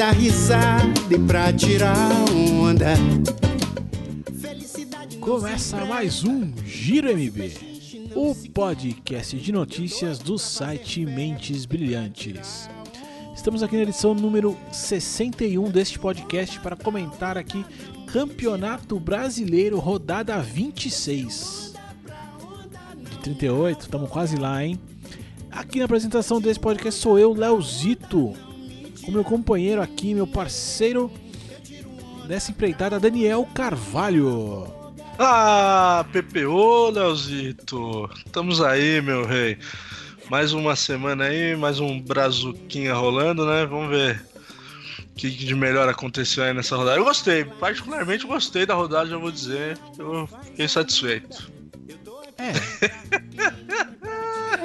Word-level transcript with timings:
dar 0.00 0.12
risada 0.12 1.14
e 1.14 1.18
pra 1.18 1.52
tirar 1.52 1.94
onda. 2.32 2.94
Começa 5.20 5.84
mais 5.84 6.24
um 6.24 6.50
Giro 6.64 7.10
MB, 7.10 7.52
o 8.14 8.34
podcast 8.54 9.36
de 9.36 9.52
notícias 9.52 10.18
do 10.18 10.38
site 10.38 11.04
Mentes 11.04 11.66
Brilhantes. 11.66 12.66
Estamos 13.36 13.62
aqui 13.62 13.76
na 13.76 13.82
edição 13.82 14.14
número 14.14 14.56
61 14.72 15.70
deste 15.70 15.98
podcast 15.98 16.58
para 16.60 16.76
comentar 16.76 17.36
aqui 17.36 17.62
Campeonato 18.10 18.98
Brasileiro, 18.98 19.78
rodada 19.78 20.40
26. 20.40 21.74
De 22.96 23.18
38, 23.18 23.80
estamos 23.82 24.08
quase 24.08 24.36
lá, 24.36 24.64
hein? 24.64 24.80
Aqui 25.50 25.78
na 25.78 25.84
apresentação 25.84 26.40
desse 26.40 26.58
podcast 26.58 26.98
sou 26.98 27.18
eu, 27.18 27.34
Leozito, 27.34 28.34
com 29.02 29.10
meu 29.10 29.24
companheiro 29.24 29.80
aqui, 29.80 30.14
meu 30.14 30.26
parceiro 30.26 31.10
dessa 32.26 32.50
empreitada, 32.50 33.00
Daniel 33.00 33.46
Carvalho. 33.54 34.66
Ah, 35.18 36.04
PPO, 36.12 36.90
Leozito. 36.90 38.08
Estamos 38.24 38.62
aí, 38.62 39.02
meu 39.02 39.26
rei. 39.26 39.58
Mais 40.30 40.52
uma 40.52 40.76
semana 40.76 41.24
aí, 41.24 41.56
mais 41.56 41.80
um 41.80 42.00
brazuquinha 42.00 42.94
rolando, 42.94 43.44
né? 43.44 43.66
Vamos 43.66 43.90
ver 43.90 44.22
o 45.00 45.14
que 45.16 45.28
de 45.28 45.54
melhor 45.54 45.88
aconteceu 45.88 46.44
aí 46.44 46.54
nessa 46.54 46.76
rodada. 46.76 46.98
Eu 46.98 47.04
gostei, 47.04 47.44
particularmente 47.44 48.26
gostei 48.26 48.64
da 48.64 48.74
rodada, 48.74 49.10
já 49.10 49.18
vou 49.18 49.30
dizer. 49.30 49.76
Eu 49.98 50.28
fiquei 50.44 50.68
satisfeito. 50.68 51.50
É. 52.38 52.52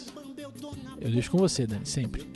eu 1.01 1.11
deixo 1.11 1.31
com 1.31 1.39
você, 1.39 1.67
Dani, 1.67 1.87
sempre. 1.87 2.27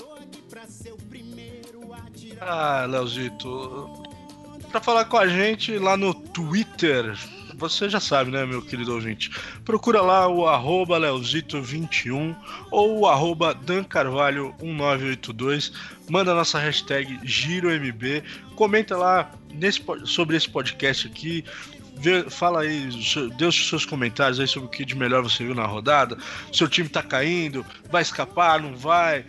Ah, 2.41 2.87
Leozito, 2.88 4.03
pra 4.71 4.81
falar 4.81 5.04
com 5.04 5.19
a 5.19 5.28
gente 5.28 5.78
lá 5.78 5.97
no 5.97 6.15
Twitter, 6.15 7.15
você 7.60 7.88
já 7.91 8.00
sabe, 8.00 8.31
né, 8.31 8.47
meu 8.47 8.62
querido 8.62 8.94
ouvinte? 8.94 9.31
Procura 9.66 10.00
lá 10.00 10.26
o 10.26 10.47
arroba 10.47 10.99
Leozito21 10.99 12.34
ou 12.70 13.00
o 13.00 13.06
arroba 13.06 13.54
dancarvalho1982. 13.54 15.70
Manda 16.09 16.34
nossa 16.34 16.59
hashtag 16.59 17.20
GiroMB. 17.22 18.25
Comenta 18.56 18.97
lá 18.97 19.31
nesse, 19.53 19.82
sobre 20.06 20.38
esse 20.38 20.49
podcast 20.49 21.06
aqui. 21.06 21.44
Vê, 22.00 22.31
fala 22.31 22.62
aí, 22.62 22.88
dê 23.37 23.44
os 23.44 23.69
seus 23.69 23.84
comentários 23.84 24.41
aí 24.41 24.49
sobre 24.49 24.69
o 24.69 24.71
que 24.71 24.87
de 24.87 24.97
melhor 24.97 25.22
você 25.22 25.44
viu 25.44 25.55
na 25.55 25.66
rodada. 25.66 26.16
Seu 26.50 26.66
time 26.66 26.88
tá 26.88 27.03
caindo, 27.03 27.65
vai 27.91 28.00
escapar, 28.00 28.61
não 28.61 28.75
vai? 28.75 29.27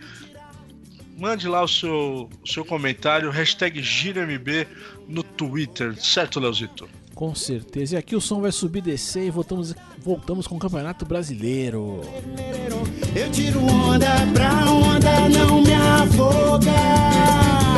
Mande 1.18 1.46
lá 1.46 1.62
o 1.62 1.68
seu, 1.68 2.30
o 2.42 2.48
seu 2.48 2.64
comentário, 2.64 3.30
hashtag 3.30 3.82
GiroMB 3.82 4.66
no 5.06 5.22
Twitter, 5.22 5.94
certo, 6.02 6.40
Leozito? 6.40 6.88
Com 7.14 7.34
certeza. 7.34 7.94
E 7.94 7.98
aqui 7.98 8.16
o 8.16 8.20
som 8.20 8.40
vai 8.40 8.50
subir, 8.50 8.80
descer 8.80 9.26
e 9.26 9.30
voltamos, 9.30 9.74
voltamos 9.98 10.46
com 10.46 10.56
o 10.56 10.58
Campeonato 10.58 11.04
Brasileiro. 11.04 12.00
Eu 13.14 13.30
tiro 13.30 13.62
onda 13.62 14.08
pra 14.32 14.70
onda 14.70 15.28
não 15.28 15.62
me 15.62 15.74
afogar. 15.74 17.71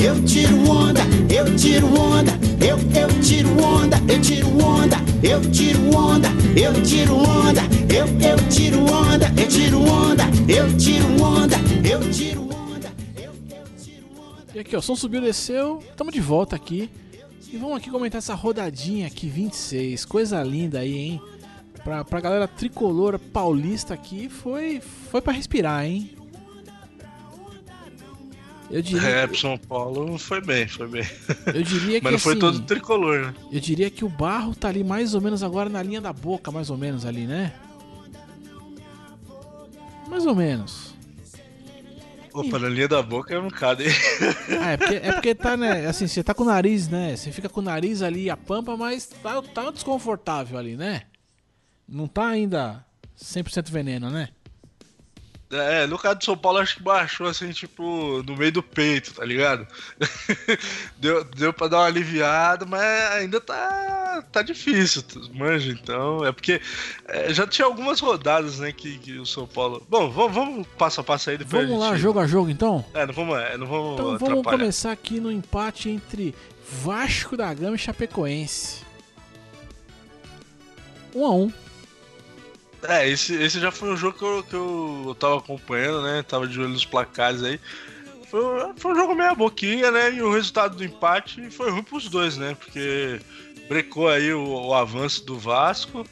É. 0.00 0.08
Eu 0.08 0.24
tiro 0.24 0.70
onda, 0.70 1.00
eu 1.28 1.56
tiro 1.56 1.86
onda, 1.86 2.32
eu, 2.64 2.78
eu 2.98 3.20
tiro 3.20 3.50
onda, 3.62 3.96
eu 4.08 4.20
tiro 4.20 4.48
onda, 4.64 4.96
eu 5.22 5.50
tiro 5.50 5.96
onda, 5.96 6.28
eu 6.56 6.82
tiro 6.82 7.16
onda, 7.16 7.60
eu, 7.92 8.06
eu 8.06 8.48
tiro 8.48 8.80
onda, 8.80 9.26
eu 9.36 9.48
tiro 9.48 9.82
onda, 9.82 10.24
eu 10.48 10.78
tiro 10.78 11.12
onda, 11.22 11.54
eu 11.86 12.08
tiro 12.08 12.54
onda, 12.54 12.90
eu, 13.16 13.30
eu 13.30 13.74
tiro 13.78 14.08
onda. 14.18 14.50
E 14.54 14.58
aqui, 14.58 14.74
ó, 14.74 14.80
som 14.80 14.96
subiu, 14.96 15.20
desceu, 15.20 15.82
estamos 15.90 16.14
de 16.14 16.20
volta 16.20 16.56
aqui. 16.56 16.90
E 17.52 17.56
vamos 17.56 17.76
aqui 17.76 17.90
comentar 17.90 18.18
essa 18.18 18.34
rodadinha 18.34 19.06
aqui, 19.06 19.28
26. 19.28 20.04
Coisa 20.04 20.42
linda 20.42 20.78
aí, 20.78 20.96
hein? 20.96 21.22
Pra, 21.84 22.04
pra 22.04 22.20
galera 22.20 22.48
tricolor 22.48 23.18
paulista 23.18 23.92
aqui, 23.92 24.28
foi, 24.28 24.80
foi 24.80 25.20
pra 25.20 25.32
respirar, 25.32 25.84
hein? 25.84 26.10
Eu 28.70 28.82
diria. 28.82 29.08
É, 29.08 29.26
pro 29.26 29.36
São 29.36 29.58
Paulo 29.58 30.16
foi 30.16 30.40
bem, 30.40 30.68
foi 30.68 30.86
bem. 30.86 31.06
Eu 31.46 31.62
diria 31.62 31.98
que. 32.00 32.04
Mas 32.04 32.12
não 32.12 32.18
foi 32.18 32.32
assim, 32.32 32.40
todo 32.40 32.60
tricolor, 32.62 33.26
né? 33.26 33.34
Eu 33.50 33.60
diria 33.60 33.90
que 33.90 34.04
o 34.04 34.08
barro 34.08 34.54
tá 34.54 34.68
ali 34.68 34.84
mais 34.84 35.12
ou 35.14 35.20
menos 35.20 35.42
agora 35.42 35.68
na 35.68 35.82
linha 35.82 36.00
da 36.00 36.12
boca, 36.12 36.52
mais 36.52 36.70
ou 36.70 36.76
menos 36.76 37.04
ali, 37.04 37.26
né? 37.26 37.52
Mais 40.08 40.24
ou 40.24 40.34
menos. 40.34 40.94
Opa, 42.32 42.60
na 42.60 42.68
linha 42.68 42.86
da 42.86 43.02
boca 43.02 43.34
é 43.34 43.38
um 43.38 43.48
bocado, 43.48 43.82
hein? 43.82 43.90
Ah, 44.60 44.70
é 44.72 44.76
porque, 44.76 44.94
é 44.94 45.12
porque 45.12 45.34
tá, 45.34 45.56
né? 45.56 45.86
Assim, 45.90 46.06
você 46.06 46.22
tá 46.22 46.32
com 46.32 46.44
o 46.44 46.46
nariz, 46.46 46.88
né? 46.88 47.16
Você 47.16 47.32
fica 47.32 47.48
com 47.48 47.60
o 47.60 47.62
nariz 47.62 48.02
ali, 48.02 48.30
a 48.30 48.36
pampa, 48.36 48.76
mas 48.76 49.06
tá, 49.06 49.42
tá 49.42 49.70
desconfortável 49.70 50.56
ali, 50.56 50.76
né? 50.76 51.02
Não 51.88 52.06
tá 52.06 52.28
ainda 52.28 52.84
100% 53.18 53.68
veneno, 53.70 54.10
né? 54.10 54.28
É, 55.52 55.84
no 55.86 55.98
caso 55.98 56.16
do 56.16 56.24
São 56.24 56.36
Paulo, 56.36 56.58
acho 56.58 56.76
que 56.76 56.82
baixou 56.82 57.26
assim, 57.26 57.50
tipo, 57.50 58.22
no 58.22 58.36
meio 58.36 58.52
do 58.52 58.62
peito, 58.62 59.14
tá 59.14 59.24
ligado? 59.24 59.66
deu, 60.96 61.24
deu 61.24 61.52
pra 61.52 61.66
dar 61.66 61.78
uma 61.78 61.86
aliviada, 61.86 62.64
mas 62.64 62.82
ainda 63.12 63.40
tá, 63.40 64.24
tá 64.30 64.42
difícil, 64.42 65.02
manja, 65.34 65.72
então. 65.72 66.24
É 66.24 66.30
porque 66.30 66.60
é, 67.08 67.34
já 67.34 67.48
tinha 67.48 67.66
algumas 67.66 67.98
rodadas, 67.98 68.60
né, 68.60 68.70
que, 68.70 68.96
que 68.98 69.18
o 69.18 69.26
São 69.26 69.44
Paulo. 69.44 69.84
Bom, 69.90 70.08
vamos, 70.08 70.32
vamos 70.32 70.66
passo 70.78 71.00
a 71.00 71.04
passo 71.04 71.30
aí 71.30 71.38
depois. 71.38 71.66
Vamos 71.66 71.82
gente... 71.82 71.90
lá, 71.90 71.96
jogo 71.98 72.20
a 72.20 72.26
jogo 72.28 72.48
então? 72.48 72.84
É, 72.94 73.04
não 73.04 73.12
vamos, 73.12 73.36
é, 73.36 73.56
não 73.56 73.66
vamos 73.66 73.94
Então 73.94 74.18
vamos 74.18 74.44
começar 74.44 74.92
aqui 74.92 75.18
no 75.18 75.32
empate 75.32 75.90
entre 75.90 76.32
Vasco 76.70 77.36
da 77.36 77.52
Gama 77.52 77.74
e 77.74 77.78
Chapecoense. 77.78 78.82
1 81.12 81.20
um 81.20 81.26
a 81.26 81.30
1 81.30 81.42
um. 81.42 81.52
É, 82.82 83.08
esse, 83.08 83.34
esse 83.34 83.60
já 83.60 83.70
foi 83.70 83.90
um 83.90 83.96
jogo 83.96 84.16
que 84.16 84.24
eu, 84.24 84.42
que 84.42 84.56
eu 84.56 85.16
tava 85.18 85.38
acompanhando, 85.38 86.02
né? 86.02 86.22
Tava 86.22 86.46
de 86.46 86.58
olho 86.58 86.70
nos 86.70 86.84
placares 86.84 87.42
aí. 87.42 87.60
Foi, 88.30 88.42
foi 88.76 88.92
um 88.92 88.96
jogo 88.96 89.14
meia 89.14 89.34
boquinha, 89.34 89.90
né? 89.90 90.12
E 90.14 90.22
o 90.22 90.32
resultado 90.32 90.76
do 90.76 90.84
empate 90.84 91.50
foi 91.50 91.70
ruim 91.70 91.82
pros 91.82 92.08
dois, 92.08 92.36
né? 92.36 92.56
Porque 92.58 93.20
brecou 93.68 94.08
aí 94.08 94.32
o, 94.32 94.68
o 94.68 94.74
avanço 94.74 95.24
do 95.26 95.38
Vasco, 95.38 96.06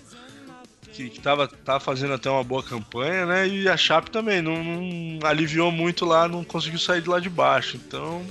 que, 0.93 1.09
que 1.09 1.21
tava, 1.21 1.49
tava 1.49 1.81
fazendo 1.81 2.15
até 2.15 2.29
uma 2.29 2.45
boa 2.45 2.63
campanha, 2.63 3.25
né? 3.25 3.49
E 3.49 3.69
a 3.69 3.77
Chape 3.77 4.11
também 4.11 4.43
não, 4.43 4.63
não 4.63 5.27
aliviou 5.27 5.71
muito 5.71 6.05
lá, 6.05 6.29
não 6.29 6.45
conseguiu 6.45 6.79
sair 6.79 7.01
de 7.01 7.09
lá 7.09 7.19
de 7.19 7.31
baixo. 7.31 7.77
Então 7.77 8.25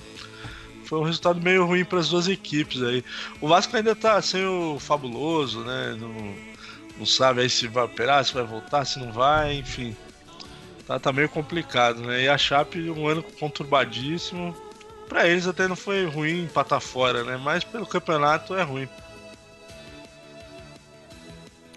foi 0.84 1.00
um 1.00 1.04
resultado 1.04 1.42
meio 1.42 1.66
ruim 1.66 1.84
para 1.84 2.00
as 2.00 2.10
duas 2.10 2.28
equipes 2.28 2.84
aí. 2.84 3.04
O 3.42 3.48
Vasco 3.48 3.76
ainda 3.76 3.96
tá 3.96 4.22
sem 4.22 4.46
o 4.46 4.78
fabuloso, 4.80 5.62
né? 5.62 5.98
No, 5.98 6.57
não 6.98 7.06
sabe 7.06 7.42
aí 7.42 7.50
se 7.50 7.68
vai 7.68 7.84
operar, 7.84 8.24
se 8.26 8.34
vai 8.34 8.44
voltar, 8.44 8.86
se 8.86 9.00
não 9.00 9.12
vai, 9.12 9.56
enfim. 9.56 9.96
Tá, 10.86 11.00
tá 11.00 11.12
meio 11.12 11.30
complicado, 11.30 12.02
né? 12.02 12.24
E 12.24 12.30
a 12.30 12.38
Chape, 12.38 12.90
um 12.90 13.08
ano 13.08 13.22
conturbadíssimo. 13.22 14.56
Pra 15.08 15.28
eles 15.28 15.48
até 15.48 15.68
não 15.68 15.76
foi 15.76 16.06
ruim 16.06 16.44
empatar 16.44 16.82
fora, 16.82 17.24
né? 17.24 17.38
Mas 17.38 17.64
pelo 17.64 17.86
campeonato 17.86 18.56
é 18.56 18.64
ruim. 18.64 18.88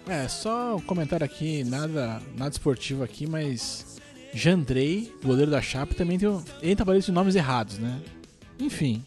É, 0.07 0.27
só 0.27 0.75
um 0.75 0.81
comentário 0.81 1.25
aqui, 1.25 1.63
nada, 1.63 2.21
nada 2.35 2.51
esportivo 2.51 3.03
aqui, 3.03 3.27
mas 3.27 3.99
Jandrei, 4.33 5.13
goleiro 5.23 5.51
da 5.51 5.61
Chape, 5.61 5.95
também 5.95 6.17
tem, 6.17 6.27
entra 6.63 6.85
para 6.85 6.95
lista 6.95 7.11
de 7.11 7.15
nomes 7.15 7.35
errados, 7.35 7.77
né? 7.77 8.01
Enfim. 8.59 9.03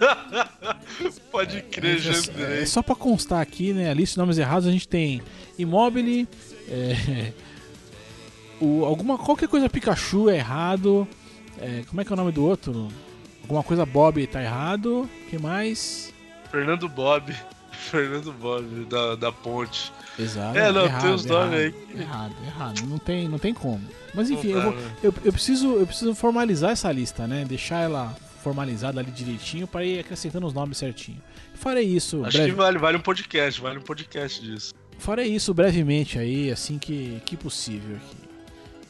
Pode 1.30 1.62
crer, 1.62 1.96
É, 1.96 1.98
Jandrei. 1.98 2.62
é 2.62 2.66
só 2.66 2.82
pra 2.82 2.94
constar 2.94 3.40
aqui, 3.40 3.72
né? 3.72 3.90
A 3.90 3.94
lista 3.94 4.14
de 4.14 4.18
nomes 4.18 4.38
errados 4.38 4.66
a 4.68 4.72
gente 4.72 4.88
tem 4.88 5.22
Immobile, 5.58 6.28
é, 6.68 7.32
o, 8.60 8.84
alguma, 8.84 9.18
qualquer 9.18 9.48
coisa 9.48 9.68
Pikachu 9.68 10.28
é 10.30 10.36
errado. 10.36 11.06
é, 11.60 11.82
como 11.88 12.00
é 12.00 12.04
que 12.04 12.12
é 12.12 12.14
o 12.14 12.16
nome 12.16 12.32
do 12.32 12.44
outro? 12.44 12.88
Alguma 13.42 13.62
coisa 13.62 13.84
Bob 13.86 14.24
tá 14.26 14.42
errado. 14.42 15.08
que 15.28 15.38
mais? 15.38 16.12
Fernando 16.50 16.88
Bob. 16.88 17.34
Fernando 17.72 18.32
Bob, 18.32 18.84
da, 18.86 19.14
da 19.16 19.32
ponte. 19.32 19.90
Exato. 20.18 20.58
É, 20.58 20.70
não, 20.70 20.84
errado, 20.84 21.02
tem 21.02 21.14
os 21.14 21.24
nomes 21.24 21.54
aí 21.58 21.74
errado, 21.98 22.34
Errado. 22.46 22.82
Não 22.86 22.98
tem, 22.98 23.28
não 23.28 23.38
tem 23.38 23.54
como. 23.54 23.80
Mas 24.14 24.28
enfim, 24.28 24.48
eu, 24.50 24.60
vou- 24.62 24.72
né? 24.72 24.90
eu, 25.02 25.14
eu 25.24 25.32
preciso, 25.32 25.74
eu 25.76 25.86
preciso 25.86 26.14
formalizar 26.14 26.72
essa 26.72 26.90
lista, 26.92 27.26
né? 27.26 27.44
Deixar 27.48 27.80
ela 27.80 28.14
formalizada 28.42 29.00
ali 29.00 29.10
direitinho 29.10 29.66
para 29.66 29.84
ir 29.84 30.00
acrescentando 30.00 30.46
os 30.46 30.52
nomes 30.52 30.78
certinho. 30.78 31.22
Farei 31.54 31.84
isso 31.84 32.24
Acho 32.24 32.36
breve- 32.38 32.50
que 32.52 32.56
vale, 32.56 32.78
vale 32.78 32.96
um 32.96 33.00
podcast, 33.00 33.60
vale 33.60 33.78
um 33.78 33.82
podcast 33.82 34.40
disso. 34.42 34.74
Farei 34.98 35.26
isso 35.28 35.54
brevemente 35.54 36.18
aí, 36.18 36.50
assim 36.50 36.78
que, 36.78 37.20
que 37.24 37.36
possível 37.36 37.96
aqui. 37.96 38.16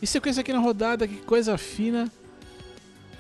E 0.03 0.07
sequência 0.07 0.41
aqui 0.41 0.53
na 0.53 0.59
rodada, 0.59 1.07
que 1.07 1.17
coisa 1.19 1.57
fina. 1.59 2.11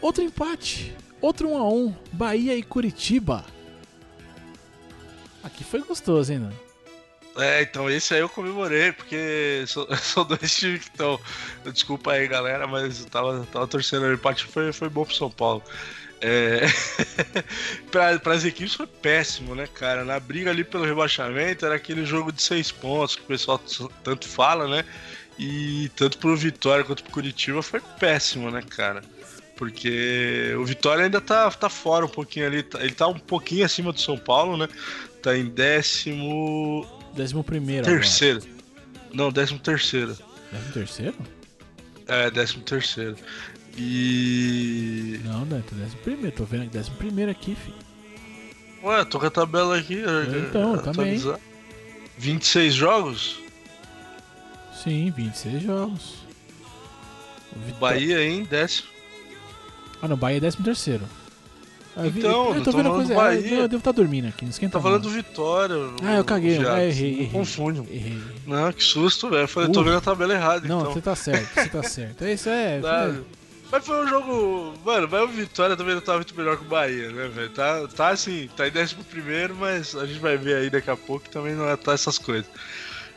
Outro 0.01 0.25
empate. 0.25 0.95
Outro 1.21 1.51
1 1.51 1.57
a 1.59 1.69
1 1.69 1.95
Bahia 2.13 2.57
e 2.57 2.63
Curitiba. 2.63 3.45
Aqui 5.43 5.65
foi 5.65 5.81
gostoso, 5.83 6.33
hein, 6.33 6.39
Nando? 6.39 6.57
É, 7.37 7.63
então 7.63 7.89
esse 7.89 8.13
aí 8.13 8.21
eu 8.21 8.29
comemorei, 8.29 8.93
porque 8.93 9.63
são, 9.69 9.87
são 9.97 10.25
dois 10.25 10.55
times 10.55 10.81
que 10.85 10.91
estão. 10.91 11.19
Desculpa 11.73 12.13
aí, 12.13 12.27
galera, 12.27 12.67
mas 12.67 13.01
eu 13.01 13.07
tava, 13.07 13.47
tava 13.53 13.67
torcendo. 13.67 14.03
O 14.05 14.13
empate 14.13 14.45
foi, 14.45 14.73
foi 14.73 14.89
bom 14.89 15.05
pro 15.05 15.15
São 15.15 15.31
Paulo. 15.31 15.63
É... 16.21 16.67
para 17.91 18.35
as 18.35 18.45
equipes 18.45 18.75
foi 18.75 18.87
péssimo, 18.87 19.55
né, 19.55 19.67
cara? 19.73 20.05
Na 20.05 20.21
briga 20.21 20.51
ali 20.51 20.65
pelo 20.65 20.85
rebaixamento 20.85 21.65
era 21.65 21.75
aquele 21.75 22.05
jogo 22.05 22.31
de 22.33 22.43
seis 22.43 22.71
pontos 22.71 23.17
que 23.17 23.23
o 23.23 23.27
pessoal 23.27 23.59
tanto 24.05 24.29
fala, 24.29 24.69
né? 24.69 24.85
E 25.39 25.91
tanto 25.97 26.19
pro 26.19 26.37
Vitória 26.37 26.85
quanto 26.85 27.03
pro 27.03 27.13
Curitiba 27.13 27.63
foi 27.63 27.81
péssimo, 27.99 28.51
né, 28.51 28.63
cara? 28.69 29.03
Porque 29.57 30.55
o 30.59 30.65
Vitória 30.65 31.05
ainda 31.05 31.21
tá, 31.21 31.51
tá 31.51 31.69
fora 31.69 32.05
um 32.05 32.09
pouquinho 32.09 32.47
ali. 32.47 32.63
tá- 32.63 32.81
Ele 32.81 32.95
tá 32.95 33.07
um 33.07 33.19
pouquinho 33.19 33.65
acima 33.65 33.93
do 33.93 34.01
São 34.01 34.19
Paulo, 34.19 34.57
né? 34.57 34.69
Tá 35.23 35.37
em 35.37 35.47
décimo 35.47 36.87
Décimo 37.15 37.43
primeiro 37.45 37.85
terceiro. 37.85 38.41
Não, 39.13 39.31
décimo 39.33 39.59
terceiro. 39.59 40.13
agora. 40.13 40.31
Décimo 40.53 40.73
terceiro? 40.73 41.15
É, 42.07 42.31
décimo 42.31 42.63
terceiro. 42.63 43.17
E. 43.77 45.21
Não, 45.25 45.47
Dante, 45.47 45.75
décimo 45.75 46.01
primeiro. 46.03 46.37
Tô 46.37 46.45
vendo 46.45 46.69
décimo 46.71 46.97
primeiro 46.97 47.31
aqui, 47.31 47.55
filho. 47.55 47.77
Ué, 48.83 49.05
tô 49.05 49.19
com 49.21 49.27
a 49.27 49.31
tabela 49.31 49.79
aqui. 49.79 50.03
Então, 50.49 50.75
eh, 50.75 50.79
também. 50.79 50.91
atualizar. 51.17 51.39
26 52.19 52.75
jogos? 52.75 53.39
Sim, 54.83 55.13
26 55.17 55.63
jogos. 55.63 56.15
O 57.55 57.59
Vitó- 57.67 57.79
Bahia 57.79 58.25
em 58.25 58.45
décimo. 58.45 58.89
Ah, 60.01 60.09
não, 60.09 60.17
Bahia 60.17 60.39
é 60.39 60.41
décimo 60.41 60.65
terceiro. 60.65 61.05
Ah, 61.97 62.07
eu 62.07 62.11
vi- 62.11 62.21
Então, 62.21 62.49
eu 62.51 62.55
eu 62.57 62.63
tô 62.65 62.71
tô 62.71 62.77
vendo 62.79 62.91
coisa. 62.91 63.15
Bahia. 63.15 63.51
Eu 63.55 63.69
devo 63.69 63.79
estar 63.81 63.93
dormindo 63.93 64.29
aqui, 64.29 64.45
não 64.45 64.51
esquenta 64.51 64.73
Tá 64.73 64.79
não. 64.79 64.83
falando 64.83 65.03
do 65.03 65.11
Vitória. 65.11 65.75
Ah, 66.03 66.17
eu 66.17 66.25
caguei, 66.25 66.59
viado. 66.59 66.73
ah, 66.75 66.85
errei, 66.85 67.11
Não 67.13 67.19
errei. 67.19 67.31
Confunde. 67.33 67.81
Errei. 67.93 68.19
Não, 68.47 68.73
que 68.73 68.83
susto, 68.83 69.29
velho. 69.29 69.43
Eu 69.43 69.49
falei, 69.49 69.71
tô 69.73 69.81
Uh. 69.81 69.85
vendo 69.85 69.97
a 69.97 70.01
tabela 70.01 70.33
errada, 70.33 70.67
Não, 70.67 70.81
então. 70.81 70.93
você 70.95 71.01
tá 71.03 71.15
certo, 71.17 71.53
você 71.55 71.69
tá 71.69 71.83
certo. 71.83 72.25
Isso 72.25 72.49
é. 72.49 72.81
Tá. 72.81 73.15
Mas 73.71 73.87
foi 73.87 74.05
um 74.05 74.09
jogo. 74.09 74.75
Mano, 74.85 75.09
mas 75.09 75.23
o 75.23 75.29
Vitória 75.29 75.77
também 75.77 75.95
não 75.95 76.03
tá 76.03 76.15
muito 76.15 76.35
melhor 76.35 76.57
que 76.57 76.65
o 76.65 76.69
Bahia, 76.69 77.11
né, 77.11 77.29
velho? 77.29 77.51
Tá, 77.51 77.87
tá 77.89 78.09
assim, 78.09 78.49
tá 78.57 78.67
em 78.67 78.71
décimo 78.71 79.05
primeiro, 79.05 79.55
mas 79.55 79.95
a 79.95 80.07
gente 80.07 80.19
vai 80.19 80.37
ver 80.37 80.57
aí 80.57 80.71
daqui 80.71 80.91
a 80.91 80.97
pouco 80.97 81.25
que 81.25 81.31
também 81.31 81.55
não 81.55 81.69
é 81.69 81.77
tá 81.77 81.93
essas 81.93 82.19
coisas. 82.19 82.51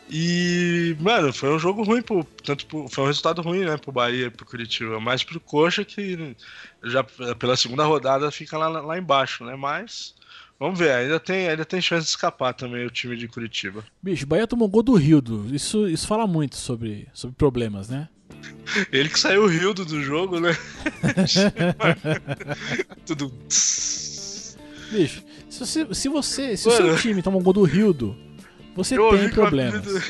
E, 0.10 0.96
mano, 1.00 1.34
foi 1.34 1.50
um 1.54 1.58
jogo 1.58 1.84
ruim 1.84 2.02
pro. 2.02 2.24
Tanto 2.24 2.66
pro, 2.68 2.88
foi 2.88 3.04
um 3.04 3.08
resultado 3.08 3.42
ruim, 3.42 3.66
né, 3.66 3.78
pro 3.78 3.92
Bahia 3.92 4.28
e 4.28 4.30
pro 4.30 4.46
Curitiba. 4.46 5.00
Mais 5.00 5.24
pro 5.24 5.40
Coxa, 5.40 5.84
que 5.84 6.36
já 6.84 7.04
pela 7.40 7.58
segunda 7.58 7.84
rodada 7.86 8.30
fica 8.32 8.58
lá, 8.58 8.68
lá 8.68 8.98
embaixo, 8.98 9.44
né? 9.44 9.56
Mas. 9.56 10.14
Vamos 10.60 10.80
ver, 10.80 10.92
ainda 10.92 11.20
tem, 11.20 11.50
ainda 11.50 11.66
tem 11.66 11.82
chance 11.82 12.04
de 12.04 12.10
escapar 12.10 12.54
também 12.54 12.86
o 12.86 12.90
time 12.90 13.18
de 13.18 13.28
Curitiba. 13.28 13.84
Bicho, 14.02 14.26
Bahia 14.26 14.48
tomou 14.48 14.70
gol 14.70 14.84
do 14.84 14.94
Rildo. 14.94 15.54
Isso, 15.54 15.90
isso 15.90 16.08
fala 16.08 16.26
muito 16.26 16.56
sobre, 16.56 17.08
sobre 17.12 17.36
problemas, 17.36 17.90
né? 17.90 18.08
Ele 18.92 19.10
que 19.10 19.20
saiu 19.20 19.44
o 19.44 19.48
Rildo 19.48 19.86
do 19.86 20.02
jogo, 20.02 20.40
né? 20.40 20.56
Tudo. 23.06 23.32
Bicho, 24.92 25.24
se 25.50 25.60
você. 25.60 25.94
Se, 25.94 26.10
você, 26.10 26.58
se 26.58 26.68
o 26.68 26.72
Mano. 26.72 26.86
seu 26.88 26.98
time 26.98 27.22
toma 27.22 27.38
um 27.38 27.42
gol 27.44 27.54
do 27.54 27.64
Rildo, 27.64 28.16
você 28.76 28.96
tem 28.96 29.26
o 29.26 29.30
problemas. 29.32 29.76
apelido- 29.76 30.04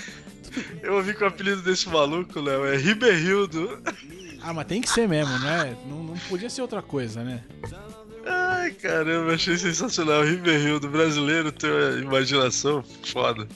Eu 0.83 0.93
ouvi 0.95 1.13
que 1.15 1.23
o 1.23 1.27
apelido 1.27 1.61
desse 1.61 1.89
maluco, 1.89 2.39
Léo, 2.39 2.65
é 2.65 2.77
Riberildo. 2.77 3.81
Ah, 4.41 4.53
mas 4.53 4.65
tem 4.67 4.81
que 4.81 4.89
ser 4.89 5.07
mesmo, 5.07 5.37
né? 5.39 5.75
Não, 5.89 6.03
não 6.03 6.13
podia 6.29 6.49
ser 6.49 6.61
outra 6.61 6.81
coisa, 6.81 7.23
né? 7.23 7.41
Ai, 8.25 8.71
caramba, 8.71 9.33
achei 9.33 9.57
sensacional. 9.57 10.23
Riberildo, 10.23 10.87
brasileiro, 10.89 11.51
tem 11.51 11.69
uma 11.71 11.97
imaginação 11.99 12.83
foda. 13.05 13.47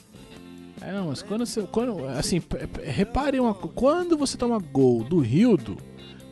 É, 0.88 0.92
não, 0.92 1.08
mas 1.08 1.20
quando 1.20 1.44
você. 1.44 1.60
Quando, 1.64 2.06
assim, 2.06 2.40
repare 2.82 3.38
uma. 3.38 3.52
Quando 3.52 4.16
você 4.16 4.38
toma 4.38 4.58
gol 4.58 5.04
do 5.04 5.18
Rildo, 5.18 5.76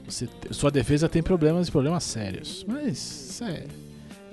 você, 0.02 0.26
sua 0.50 0.70
defesa 0.70 1.10
tem 1.10 1.22
problemas 1.22 1.68
e 1.68 1.70
problemas 1.70 2.04
sérios. 2.04 2.64
Mas 2.66 2.96
isso 2.96 3.44
é 3.44 3.66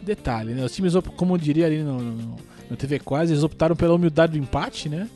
detalhe, 0.02 0.54
né? 0.54 0.64
Os 0.64 0.74
times, 0.74 0.94
como 1.18 1.34
eu 1.34 1.38
diria 1.38 1.66
ali 1.66 1.84
no, 1.84 2.00
no, 2.00 2.36
no 2.70 2.78
TV 2.78 3.00
Quase, 3.00 3.34
eles 3.34 3.44
optaram 3.44 3.76
pela 3.76 3.94
humildade 3.94 4.32
do 4.32 4.38
empate, 4.38 4.88
né? 4.88 5.10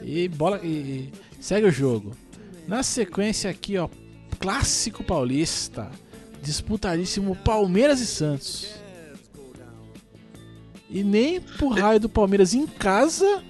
E 0.00 0.28
bola. 0.28 0.60
E 0.62 1.10
segue 1.40 1.66
o 1.66 1.72
jogo. 1.72 2.12
Na 2.68 2.84
sequência 2.84 3.50
aqui, 3.50 3.78
ó. 3.78 3.88
Clássico 4.38 5.02
paulista. 5.02 5.90
Disputadíssimo 6.40 7.34
Palmeiras 7.34 8.00
e 8.00 8.06
Santos. 8.06 8.74
E 10.88 11.02
nem 11.02 11.40
pro 11.40 11.66
raio 11.66 11.98
do 11.98 12.08
Palmeiras 12.08 12.54
em 12.54 12.64
casa 12.64 13.42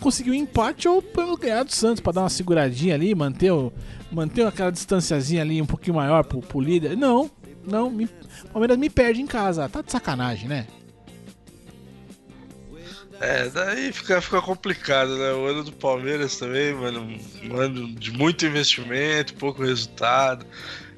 conseguiu 0.00 0.34
empate 0.34 0.88
ou 0.88 1.00
pelo 1.00 1.36
ganhar 1.36 1.62
do 1.62 1.72
Santos 1.72 2.00
pra 2.00 2.12
dar 2.12 2.22
uma 2.22 2.30
seguradinha 2.30 2.94
ali, 2.94 3.14
manter, 3.14 3.50
o, 3.50 3.72
manter 4.12 4.46
aquela 4.46 4.70
distanciazinha 4.70 5.42
ali 5.42 5.60
um 5.60 5.66
pouquinho 5.66 5.96
maior 5.96 6.24
pro, 6.24 6.40
pro 6.40 6.60
líder. 6.60 6.96
Não, 6.96 7.30
não, 7.64 7.90
me, 7.90 8.08
Palmeiras 8.52 8.78
me 8.78 8.90
perde 8.90 9.20
em 9.20 9.26
casa. 9.26 9.68
Tá 9.68 9.82
de 9.82 9.90
sacanagem, 9.90 10.48
né? 10.48 10.66
É, 13.20 13.50
daí 13.50 13.92
fica, 13.92 14.20
fica 14.22 14.40
complicado, 14.40 15.14
né? 15.18 15.32
O 15.32 15.44
ano 15.44 15.62
do 15.62 15.72
Palmeiras 15.72 16.38
também, 16.38 16.72
mano, 16.72 17.18
um 17.44 17.56
ano 17.56 17.94
de 17.94 18.10
muito 18.12 18.46
investimento, 18.46 19.34
pouco 19.34 19.62
resultado. 19.62 20.46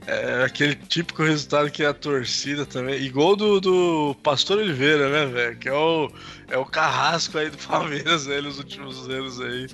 É 0.06 0.44
aquele 0.44 0.74
típico 0.74 1.22
resultado 1.22 1.70
que 1.70 1.84
é 1.84 1.86
a 1.86 1.94
torcida 1.94 2.66
também. 2.66 3.10
Gol 3.10 3.36
do, 3.36 3.60
do 3.60 4.16
Pastor 4.22 4.58
Oliveira, 4.58 5.08
né, 5.08 5.26
velho? 5.26 5.56
Que 5.56 5.68
é 5.68 5.72
o, 5.72 6.10
é 6.48 6.58
o 6.58 6.64
carrasco 6.64 7.38
aí 7.38 7.48
do 7.48 7.58
Palmeiras, 7.58 8.26
né, 8.26 8.40
nos 8.40 8.58
últimos 8.58 9.08
anos 9.08 9.40
aí. 9.40 9.68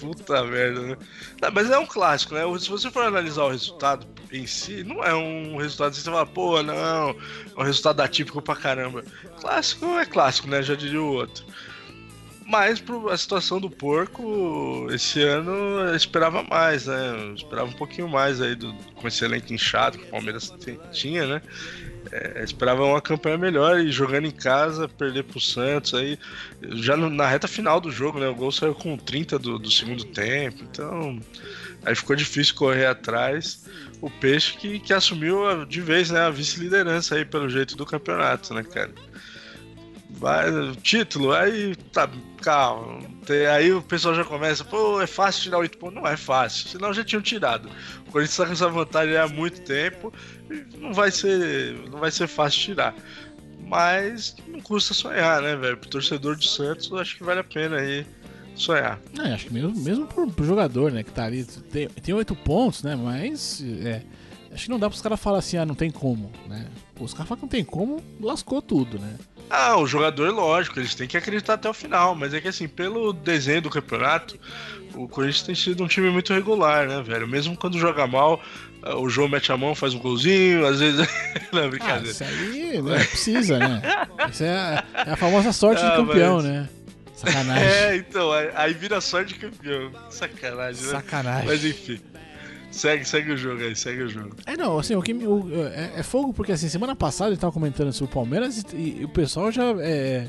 Puta 0.00 0.42
merda, 0.44 0.80
né? 0.80 0.96
Não, 1.40 1.50
mas 1.52 1.70
é 1.70 1.78
um 1.78 1.86
clássico, 1.86 2.34
né? 2.34 2.42
Se 2.58 2.68
você 2.68 2.90
for 2.90 3.04
analisar 3.04 3.44
o 3.44 3.50
resultado 3.50 4.06
em 4.32 4.46
si, 4.46 4.82
não 4.82 5.04
é 5.04 5.14
um 5.14 5.56
resultado 5.56 5.90
assim, 5.90 6.00
você 6.00 6.10
fala, 6.10 6.26
pô, 6.26 6.62
não, 6.62 6.74
é 6.74 7.14
um 7.56 7.62
resultado 7.62 8.00
atípico 8.00 8.42
pra 8.42 8.56
caramba. 8.56 9.04
Clássico 9.40 9.86
é 9.98 10.04
clássico, 10.04 10.48
né? 10.48 10.62
Já 10.62 10.74
diria 10.74 11.00
o 11.00 11.12
outro. 11.12 11.44
Mas 12.50 12.82
a 13.10 13.16
situação 13.16 13.60
do 13.60 13.70
porco, 13.70 14.88
esse 14.90 15.22
ano 15.22 15.52
eu 15.88 15.94
esperava 15.94 16.42
mais, 16.42 16.86
né? 16.86 17.10
Eu 17.28 17.34
esperava 17.34 17.68
um 17.68 17.72
pouquinho 17.72 18.08
mais 18.08 18.40
aí 18.40 18.56
do, 18.56 18.74
com 18.96 19.06
esse 19.06 19.24
elenco 19.24 19.52
inchado 19.52 19.96
que 19.98 20.04
o 20.04 20.10
Palmeiras 20.10 20.52
tinha, 20.90 21.26
né? 21.26 21.42
É, 22.10 22.42
esperava 22.42 22.84
uma 22.84 23.00
campanha 23.00 23.38
melhor 23.38 23.78
e 23.78 23.92
jogando 23.92 24.26
em 24.26 24.30
casa, 24.32 24.88
perder 24.88 25.24
pro 25.24 25.38
Santos 25.40 25.94
aí. 25.94 26.18
Já 26.60 26.96
no- 26.96 27.10
na 27.10 27.26
reta 27.28 27.46
final 27.46 27.80
do 27.80 27.90
jogo, 27.90 28.18
né? 28.18 28.28
O 28.28 28.34
gol 28.34 28.50
saiu 28.50 28.74
com 28.74 28.96
30 28.96 29.38
do, 29.38 29.58
do 29.58 29.70
segundo 29.70 30.04
tempo, 30.04 30.64
então 30.64 31.20
aí 31.84 31.94
ficou 31.94 32.16
difícil 32.16 32.54
correr 32.56 32.86
atrás. 32.86 33.60
O 34.00 34.10
Peixe 34.10 34.56
que, 34.56 34.80
que 34.80 34.92
assumiu 34.92 35.64
de 35.66 35.80
vez 35.80 36.10
né, 36.10 36.20
a 36.20 36.30
vice-liderança 36.30 37.14
aí 37.16 37.24
pelo 37.24 37.48
jeito 37.48 37.76
do 37.76 37.86
campeonato, 37.86 38.54
né, 38.54 38.64
cara? 38.64 38.92
Título, 40.82 41.32
aí 41.32 41.74
tá, 41.92 42.08
calma. 42.42 43.00
Aí 43.54 43.72
o 43.72 43.82
pessoal 43.82 44.14
já 44.14 44.24
começa, 44.24 44.64
pô, 44.64 45.00
é 45.00 45.06
fácil 45.06 45.44
tirar 45.44 45.58
oito 45.58 45.78
pontos. 45.78 45.96
Não 45.96 46.06
é 46.06 46.16
fácil, 46.16 46.68
senão 46.68 46.92
já 46.92 47.04
tinham 47.04 47.22
tirado. 47.22 47.68
O 48.08 48.12
Corinthians 48.12 48.36
tá 48.36 48.46
com 48.46 48.52
essa 48.52 48.68
vantagem 48.68 49.16
há 49.16 49.28
muito 49.28 49.60
tempo 49.62 50.12
e 50.50 50.64
não 50.78 50.92
vai 50.92 51.10
ser, 51.10 51.74
não 51.90 51.98
vai 51.98 52.10
ser 52.10 52.26
fácil 52.26 52.60
tirar. 52.60 52.94
Mas 53.66 54.34
não 54.48 54.60
custa 54.60 54.92
sonhar, 54.92 55.40
né, 55.40 55.54
velho? 55.54 55.76
Pro 55.76 55.88
torcedor 55.88 56.36
do 56.36 56.44
Santos, 56.44 56.92
acho 56.92 57.16
que 57.16 57.22
vale 57.22 57.40
a 57.40 57.44
pena 57.44 57.76
aí 57.76 58.04
sonhar. 58.54 59.00
É, 59.18 59.32
acho 59.32 59.46
que 59.46 59.52
mesmo, 59.52 59.74
mesmo 59.80 60.06
pro, 60.06 60.30
pro 60.30 60.44
jogador, 60.44 60.92
né, 60.92 61.02
que 61.02 61.12
tá 61.12 61.24
ali, 61.24 61.44
tem, 61.44 62.14
8 62.14 62.34
pontos, 62.36 62.82
né, 62.82 62.96
mas 62.96 63.62
é, 63.82 64.02
acho 64.52 64.64
que 64.64 64.70
não 64.70 64.78
dá 64.78 64.88
pros 64.88 65.00
caras 65.00 65.20
falar 65.20 65.38
assim, 65.38 65.56
ah, 65.56 65.64
não 65.64 65.74
tem 65.74 65.90
como, 65.90 66.30
né. 66.48 66.66
Pô, 66.94 67.04
os 67.04 67.14
caras 67.14 67.28
falam 67.28 67.38
que 67.38 67.44
não 67.44 67.50
tem 67.50 67.64
como, 67.64 68.02
lascou 68.20 68.60
tudo, 68.60 68.98
né. 68.98 69.16
Ah, 69.50 69.76
o 69.76 69.86
jogador, 69.86 70.32
lógico, 70.32 70.78
eles 70.78 70.94
têm 70.94 71.08
que 71.08 71.16
acreditar 71.16 71.54
até 71.54 71.68
o 71.68 71.74
final, 71.74 72.14
mas 72.14 72.32
é 72.32 72.40
que 72.40 72.46
assim, 72.48 72.68
pelo 72.68 73.12
desenho 73.12 73.60
do 73.62 73.68
campeonato, 73.70 74.38
o 74.94 75.08
Corinthians 75.08 75.42
tem 75.42 75.54
sido 75.56 75.82
um 75.82 75.88
time 75.88 76.08
muito 76.08 76.32
regular, 76.32 76.86
né, 76.86 77.02
velho? 77.02 77.26
Mesmo 77.26 77.56
quando 77.56 77.76
joga 77.78 78.06
mal, 78.06 78.40
o 78.96 79.08
João 79.08 79.28
mete 79.28 79.50
a 79.50 79.56
mão, 79.56 79.74
faz 79.74 79.92
um 79.92 79.98
golzinho, 79.98 80.64
às 80.66 80.78
vezes. 80.78 81.00
não, 81.52 81.64
Ah, 81.64 81.68
brincadeira. 81.68 82.10
isso 82.10 82.22
aí 82.24 82.80
né, 82.80 83.04
precisa, 83.04 83.58
né. 83.58 83.82
Isso 84.30 84.44
é 84.44 84.50
a, 84.54 84.84
é 85.06 85.10
a 85.10 85.16
famosa 85.16 85.52
sorte 85.52 85.82
Ah, 85.84 85.90
de 85.90 85.96
campeão, 85.96 86.36
mas- 86.36 86.44
né. 86.44 86.68
Sacanagem. 87.14 87.64
É, 87.68 87.96
então, 87.96 88.30
aí 88.54 88.72
vira 88.72 88.98
sorte 89.00 89.34
de 89.34 89.40
campeão. 89.40 89.90
Sacanagem, 90.08 90.82
né? 90.84 90.90
Sacanagem. 90.92 91.46
Mas 91.46 91.64
enfim. 91.64 92.00
Segue, 92.70 93.04
segue 93.04 93.32
o 93.32 93.36
jogo 93.36 93.60
aí, 93.62 93.74
segue 93.74 94.02
o 94.02 94.08
jogo. 94.08 94.36
É, 94.46 94.56
não, 94.56 94.78
assim, 94.78 94.94
o 94.94 95.02
que 95.02 95.12
o- 95.12 95.52
é, 95.56 95.94
é 95.96 96.02
fogo 96.02 96.32
porque, 96.32 96.52
assim, 96.52 96.68
semana 96.68 96.94
passada 96.94 97.30
gente 97.30 97.40
tava 97.40 97.52
comentando 97.52 97.92
sobre 97.92 98.12
o 98.12 98.14
Palmeiras 98.14 98.64
e, 98.72 98.76
e 99.00 99.04
o 99.04 99.08
pessoal 99.08 99.50
já 99.50 99.64
é, 99.80 100.28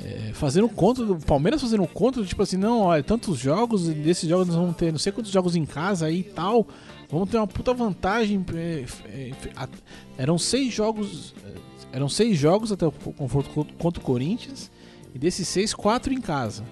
é, 0.00 0.30
fazendo 0.32 0.68
conta 0.68 1.04
do 1.04 1.16
Palmeiras 1.16 1.60
fazendo 1.60 1.84
conta, 1.88 2.22
tipo 2.24 2.40
assim, 2.42 2.56
não, 2.56 2.82
olha, 2.82 3.02
tantos 3.02 3.38
jogos, 3.38 3.88
desses 3.88 4.28
jogos 4.28 4.46
nós 4.48 4.56
vamos 4.56 4.76
ter 4.76 4.92
não 4.92 4.98
sei 4.98 5.10
quantos 5.12 5.32
jogos 5.32 5.56
em 5.56 5.66
casa 5.66 6.06
aí 6.06 6.20
e 6.20 6.24
tal, 6.24 6.66
vamos 7.10 7.28
ter 7.28 7.36
uma 7.36 7.46
puta 7.48 7.74
vantagem. 7.74 8.44
é, 8.54 8.84
é, 9.06 9.30
a- 9.56 9.68
eram 10.16 10.38
seis 10.38 10.72
jogos, 10.72 11.34
é, 11.44 11.96
eram 11.96 12.08
seis 12.08 12.38
jogos 12.38 12.70
até 12.70 12.86
o 12.86 12.92
confronto 12.92 13.50
co- 13.50 13.66
contra 13.76 14.00
o 14.00 14.04
Corinthians 14.04 14.70
e 15.14 15.18
desses 15.18 15.48
seis, 15.48 15.74
quatro 15.74 16.12
em 16.12 16.20
casa. 16.20 16.62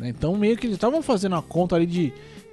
Né? 0.00 0.08
Então 0.08 0.34
meio 0.34 0.56
que 0.56 0.66
eles 0.66 0.76
estavam 0.76 1.02
fazendo 1.02 1.36
a 1.36 1.42
conta 1.42 1.76
ali 1.76 1.86
de 1.86 2.12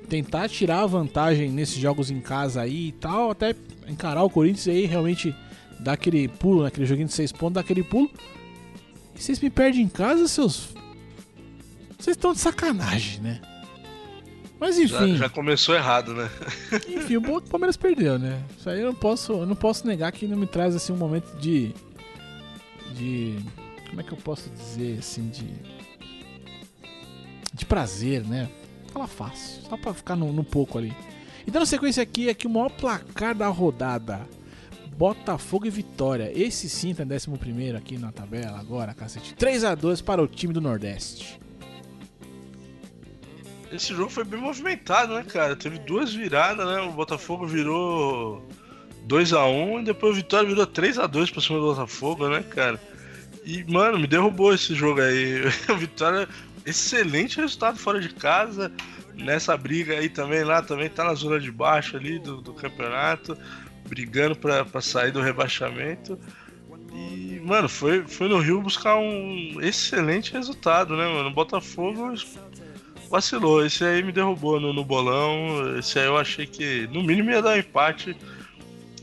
tentar 0.09 0.47
tirar 0.49 0.81
a 0.81 0.85
vantagem 0.85 1.49
nesses 1.49 1.77
jogos 1.77 2.11
em 2.11 2.19
casa 2.19 2.61
aí 2.61 2.89
e 2.89 2.91
tal, 2.91 3.31
até 3.31 3.55
encarar 3.87 4.23
o 4.23 4.29
Corinthians 4.29 4.67
e 4.67 4.71
aí 4.71 4.85
realmente 4.85 5.33
dar 5.79 5.93
aquele 5.93 6.27
pulo, 6.27 6.63
naquele 6.63 6.85
joguinho 6.85 7.07
de 7.07 7.13
seis 7.13 7.31
pontos, 7.31 7.55
dar 7.55 7.61
aquele 7.61 7.83
pulo. 7.83 8.09
E 9.15 9.21
vocês 9.21 9.39
me 9.39 9.49
perdem 9.49 9.81
em 9.81 9.87
casa, 9.87 10.27
seus. 10.27 10.75
Vocês 11.97 12.15
estão 12.15 12.33
de 12.33 12.39
sacanagem, 12.39 13.21
né? 13.21 13.41
Mas 14.59 14.75
Já, 14.75 14.83
enfim, 14.83 15.17
já 15.17 15.29
começou 15.29 15.75
errado, 15.75 16.13
né? 16.13 16.29
enfim, 16.89 17.17
o 17.17 17.41
Palmeiras 17.41 17.77
perdeu, 17.77 18.17
né? 18.17 18.43
Isso 18.57 18.69
aí 18.69 18.81
eu 18.81 18.87
não 18.87 18.95
posso, 18.95 19.33
eu 19.33 19.45
não 19.45 19.55
posso 19.55 19.85
negar 19.85 20.11
que 20.11 20.27
não 20.27 20.37
me 20.37 20.47
traz 20.47 20.75
assim 20.75 20.91
um 20.91 20.97
momento 20.97 21.35
de. 21.37 21.73
De. 22.93 23.37
Como 23.87 24.01
é 24.01 24.03
que 24.03 24.11
eu 24.11 24.17
posso 24.17 24.49
dizer 24.49 24.99
assim? 24.99 25.29
De. 25.29 25.45
De 27.57 27.65
prazer, 27.65 28.23
né? 28.23 28.49
Fala 28.93 29.07
fácil, 29.07 29.63
só 29.63 29.75
pra 29.75 29.93
ficar 29.93 30.15
no, 30.15 30.31
no 30.31 30.43
pouco 30.43 30.77
ali. 30.77 30.95
E 31.45 31.51
dando 31.51 31.65
sequência 31.65 32.01
aqui, 32.01 32.29
aqui 32.29 32.47
o 32.47 32.49
maior 32.49 32.69
placar 32.69 33.35
da 33.35 33.47
rodada. 33.47 34.27
Botafogo 34.97 35.67
e 35.67 35.69
Vitória. 35.69 36.31
Esse 36.33 36.67
sim 36.67 36.93
tá 36.93 37.03
em 37.03 37.07
11 37.07 37.75
aqui 37.75 37.97
na 37.97 38.11
tabela 38.11 38.59
agora, 38.59 38.93
cacete. 38.93 39.35
3x2 39.35 40.03
para 40.03 40.21
o 40.21 40.27
time 40.27 40.51
do 40.51 40.59
Nordeste. 40.59 41.39
Esse 43.71 43.93
jogo 43.93 44.09
foi 44.09 44.23
bem 44.23 44.39
movimentado, 44.39 45.13
né, 45.13 45.23
cara? 45.23 45.55
Teve 45.55 45.77
duas 45.79 46.13
viradas, 46.13 46.65
né? 46.65 46.81
O 46.81 46.91
Botafogo 46.91 47.45
virou 47.45 48.43
2x1 49.07 49.81
e 49.81 49.85
depois 49.85 50.13
o 50.13 50.15
Vitória 50.15 50.49
virou 50.49 50.65
3x2 50.65 51.31
pra 51.31 51.41
cima 51.41 51.59
do 51.59 51.65
Botafogo, 51.65 52.27
né, 52.29 52.43
cara? 52.43 52.81
E, 53.45 53.63
mano, 53.71 53.99
me 53.99 54.07
derrubou 54.07 54.53
esse 54.53 54.73
jogo 54.73 54.99
aí. 55.01 55.43
O 55.69 55.77
Vitória, 55.77 56.27
excelente 56.67 57.37
resultado 57.37 57.77
fora 57.77 57.99
de 57.99 58.09
casa. 58.09 58.71
Nessa 59.15 59.57
briga 59.57 59.93
aí 59.93 60.09
também, 60.09 60.43
lá 60.43 60.61
também 60.61 60.89
tá 60.89 61.03
na 61.03 61.13
zona 61.13 61.39
de 61.39 61.51
baixo 61.51 61.97
ali 61.97 62.19
do, 62.19 62.41
do 62.41 62.53
campeonato, 62.53 63.35
brigando 63.87 64.35
pra 64.35 64.81
sair 64.81 65.11
do 65.11 65.21
rebaixamento. 65.21 66.19
E, 66.93 67.39
mano, 67.43 67.69
foi, 67.69 68.03
foi 68.03 68.27
no 68.27 68.39
Rio 68.39 68.61
buscar 68.61 68.95
um 68.97 69.59
excelente 69.61 70.33
resultado, 70.33 70.95
né, 70.95 71.07
mano? 71.07 71.31
Botafogo 71.31 72.13
vacilou. 73.09 73.65
Esse 73.65 73.83
aí 73.83 74.03
me 74.03 74.11
derrubou 74.11 74.59
no, 74.59 74.73
no 74.73 74.83
bolão. 74.83 75.77
Esse 75.77 75.99
aí 75.99 76.05
eu 76.05 76.17
achei 76.17 76.45
que 76.45 76.87
no 76.87 77.03
mínimo 77.03 77.31
ia 77.31 77.41
dar 77.41 77.55
um 77.55 77.59
empate. 77.59 78.15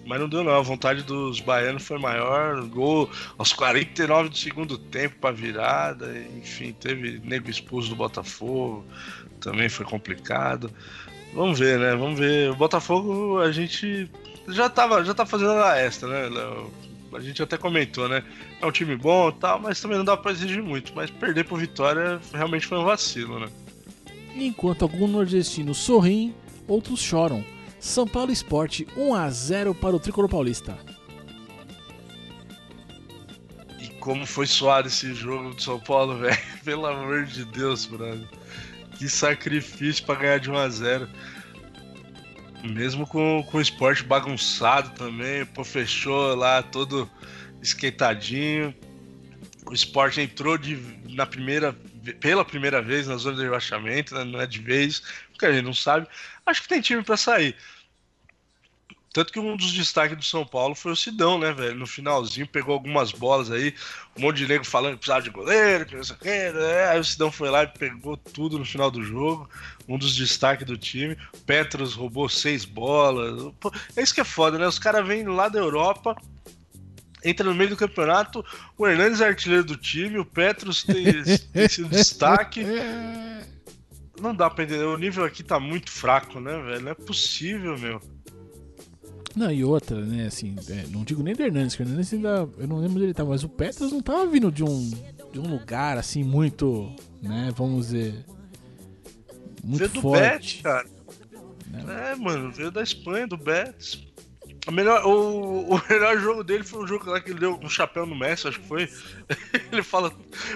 Mas 0.06 0.20
não 0.20 0.28
deu 0.28 0.44
não. 0.44 0.52
A 0.52 0.60
vontade 0.60 1.02
dos 1.02 1.40
baianos 1.40 1.84
foi 1.84 1.98
maior. 1.98 2.62
Gol 2.66 3.10
aos 3.38 3.52
49 3.52 4.28
do 4.28 4.36
segundo 4.36 4.78
tempo 4.78 5.16
pra 5.20 5.30
virada. 5.30 6.14
Enfim, 6.36 6.72
teve 6.72 7.20
nego 7.24 7.50
expulso 7.50 7.88
do 7.88 7.96
Botafogo. 7.96 8.84
Também 9.40 9.68
foi 9.68 9.84
complicado. 9.86 10.70
Vamos 11.34 11.58
ver, 11.58 11.78
né? 11.78 11.94
Vamos 11.96 12.18
ver. 12.18 12.50
O 12.50 12.56
Botafogo 12.56 13.40
a 13.40 13.50
gente 13.50 14.08
já 14.48 14.68
tava, 14.68 15.04
já 15.04 15.14
tá 15.14 15.26
fazendo 15.26 15.52
a 15.52 15.76
extra, 15.78 16.08
né, 16.08 16.28
Léo? 16.28 16.70
A 17.14 17.20
gente 17.20 17.42
até 17.42 17.56
comentou, 17.56 18.08
né? 18.08 18.24
É 18.60 18.66
um 18.66 18.72
time 18.72 18.96
bom 18.96 19.28
e 19.28 19.32
tal, 19.34 19.60
mas 19.60 19.80
também 19.80 19.96
não 19.96 20.04
dá 20.04 20.16
pra 20.16 20.32
exigir 20.32 20.62
muito. 20.62 20.92
Mas 20.94 21.10
perder 21.10 21.44
pro 21.44 21.56
Vitória 21.56 22.20
realmente 22.32 22.66
foi 22.66 22.78
um 22.78 22.84
vacilo, 22.84 23.38
né? 23.38 23.48
Enquanto 24.34 24.82
alguns 24.82 25.10
nordestinos 25.10 25.78
sorriem, 25.78 26.34
outros 26.66 27.00
choram. 27.00 27.44
São 27.84 28.08
Paulo 28.08 28.32
Esporte 28.32 28.88
1 28.96 29.14
a 29.14 29.28
0 29.28 29.74
para 29.74 29.94
o 29.94 30.00
Tricolor 30.00 30.28
Paulista. 30.28 30.76
E 33.78 33.88
como 34.00 34.26
foi 34.26 34.46
suado 34.46 34.88
esse 34.88 35.12
jogo 35.12 35.54
do 35.54 35.62
São 35.62 35.78
Paulo, 35.78 36.16
velho. 36.18 36.36
Pelo 36.64 36.86
amor 36.86 37.26
de 37.26 37.44
Deus, 37.44 37.84
brother. 37.84 38.26
Que 38.96 39.06
sacrifício 39.06 40.02
pra 40.06 40.14
ganhar 40.14 40.38
de 40.40 40.50
1 40.50 40.56
a 40.56 40.68
0 40.70 41.08
Mesmo 42.64 43.06
com, 43.06 43.46
com 43.50 43.58
o 43.58 43.60
esporte 43.60 44.02
bagunçado 44.02 44.88
também. 44.96 45.44
Pô, 45.44 45.62
fechou 45.62 46.34
lá 46.34 46.62
todo 46.62 47.08
esquentadinho. 47.60 48.74
O 49.66 49.74
esporte 49.74 50.22
entrou 50.22 50.56
de, 50.56 50.78
na 51.10 51.26
primeira, 51.26 51.76
pela 52.18 52.46
primeira 52.46 52.80
vez 52.80 53.06
na 53.06 53.18
zona 53.18 53.36
de 53.36 53.42
rebaixamento, 53.42 54.14
né? 54.14 54.24
não 54.24 54.40
é 54.40 54.46
de 54.46 54.58
vez, 54.58 55.02
porque 55.32 55.44
a 55.44 55.52
gente 55.52 55.66
não 55.66 55.74
sabe. 55.74 56.06
Acho 56.46 56.62
que 56.62 56.68
tem 56.68 56.80
time 56.80 57.02
pra 57.02 57.18
sair. 57.18 57.54
Tanto 59.14 59.32
que 59.32 59.38
um 59.38 59.56
dos 59.56 59.72
destaques 59.72 60.16
do 60.16 60.24
São 60.24 60.44
Paulo 60.44 60.74
foi 60.74 60.90
o 60.90 60.96
Sidão, 60.96 61.38
né, 61.38 61.52
velho? 61.52 61.78
No 61.78 61.86
finalzinho 61.86 62.48
pegou 62.48 62.74
algumas 62.74 63.12
bolas 63.12 63.48
aí, 63.48 63.72
um 64.18 64.22
monte 64.22 64.38
de 64.38 64.48
nego 64.48 64.66
falando 64.66 64.94
que 64.94 64.98
precisava 64.98 65.22
de 65.22 65.30
goleiro, 65.30 65.86
que 65.86 65.94
não 65.94 66.02
sei 66.02 66.16
o 66.16 66.18
quê, 66.18 66.50
né? 66.52 66.88
Aí 66.88 66.98
o 66.98 67.04
Sidão 67.04 67.30
foi 67.30 67.48
lá 67.48 67.62
e 67.62 67.68
pegou 67.68 68.16
tudo 68.16 68.58
no 68.58 68.64
final 68.64 68.90
do 68.90 69.04
jogo. 69.04 69.48
Um 69.86 69.96
dos 69.96 70.16
destaques 70.16 70.66
do 70.66 70.76
time. 70.76 71.16
Petros 71.46 71.94
roubou 71.94 72.28
seis 72.28 72.64
bolas. 72.64 73.52
Pô, 73.60 73.72
é 73.94 74.02
isso 74.02 74.12
que 74.12 74.20
é 74.20 74.24
foda, 74.24 74.58
né? 74.58 74.66
Os 74.66 74.80
caras 74.80 75.06
vêm 75.06 75.24
lá 75.28 75.48
da 75.48 75.60
Europa, 75.60 76.16
entra 77.22 77.46
no 77.46 77.54
meio 77.54 77.70
do 77.70 77.76
campeonato, 77.76 78.44
o 78.76 78.84
Hernandes 78.84 79.20
é 79.20 79.28
artilheiro 79.28 79.62
do 79.62 79.76
time, 79.76 80.18
o 80.18 80.24
Petros 80.24 80.82
tem, 80.82 81.22
tem 81.52 81.68
sido 81.68 81.86
destaque. 81.94 82.64
Não 84.20 84.34
dá 84.34 84.50
pra 84.50 84.64
entender, 84.64 84.82
o 84.82 84.98
nível 84.98 85.24
aqui 85.24 85.44
tá 85.44 85.60
muito 85.60 85.88
fraco, 85.88 86.40
né, 86.40 86.60
velho? 86.62 86.80
Não 86.82 86.90
é 86.90 86.94
possível, 86.94 87.78
meu. 87.78 88.00
Não, 89.36 89.50
e 89.50 89.64
outra, 89.64 90.00
né, 90.00 90.26
assim, 90.26 90.54
é, 90.70 90.86
não 90.90 91.02
digo 91.02 91.22
nem 91.22 91.34
do 91.34 91.42
Hernandes, 91.42 91.74
que 91.74 91.82
o 91.82 91.84
Hernandes 91.84 92.12
ainda, 92.12 92.48
eu 92.56 92.68
não 92.68 92.76
lembro 92.78 92.96
onde 92.96 93.04
ele 93.04 93.14
tava, 93.14 93.30
mas 93.30 93.42
o 93.42 93.48
Petros 93.48 93.90
não 93.90 94.00
tava 94.00 94.26
vindo 94.26 94.50
de 94.52 94.62
um, 94.62 94.90
de 95.32 95.40
um 95.40 95.48
lugar, 95.50 95.98
assim, 95.98 96.22
muito, 96.22 96.94
né, 97.20 97.52
vamos 97.56 97.86
dizer, 97.86 98.24
muito 99.62 99.78
Veio 99.78 99.90
do 99.90 100.00
forte. 100.00 100.22
Betis, 100.30 100.60
cara. 100.62 100.86
É, 102.10 102.14
mano, 102.14 102.52
veio 102.52 102.70
da 102.70 102.82
Espanha, 102.82 103.26
do 103.26 103.36
Betis. 103.36 104.06
A 104.66 104.70
melhor, 104.70 105.04
o, 105.04 105.74
o 105.74 105.82
melhor 105.90 106.18
jogo 106.18 106.42
dele 106.42 106.64
foi 106.64 106.84
um 106.84 106.86
jogo 106.86 107.10
lá 107.10 107.20
que 107.20 107.30
ele 107.30 107.40
deu 107.40 107.58
um 107.62 107.68
chapéu 107.68 108.06
no 108.06 108.14
Messi, 108.14 108.48
acho 108.48 108.60
que 108.60 108.66
foi. 108.68 108.88
ele 109.72 109.82
fala. 109.82 110.10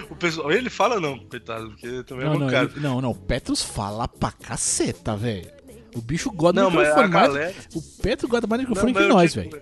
O 0.09 0.15
pessoal, 0.15 0.51
ele 0.51 0.69
fala 0.69 0.99
não, 0.99 1.19
coitado, 1.19 1.69
porque 1.69 2.03
também 2.03 2.25
Não, 2.25 2.33
é 2.33 2.35
um 2.35 2.39
não, 2.39 2.47
cara. 2.49 2.71
ele- 2.71 2.79
não, 2.79 3.01
não, 3.01 3.11
o 3.11 3.15
Petros 3.15 3.61
fala 3.61 4.07
pra 4.07 4.31
caceta, 4.31 5.15
velho. 5.15 5.51
O 5.95 6.01
bicho 6.01 6.29
gosta 6.31 6.61
do 6.61 6.69
microfone 6.71 7.07
mais, 7.07 7.27
galera. 7.27 7.55
o 7.73 7.81
Petros 8.01 8.29
gosta 8.29 8.47
mais 8.47 8.61
do 8.61 8.67
microfone 8.67 8.93
Não, 8.93 9.01
que 9.01 9.07
nós, 9.07 9.33
velho. 9.35 9.61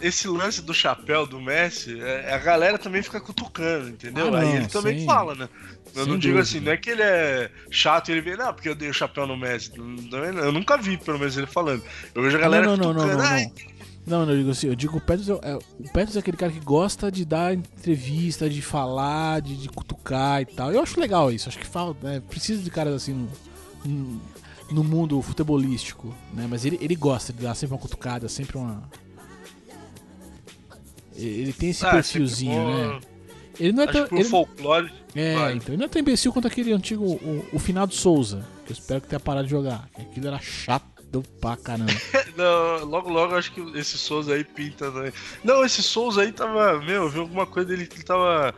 Esse 0.00 0.28
lance 0.28 0.60
do 0.60 0.74
chapéu 0.74 1.26
do 1.26 1.40
Messi, 1.40 1.98
é- 2.00 2.34
a 2.34 2.38
galera 2.38 2.76
também 2.78 3.02
fica 3.02 3.18
cutucando, 3.18 3.88
entendeu? 3.88 4.34
Ah, 4.34 4.40
Aí 4.40 4.46
não, 4.48 4.56
ele 4.56 4.66
também 4.66 4.98
sim. 5.00 5.06
fala, 5.06 5.34
né? 5.34 5.48
Eu 5.94 6.02
Sem 6.04 6.12
não 6.12 6.18
digo 6.18 6.34
dúvida. 6.36 6.40
assim, 6.42 6.60
não 6.60 6.72
é 6.72 6.76
que 6.76 6.90
ele 6.90 7.00
é 7.02 7.50
chato 7.70 8.10
e 8.10 8.12
ele 8.12 8.20
vem, 8.20 8.36
não, 8.36 8.52
porque 8.52 8.68
eu 8.68 8.74
dei 8.74 8.90
o 8.90 8.92
chapéu 8.92 9.26
no 9.26 9.34
Messi. 9.38 9.72
Não- 9.78 10.22
Eu 10.22 10.52
nunca 10.52 10.76
vi, 10.76 10.98
pelo 10.98 11.18
menos, 11.18 11.34
ele 11.38 11.46
falando. 11.46 11.82
Eu 12.14 12.22
vejo 12.22 12.36
a 12.36 12.40
galera 12.40 12.66
não, 12.66 12.76
não, 12.76 12.92
não, 12.92 12.94
cutucando. 12.94 13.22
não, 13.22 13.24
"Ai, 13.24 13.46
não. 13.46 13.76
Não, 14.06 14.24
não, 14.26 14.32
eu 14.34 14.38
digo 14.38 14.50
assim, 14.50 14.68
eu 14.68 14.76
digo 14.76 14.98
o 14.98 15.00
Petros 15.00 15.28
é, 15.28 15.32
é- 15.32 15.56
o 15.56 15.92
Petros 15.92 16.14
é 16.14 16.20
aquele 16.20 16.36
cara 16.36 16.52
que 16.52 16.60
gosta 16.60 17.10
de 17.10 17.24
dar 17.24 17.54
entrevista, 17.54 18.48
de 18.50 18.60
falar, 18.62 19.40
de, 19.40 19.56
de 19.56 19.68
cutucar 19.68 20.42
e 20.42 20.46
tal. 20.46 20.70
Eu 20.70 20.80
acho 20.82 21.00
legal 21.00 21.32
isso, 21.32 21.48
acho 21.48 21.58
que 21.58 21.66
fala, 21.66 21.96
né, 22.02 22.22
precisa 22.28 22.62
de 22.62 22.70
caras 22.70 22.92
assim 22.94 23.14
no, 23.14 23.28
no, 23.84 24.20
no 24.70 24.82
mundo 24.82 25.20
futebolístico, 25.22 26.14
né? 26.32 26.46
Mas 26.48 26.64
ele, 26.64 26.78
ele 26.80 26.94
gosta 26.96 27.32
de 27.32 27.42
dar 27.42 27.54
sempre 27.54 27.74
uma 27.74 27.80
cutucada, 27.80 28.28
sempre 28.28 28.56
uma. 28.56 28.88
Ele 31.14 31.52
tem 31.52 31.70
esse 31.70 31.86
ah, 31.86 31.90
perfilzinho, 31.90 32.60
bom. 32.60 32.94
né? 32.94 33.00
Ele 33.58 33.72
não 33.72 33.84
é 33.84 33.88
Acho 33.88 34.06
tão. 34.06 34.18
Ele, 34.18 34.28
folclore. 34.28 34.92
é, 35.14 35.34
vale. 35.34 35.56
então 35.56 35.68
ele 35.68 35.76
não 35.78 35.86
é 35.86 35.88
tão 35.88 36.00
imbecil 36.00 36.32
quanto 36.32 36.46
aquele 36.46 36.72
antigo, 36.72 37.04
o, 37.04 37.44
o 37.52 37.58
finado 37.58 37.94
Souza. 37.94 38.46
Que 38.64 38.72
eu 38.72 38.74
espero 38.74 39.00
que 39.00 39.08
tenha 39.08 39.20
parado 39.20 39.44
de 39.46 39.50
jogar. 39.50 39.88
que 39.94 40.02
Aquilo 40.02 40.26
era 40.26 40.38
chato 40.40 40.96
pra 41.40 41.56
caramba. 41.56 41.92
Não, 42.36 42.84
logo, 42.84 43.08
logo 43.08 43.34
acho 43.34 43.52
que 43.52 43.60
esse 43.78 43.96
Souza 43.96 44.34
aí 44.34 44.44
pinta 44.44 44.90
também. 44.90 45.12
Não, 45.42 45.64
esse 45.64 45.82
Souza 45.82 46.22
aí 46.22 46.32
tava. 46.32 46.80
Meu, 46.80 47.04
eu 47.04 47.08
vi 47.08 47.18
alguma 47.18 47.46
coisa 47.46 47.68
dele 47.68 47.86
que 47.86 47.96
ele 47.96 48.04
tava 48.04 48.54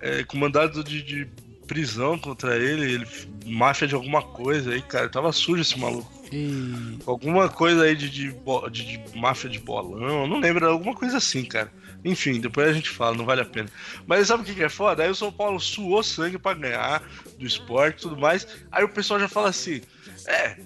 é, 0.00 0.22
com 0.22 0.36
mandado 0.36 0.84
de, 0.84 1.02
de 1.02 1.28
prisão 1.66 2.18
contra 2.18 2.56
ele, 2.56 2.92
ele. 2.92 3.06
Máfia 3.46 3.86
de 3.86 3.94
alguma 3.94 4.22
coisa 4.22 4.72
aí, 4.72 4.82
cara. 4.82 5.08
Tava 5.08 5.30
sujo 5.32 5.62
esse 5.62 5.78
maluco. 5.78 6.10
E. 6.32 6.98
Alguma 7.06 7.48
coisa 7.48 7.82
aí 7.82 7.94
de, 7.94 8.10
de, 8.10 8.32
de- 8.70 8.98
de 8.98 9.18
máfia 9.18 9.48
de 9.48 9.58
bolão, 9.60 10.26
não 10.26 10.38
lembro, 10.40 10.68
alguma 10.68 10.94
coisa 10.94 11.18
assim, 11.18 11.44
cara. 11.44 11.70
Enfim, 12.04 12.40
depois 12.40 12.68
a 12.68 12.72
gente 12.72 12.90
fala, 12.90 13.16
não 13.16 13.24
vale 13.24 13.40
a 13.40 13.44
pena. 13.44 13.68
Mas 14.06 14.28
sabe 14.28 14.42
o 14.42 14.54
que, 14.54 14.62
é 14.62 14.68
foda? 14.68 15.02
Aí 15.02 15.10
o 15.10 15.14
São 15.14 15.32
Paulo 15.32 15.58
suou 15.60 16.02
sangue 16.02 16.38
pra 16.38 16.54
ganhar 16.54 17.02
do 17.38 17.46
esporte 17.46 17.98
e 17.98 18.02
tudo 18.02 18.16
mais. 18.16 18.46
Aí 18.70 18.84
o 18.84 18.88
pessoal 18.88 19.18
já 19.18 19.28
fala 19.28 19.48
assim: 19.48 19.80
é, 20.26 20.56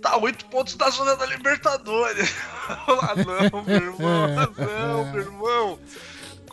tá 0.00 0.16
oito 0.18 0.44
pontos 0.46 0.74
da 0.76 0.90
zona 0.90 1.16
da 1.16 1.24
Libertadores. 1.26 2.34
ah, 2.68 3.14
não, 3.50 3.62
meu 3.64 3.76
irmão, 3.76 4.26
ah, 4.38 4.50
não, 4.60 5.12
meu 5.12 5.20
irmão. 5.22 5.78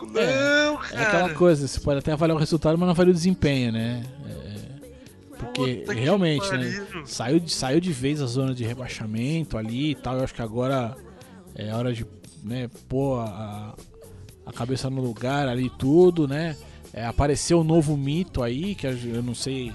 Não, 0.01 0.83
É 0.83 0.87
cara. 0.87 1.01
aquela 1.01 1.33
coisa, 1.33 1.67
você 1.67 1.79
pode 1.79 1.99
até 1.99 2.11
avaliar 2.11 2.35
o 2.35 2.39
resultado, 2.39 2.77
mas 2.77 2.85
não 2.85 2.91
avalia 2.91 3.11
o 3.11 3.15
desempenho, 3.15 3.71
né? 3.71 4.03
É, 4.25 5.35
porque 5.37 5.75
Puta 5.75 5.93
realmente, 5.93 6.49
né? 6.51 6.85
Saiu 7.05 7.39
de, 7.39 7.51
saiu 7.51 7.79
de 7.79 7.91
vez 7.91 8.21
a 8.21 8.25
zona 8.25 8.53
de 8.53 8.63
rebaixamento 8.63 9.57
ali 9.57 9.91
e 9.91 9.95
tal. 9.95 10.17
Eu 10.17 10.23
acho 10.23 10.33
que 10.33 10.41
agora 10.41 10.95
é 11.55 11.73
hora 11.73 11.93
de 11.93 12.05
né, 12.43 12.69
pôr 12.87 13.19
a, 13.19 13.75
a 14.45 14.53
cabeça 14.53 14.89
no 14.89 15.01
lugar 15.01 15.47
ali 15.47 15.65
e 15.65 15.69
tudo, 15.69 16.27
né? 16.27 16.55
É, 16.93 17.05
apareceu 17.05 17.59
um 17.59 17.63
novo 17.63 17.95
mito 17.95 18.41
aí, 18.41 18.73
que 18.75 18.87
eu 18.87 19.21
não 19.21 19.35
sei 19.35 19.71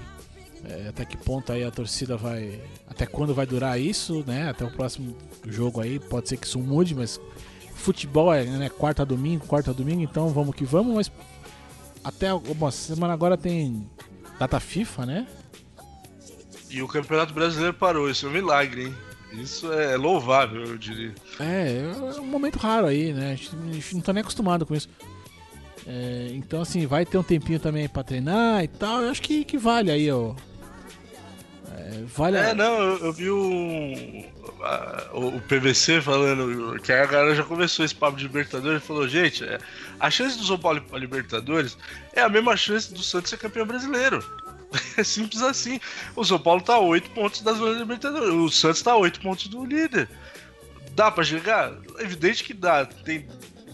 é, 0.67 0.87
até 0.89 1.05
que 1.05 1.15
ponto 1.15 1.51
aí 1.51 1.63
a 1.63 1.71
torcida 1.71 2.17
vai. 2.17 2.59
Até 2.87 3.05
quando 3.05 3.33
vai 3.33 3.45
durar 3.45 3.79
isso, 3.79 4.23
né? 4.25 4.49
Até 4.49 4.65
o 4.65 4.71
próximo 4.71 5.15
jogo 5.47 5.79
aí, 5.81 5.99
pode 5.99 6.27
ser 6.29 6.37
que 6.37 6.45
isso 6.47 6.59
mude, 6.59 6.95
mas 6.95 7.19
futebol 7.75 8.33
é 8.33 8.43
né, 8.43 8.69
quarta 8.69 9.03
a 9.03 9.05
domingo, 9.05 9.45
quarta 9.45 9.71
a 9.71 9.73
domingo, 9.73 10.01
então 10.01 10.29
vamos 10.29 10.55
que 10.55 10.65
vamos, 10.65 10.95
mas 10.95 11.11
até 12.03 12.33
uma 12.33 12.71
semana 12.71 13.13
agora 13.13 13.37
tem 13.37 13.87
data 14.39 14.59
FIFA, 14.59 15.05
né? 15.05 15.27
E 16.69 16.81
o 16.81 16.87
Campeonato 16.87 17.33
Brasileiro 17.33 17.73
parou, 17.73 18.09
isso 18.09 18.25
é 18.25 18.29
um 18.29 18.33
milagre, 18.33 18.85
hein? 18.85 18.95
Isso 19.33 19.71
é 19.71 19.97
louvável, 19.97 20.63
eu 20.63 20.77
diria. 20.77 21.13
É, 21.39 21.77
é 22.15 22.19
um 22.19 22.25
momento 22.25 22.57
raro 22.57 22.87
aí, 22.87 23.13
né? 23.13 23.33
A 23.33 23.35
gente, 23.35 23.55
a 23.55 23.73
gente 23.73 23.95
não 23.95 24.01
tá 24.01 24.13
nem 24.13 24.21
acostumado 24.21 24.65
com 24.65 24.73
isso. 24.73 24.89
É, 25.85 26.31
então, 26.33 26.61
assim, 26.61 26.85
vai 26.85 27.05
ter 27.05 27.17
um 27.17 27.23
tempinho 27.23 27.59
também 27.59 27.87
pra 27.87 28.03
treinar 28.03 28.63
e 28.63 28.67
tal. 28.67 29.01
Eu 29.01 29.11
acho 29.11 29.21
que, 29.21 29.43
que 29.43 29.57
vale 29.57 29.91
aí, 29.91 30.09
ó. 30.11 30.33
Vale 32.15 32.37
É, 32.37 32.51
a... 32.51 32.55
não, 32.55 32.79
eu, 32.79 32.97
eu 33.05 33.13
vi 33.13 33.29
um, 33.31 34.25
a- 34.61 35.09
o, 35.13 35.27
o 35.37 35.41
PVC 35.41 36.01
falando 36.01 36.79
que 36.81 36.91
a 36.91 37.05
galera 37.05 37.35
já 37.35 37.43
começou 37.43 37.85
esse 37.85 37.93
papo 37.95 38.17
de 38.17 38.23
Libertadores 38.23 38.81
e 38.81 38.85
falou, 38.85 39.07
gente, 39.07 39.43
é, 39.43 39.57
a 39.99 40.09
chance 40.09 40.37
do 40.37 40.43
São 40.45 40.57
Paulo 40.57 40.81
pra 40.81 40.97
Libertadores 40.99 41.77
é 42.13 42.21
a 42.21 42.29
mesma 42.29 42.55
chance 42.57 42.93
do 42.93 43.01
Santos 43.03 43.29
ser 43.29 43.37
campeão 43.37 43.65
brasileiro. 43.65 44.23
É 44.97 45.03
simples 45.05 45.41
assim. 45.41 45.79
O 46.15 46.23
São 46.25 46.39
Paulo 46.39 46.61
tá 46.61 46.73
a 46.75 46.79
8 46.79 47.09
pontos 47.11 47.41
da 47.41 47.53
zona 47.53 47.77
Libertadores. 47.79 48.29
O 48.33 48.49
Santos 48.49 48.81
tá 48.81 48.91
a 48.91 48.97
8 48.97 49.19
pontos 49.21 49.47
do 49.47 49.63
líder. 49.65 50.09
Dá 50.91 51.11
pra 51.11 51.23
chegar? 51.23 51.71
Evidente 51.99 52.43
que 52.43 52.53
dá. 52.53 52.85
Tem 52.85 53.27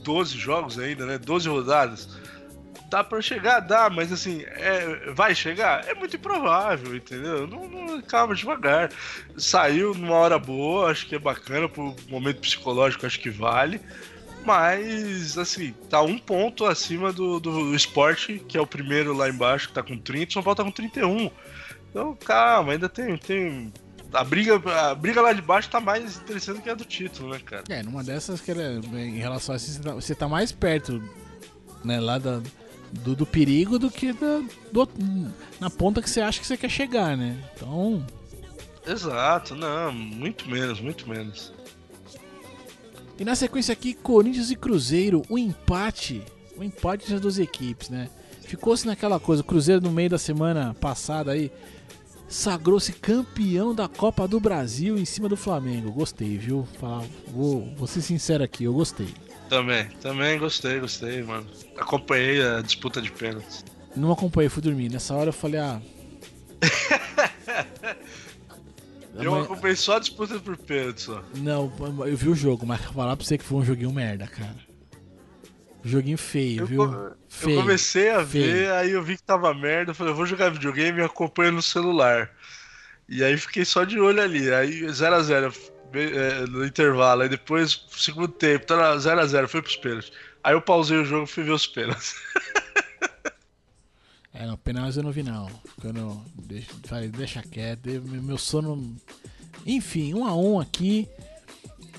12 0.04 0.38
jogos 0.38 0.78
ainda, 0.80 1.06
né? 1.06 1.18
12 1.18 1.48
rodadas. 1.48 2.08
Dá 2.92 3.06
pra 3.06 3.22
chegar? 3.22 3.62
Dá, 3.62 3.90
mas 3.90 4.12
assim, 4.12 4.44
é, 4.46 5.14
vai 5.14 5.34
chegar? 5.34 5.88
É 5.88 5.94
muito 5.94 6.18
improvável, 6.18 6.94
entendeu? 6.94 7.48
Não, 7.48 7.66
não- 7.70 8.02
calma, 8.02 8.36
devagar. 8.36 8.92
Saiu 9.38 9.94
numa 9.94 10.16
hora 10.16 10.38
boa, 10.38 10.92
acho 10.92 11.08
que 11.08 11.16
é 11.16 11.20
bacana, 11.20 11.70
pro 11.70 11.96
momento 12.10 12.42
psicológico, 12.42 13.06
acho 13.06 13.18
que 13.18 13.30
vale. 13.30 13.80
Mas, 14.44 15.38
assim, 15.38 15.74
tá 15.90 16.02
um 16.02 16.18
ponto 16.18 16.66
acima 16.66 17.14
do, 17.14 17.40
do 17.40 17.74
esporte, 17.74 18.44
que 18.46 18.58
é 18.58 18.62
o 18.62 18.68
primeiro 18.68 19.14
lá 19.14 19.30
embaixo, 19.30 19.70
que 19.70 19.74
tá 19.74 19.82
com 19.82 19.98
30, 19.98 20.30
o 20.30 20.34
São 20.34 20.44
Paulo 20.44 20.58
tá 20.58 20.64
com 20.66 20.72
31. 20.72 21.32
Então, 21.90 22.14
calma, 22.26 22.74
ainda 22.74 22.90
tem. 22.90 23.16
tem... 23.18 23.72
A, 24.12 24.26
briga, 24.26 24.62
a 24.90 24.94
briga 24.94 25.22
lá 25.22 25.32
de 25.32 25.42
baixo 25.42 25.70
tá 25.70 25.80
mais 25.80 26.18
interessante 26.18 26.60
que 26.60 26.70
a 26.70 26.74
do 26.74 26.84
título, 26.84 27.30
né, 27.30 27.40
cara? 27.40 27.64
É, 27.70 27.82
numa 27.82 28.04
dessas 28.04 28.42
que 28.42 28.52
era, 28.52 28.74
em 28.74 29.18
relação 29.18 29.54
a 29.54 29.56
isso, 29.56 29.72
você 29.72 29.80
tá, 29.82 29.94
você 29.94 30.16
tá 30.16 30.28
mais 30.28 30.52
perto, 30.52 31.02
né, 31.86 31.98
lá 32.02 32.18
da, 32.18 32.42
do, 32.92 33.16
do 33.16 33.26
perigo 33.26 33.80
do 33.80 33.90
que 33.90 34.14
da, 34.14 34.42
do 34.72 34.90
na 35.60 35.70
ponta 35.70 36.02
que 36.02 36.10
você 36.10 36.22
acha 36.22 36.40
que 36.40 36.48
você 36.48 36.58
quer 36.58 36.70
chegar, 36.70 37.16
né? 37.16 37.38
Então, 37.56 38.06
Exato, 38.86 39.56
não, 39.56 39.92
muito 39.92 40.50
menos, 40.50 40.82
muito 40.82 41.08
menos. 41.08 41.54
E 43.20 43.24
na 43.24 43.36
sequência 43.36 43.74
aqui, 43.74 43.94
Corinthians 43.94 44.50
e 44.50 44.56
Cruzeiro, 44.56 45.22
o 45.30 45.38
empate. 45.38 46.24
O 46.58 46.64
empate 46.64 47.10
das 47.10 47.22
duas 47.22 47.38
equipes, 47.38 47.90
né? 47.90 48.10
Ficou-se 48.42 48.86
naquela 48.86 49.20
coisa, 49.20 49.42
o 49.42 49.46
Cruzeiro 49.46 49.82
no 49.82 49.92
meio 49.92 50.10
da 50.10 50.18
semana 50.18 50.76
passada 50.80 51.32
aí 51.32 51.52
sagrou-se 52.28 52.94
campeão 52.94 53.76
da 53.76 53.88
Copa 53.88 54.28
do 54.28 54.40
Brasil 54.40 54.98
em 54.98 55.06
cima 55.06 55.30
do 55.30 55.38
Flamengo. 55.38 55.92
Gostei, 55.92 56.38
viu? 56.38 56.68
Vou, 57.28 57.74
vou 57.76 57.88
ser 57.88 58.02
sincero 58.02 58.44
aqui, 58.44 58.64
eu 58.64 58.74
gostei. 58.74 59.14
Também, 59.52 59.86
também 60.02 60.40
gostei, 60.40 60.80
gostei, 60.80 61.22
mano. 61.24 61.46
Acompanhei 61.78 62.42
a 62.42 62.62
disputa 62.62 63.02
de 63.02 63.12
pênaltis. 63.12 63.66
Não 63.94 64.10
acompanhei, 64.10 64.48
fui 64.48 64.62
dormir. 64.62 64.88
Nessa 64.90 65.14
hora 65.14 65.28
eu 65.28 65.34
falei, 65.34 65.60
ah. 65.60 65.82
Eu 69.14 69.28
Amanhã- 69.34 69.44
acompanhei 69.44 69.76
só 69.76 69.98
a 69.98 70.00
disputa 70.00 70.40
por 70.40 70.56
pênaltis, 70.56 71.04
só. 71.04 71.22
Não, 71.36 71.70
eu 72.08 72.16
vi 72.16 72.30
o 72.30 72.34
jogo, 72.36 72.66
mas 72.66 72.80
falar 72.80 73.18
pra 73.18 73.26
você 73.26 73.38
que 73.38 73.44
foi 73.44 73.58
um 73.58 73.66
joguinho 73.66 73.92
merda, 73.92 74.26
cara. 74.26 74.56
Joguinho 75.84 76.18
feio, 76.18 76.62
Eu, 76.62 76.66
viu? 76.68 76.88
co- 76.88 76.94
eu 76.96 77.16
Feio. 77.28 77.60
comecei 77.60 78.10
a 78.10 78.26
feio. 78.26 78.46
ver, 78.54 78.72
aí 78.72 78.92
eu 78.92 79.04
vi 79.04 79.18
que 79.18 79.24
tava 79.24 79.54
merda, 79.54 79.92
eu 79.92 79.96
falei, 79.96 80.14
eu 80.14 80.16
vou 80.18 80.26
jogar 80.26 80.50
videogame 80.50 81.00
e 81.00 81.04
acompanho 81.04 81.52
no 81.52 81.62
celular. 81.62 82.32
E 83.10 83.22
aí 83.22 83.36
fiquei 83.36 83.66
só 83.66 83.84
de 83.84 84.00
olho 84.00 84.22
ali, 84.22 84.50
aí 84.54 84.84
0x0 84.84 85.54
no 86.50 86.66
intervalo, 86.66 87.22
aí 87.24 87.30
depois, 87.30 87.86
segundo 87.96 88.28
tempo, 88.30 88.66
tá 88.66 88.96
0x0, 88.96 89.48
foi 89.48 89.62
pros 89.62 89.76
pênaltis. 89.78 90.12
Aí 90.44 90.54
eu 90.54 90.62
pausei 90.62 90.98
o 90.98 91.06
jogo 91.06 91.26
e 91.26 91.28
fui 91.28 91.44
ver 91.44 91.52
os 91.52 91.68
pênaltis. 91.68 92.16
É, 94.34 94.46
não, 94.48 94.56
penais 94.58 94.96
eu 94.96 95.04
não 95.04 95.12
vi 95.12 95.24
não. 95.24 95.50
Ficando, 95.76 96.22
falei, 96.86 97.10
deixa 97.10 97.42
quieto, 97.42 97.88
eu- 97.88 98.02
meu 98.02 98.38
sono. 98.38 98.96
Enfim, 99.66 100.14
um 100.14 100.26
a 100.26 100.34
um 100.36 100.60
aqui. 100.60 101.08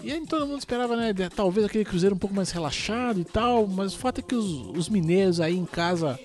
E 0.02 0.10
aí 0.10 0.26
todo 0.26 0.46
mundo 0.46 0.58
esperava, 0.58 0.96
né? 0.96 1.12
Talvez 1.34 1.66
aquele 1.66 1.84
Cruzeiro 1.84 2.14
um 2.14 2.18
pouco 2.18 2.34
mais 2.34 2.50
relaxado 2.50 3.20
e 3.20 3.24
tal. 3.24 3.66
Mas 3.66 3.94
o 3.94 3.98
fato 3.98 4.20
é 4.20 4.22
que 4.22 4.34
os, 4.34 4.46
os 4.76 4.88
mineiros 4.88 5.40
aí 5.40 5.56
em 5.56 5.66
casa 5.66 6.18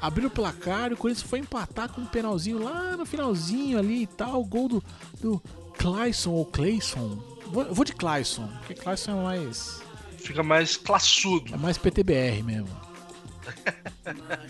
abriram 0.00 0.28
o 0.28 0.32
placar 0.32 0.90
e 0.90 0.94
o 0.94 0.96
Corinthians 0.96 1.26
foi 1.28 1.38
empatar 1.38 1.88
com 1.88 2.00
um 2.00 2.06
penalzinho 2.06 2.58
lá 2.62 2.96
no 2.96 3.06
finalzinho 3.06 3.78
ali 3.78 4.02
e 4.02 4.06
tal. 4.08 4.44
Gol 4.44 4.68
do, 4.68 4.84
do 5.20 5.42
Clayson 5.78 6.30
ou 6.32 6.44
Clayson. 6.44 7.22
Vou, 7.46 7.62
eu 7.64 7.74
vou 7.74 7.84
de 7.84 7.92
Clayson, 7.94 8.46
porque 8.58 8.74
Clayson 8.74 9.12
é 9.20 9.22
mais. 9.24 9.80
Fica 10.18 10.42
mais 10.42 10.76
classudo. 10.76 11.54
É 11.54 11.56
mais 11.56 11.78
PTBR 11.78 12.42
mesmo. 12.42 12.68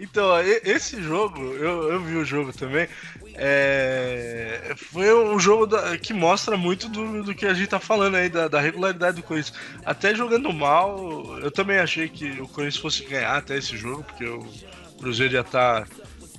Então, 0.00 0.30
esse 0.62 1.02
jogo, 1.02 1.40
eu, 1.40 1.90
eu 1.92 2.00
vi 2.00 2.14
o 2.18 2.24
jogo 2.24 2.52
também. 2.52 2.86
é, 3.34 4.72
foi 4.76 5.12
um 5.12 5.40
jogo 5.40 5.66
da- 5.66 5.98
que 5.98 6.14
mostra 6.14 6.56
muito 6.56 6.88
do, 6.88 7.24
do 7.24 7.34
que 7.34 7.44
a 7.44 7.52
gente 7.52 7.66
tá 7.68 7.80
falando 7.80 8.14
aí, 8.14 8.28
da, 8.28 8.46
da 8.46 8.60
regularidade 8.60 9.16
do 9.16 9.24
Corinthians. 9.24 9.58
Até 9.84 10.14
jogando 10.14 10.52
mal, 10.52 11.36
eu 11.40 11.50
também 11.50 11.78
achei 11.78 12.08
que 12.08 12.30
o 12.40 12.46
Corinthians 12.46 12.76
fosse 12.80 13.04
ganhar 13.06 13.36
até 13.36 13.56
esse 13.56 13.76
jogo, 13.76 14.04
porque 14.04 14.24
o 14.24 14.46
Cruzeiro 15.00 15.34
ia 15.34 15.40
estar 15.40 15.88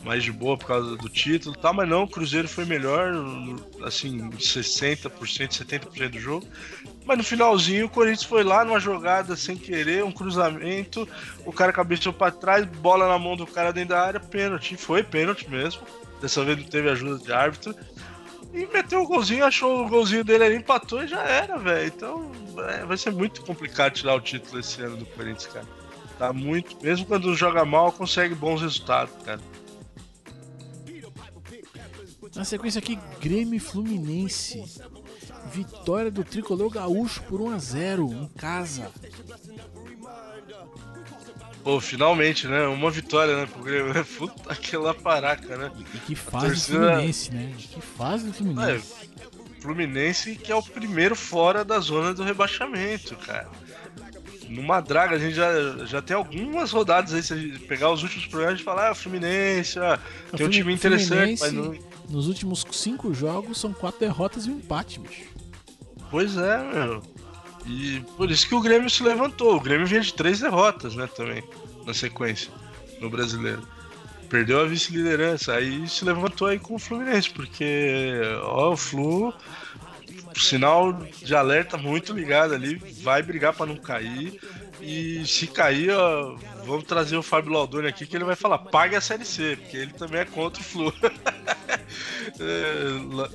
mais 0.03 0.23
de 0.23 0.31
boa 0.31 0.57
por 0.57 0.67
causa 0.67 0.95
do 0.95 1.09
título 1.09 1.55
e 1.57 1.59
tal, 1.59 1.73
mas 1.73 1.87
não, 1.87 2.03
o 2.03 2.07
Cruzeiro 2.07 2.47
foi 2.47 2.65
melhor, 2.65 3.13
assim, 3.83 4.29
60%, 4.31 5.11
70% 5.11 6.09
do 6.09 6.19
jogo. 6.19 6.47
Mas 7.05 7.17
no 7.17 7.23
finalzinho 7.23 7.87
o 7.87 7.89
Corinthians 7.89 8.23
foi 8.23 8.43
lá 8.43 8.63
numa 8.63 8.79
jogada 8.79 9.35
sem 9.35 9.57
querer, 9.57 10.03
um 10.03 10.11
cruzamento, 10.11 11.07
o 11.45 11.51
cara 11.51 11.73
cabeceou 11.73 12.13
pra 12.13 12.31
trás, 12.31 12.65
bola 12.65 13.07
na 13.07 13.19
mão 13.19 13.35
do 13.35 13.47
cara 13.47 13.73
dentro 13.73 13.89
da 13.89 14.01
área, 14.01 14.19
pênalti. 14.19 14.77
Foi 14.77 15.03
pênalti 15.03 15.49
mesmo. 15.49 15.81
Dessa 16.21 16.43
vez 16.43 16.57
não 16.57 16.65
teve 16.65 16.89
ajuda 16.89 17.23
de 17.23 17.31
árbitro. 17.31 17.75
E 18.53 18.65
meteu 18.67 19.01
o 19.01 19.07
golzinho, 19.07 19.45
achou 19.45 19.85
o 19.85 19.89
golzinho 19.89 20.23
dele 20.23 20.43
ali, 20.43 20.55
empatou 20.55 21.03
e 21.03 21.07
já 21.07 21.21
era, 21.21 21.57
velho. 21.57 21.87
Então 21.87 22.31
é, 22.69 22.85
vai 22.85 22.97
ser 22.97 23.11
muito 23.11 23.41
complicado 23.43 23.93
tirar 23.93 24.15
o 24.15 24.21
título 24.21 24.59
esse 24.59 24.81
ano 24.81 24.97
do 24.97 25.05
Corinthians, 25.05 25.47
cara. 25.47 25.65
Tá 26.17 26.33
muito. 26.33 26.75
Mesmo 26.83 27.05
quando 27.05 27.33
joga 27.35 27.63
mal, 27.63 27.91
consegue 27.91 28.35
bons 28.35 28.61
resultados, 28.61 29.13
cara. 29.23 29.39
Na 32.35 32.43
sequência 32.43 32.79
aqui, 32.79 32.97
Grêmio 33.19 33.55
e 33.55 33.59
Fluminense. 33.59 34.63
Vitória 35.51 36.11
do 36.11 36.23
tricolor 36.23 36.69
gaúcho 36.69 37.23
por 37.23 37.41
1 37.41 37.49
a 37.49 37.57
0 37.57 38.13
em 38.13 38.27
casa. 38.37 38.91
Pô, 41.63 41.79
finalmente, 41.79 42.47
né? 42.47 42.65
Uma 42.67 42.89
vitória, 42.89 43.35
né? 43.35 43.45
Pro 43.45 43.63
Grêmio. 43.63 44.05
Puta 44.17 44.51
aquela 44.51 44.93
paraca, 44.93 45.57
né? 45.57 45.71
E, 45.77 45.97
e 45.97 45.99
que 45.99 46.15
fase 46.15 46.47
torcida... 46.47 46.79
do 46.79 46.85
Fluminense, 46.87 47.33
né? 47.33 47.53
E 47.57 47.63
que 47.63 47.81
fase 47.81 48.25
do 48.25 48.33
Fluminense. 48.33 48.93
É, 48.93 49.61
Fluminense 49.61 50.35
que 50.35 50.51
é 50.51 50.55
o 50.55 50.63
primeiro 50.63 51.15
fora 51.15 51.65
da 51.65 51.79
zona 51.79 52.13
do 52.13 52.23
rebaixamento, 52.23 53.15
cara. 53.17 53.49
Numa 54.47 54.81
draga, 54.81 55.15
a 55.15 55.19
gente 55.19 55.35
já, 55.35 55.51
já 55.85 56.01
tem 56.01 56.15
algumas 56.15 56.71
rodadas 56.71 57.13
aí. 57.13 57.21
Se 57.21 57.33
a 57.33 57.37
gente 57.37 57.59
pegar 57.59 57.91
os 57.91 58.01
últimos 58.01 58.25
programas 58.25 58.59
e 58.59 58.63
falar, 58.63 58.89
ah, 58.89 58.95
Fluminense, 58.95 59.77
ah, 59.79 59.99
tem 60.35 60.47
um 60.47 60.49
time 60.49 60.73
interessante, 60.73 61.39
mas 61.39 61.51
não... 61.51 61.77
Nos 62.09 62.27
últimos 62.27 62.65
cinco 62.71 63.13
jogos 63.13 63.59
são 63.59 63.71
quatro 63.71 63.99
derrotas 63.99 64.45
e 64.45 64.49
um 64.49 64.57
empate, 64.57 64.99
bicho. 64.99 65.29
Pois 66.09 66.35
é, 66.35 66.57
meu. 66.73 67.03
E 67.65 68.01
por 68.17 68.31
isso 68.31 68.47
que 68.47 68.55
o 68.55 68.61
Grêmio 68.61 68.89
se 68.89 69.03
levantou. 69.03 69.55
O 69.55 69.61
Grêmio 69.61 69.85
vinha 69.85 70.01
de 70.01 70.13
três 70.13 70.39
derrotas, 70.39 70.95
né, 70.95 71.07
também, 71.07 71.43
na 71.85 71.93
sequência, 71.93 72.51
no 72.99 73.09
brasileiro. 73.09 73.61
Perdeu 74.27 74.59
a 74.61 74.65
vice-liderança, 74.65 75.53
aí 75.53 75.87
se 75.87 76.05
levantou 76.05 76.47
aí 76.47 76.59
com 76.59 76.75
o 76.75 76.79
Fluminense, 76.79 77.29
porque 77.29 78.21
ó, 78.43 78.73
o 78.73 78.77
Flu, 78.77 79.33
sinal 80.35 80.93
de 80.93 81.35
alerta 81.35 81.77
muito 81.77 82.13
ligado 82.13 82.53
ali, 82.53 82.75
vai 83.01 83.21
brigar 83.21 83.53
para 83.53 83.65
não 83.67 83.77
cair. 83.77 84.39
E 84.81 85.25
se 85.27 85.45
cair, 85.47 85.91
ó, 85.91 86.37
vamos 86.69 86.85
trazer 86.85 87.17
o 87.17 87.23
Fábio 87.23 87.51
Laudoni 87.51 87.87
aqui 87.87 88.05
que 88.05 88.15
ele 88.15 88.23
vai 88.23 88.35
falar, 88.35 88.59
pague 88.59 88.95
a 88.95 89.01
Série 89.01 89.25
C, 89.25 89.57
porque 89.57 89.75
ele 89.75 89.93
também 89.93 90.21
é 90.21 90.25
contra 90.25 90.61
o 90.61 90.63
Flu. 90.63 90.93
é, 92.39 93.29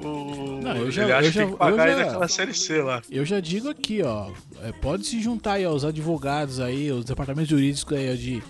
o... 0.00 0.60
Não, 0.62 0.76
eu 0.76 0.90
já, 0.90 1.02
ele 1.02 1.12
acha 1.12 1.26
eu 1.26 1.32
já, 1.32 1.32
que 1.32 1.38
tem 1.38 1.50
que 1.50 1.56
pagar 1.56 1.90
já, 1.90 1.96
naquela 1.96 2.28
série 2.28 2.54
C 2.54 2.80
lá. 2.80 3.02
Eu 3.10 3.24
já 3.24 3.40
digo 3.40 3.68
aqui, 3.68 4.02
ó. 4.02 4.30
É, 4.62 4.70
pode 4.72 5.06
se 5.06 5.20
juntar 5.20 5.54
aí 5.54 5.64
aos 5.64 5.84
advogados 5.84 6.60
aí, 6.60 6.90
os 6.92 7.04
departamentos 7.04 7.50
jurídicos 7.50 7.98
aí 7.98 8.16
de 8.16 8.42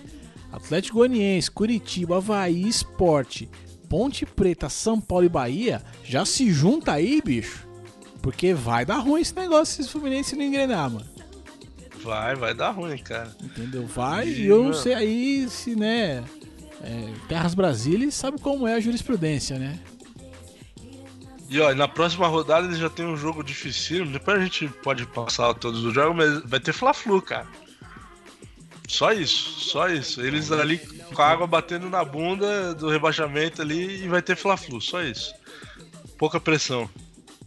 Atlético 0.51 0.97
Goianiense, 0.97 1.49
Curitiba, 1.49 2.17
Havaí, 2.17 2.67
Esporte, 2.67 3.49
Ponte 3.89 4.25
Preta, 4.25 4.69
São 4.69 5.01
Paulo 5.01 5.25
e 5.25 5.29
Bahia. 5.29 5.81
Já 6.03 6.23
se 6.23 6.51
junta 6.51 6.93
aí, 6.93 7.19
bicho. 7.23 7.67
Porque 8.21 8.53
vai 8.53 8.85
dar 8.85 8.97
ruim 8.97 9.21
esse 9.21 9.35
negócio 9.35 9.81
se 9.83 9.89
o 9.89 9.91
Fluminense 9.91 10.35
não 10.35 10.43
engrenar, 10.43 10.91
mano. 10.91 11.18
Vai, 12.03 12.35
vai 12.35 12.53
dar 12.53 12.71
ruim, 12.71 12.97
cara. 12.97 13.35
Entendeu? 13.43 13.85
Vai 13.85 14.27
e 14.27 14.45
eu 14.45 14.63
não 14.63 14.73
sei 14.73 14.93
aí 14.93 15.49
se, 15.49 15.75
né. 15.75 16.23
É, 16.81 17.13
Terras 17.27 17.53
Brasília 17.53 18.09
sabe 18.11 18.39
como 18.39 18.67
é 18.67 18.75
a 18.75 18.79
jurisprudência, 18.79 19.59
né? 19.59 19.77
E 21.49 21.59
ó, 21.59 21.73
na 21.73 21.87
próxima 21.87 22.27
rodada 22.27 22.67
eles 22.67 22.77
já 22.77 22.89
tem 22.89 23.05
um 23.05 23.17
jogo 23.17 23.43
difícil. 23.43 24.05
Depois 24.05 24.39
a 24.39 24.43
gente 24.43 24.67
pode 24.83 25.05
passar 25.07 25.53
todos 25.55 25.83
os 25.83 25.93
jogos, 25.93 26.15
mas 26.15 26.43
vai 26.45 26.59
ter 26.59 26.71
Fla-Flu, 26.71 27.21
cara. 27.21 27.47
Só 28.87 29.11
isso, 29.11 29.59
só 29.59 29.89
isso. 29.89 30.21
Eles 30.21 30.51
ali 30.51 30.77
com 31.13 31.21
a 31.21 31.27
água 31.27 31.47
batendo 31.47 31.89
na 31.89 32.03
bunda 32.05 32.73
do 32.73 32.89
rebaixamento 32.89 33.61
ali 33.61 34.03
e 34.03 34.07
vai 34.07 34.21
ter 34.21 34.35
Fla-Flu, 34.35 34.79
só 34.79 35.01
isso. 35.01 35.33
Pouca 36.17 36.39
pressão. 36.39 36.89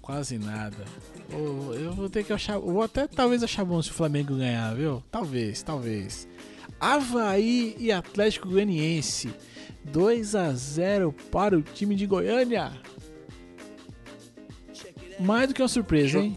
Quase 0.01 0.37
nada. 0.37 0.85
Eu 1.33 1.93
vou 1.93 2.09
ter 2.09 2.25
que 2.25 2.33
achar. 2.33 2.59
Vou 2.59 2.83
até 2.83 3.07
talvez 3.07 3.43
achar 3.43 3.65
bom 3.65 3.81
se 3.83 3.91
o 3.91 3.95
Flamengo 3.95 4.37
ganhar, 4.37 4.75
viu? 4.75 5.03
Talvez, 5.11 5.63
talvez. 5.63 6.29
Havaí 6.79 7.77
e 7.79 7.91
Atlético 7.91 8.49
Goianiense. 8.49 9.33
2 9.85 10.35
a 10.35 10.53
0 10.53 11.13
para 11.31 11.57
o 11.57 11.63
time 11.63 11.95
de 11.95 12.07
Goiânia. 12.07 12.73
Mais 15.19 15.49
do 15.49 15.55
que 15.55 15.63
uma 15.63 15.69
surpresa, 15.69 16.19
hein? 16.19 16.37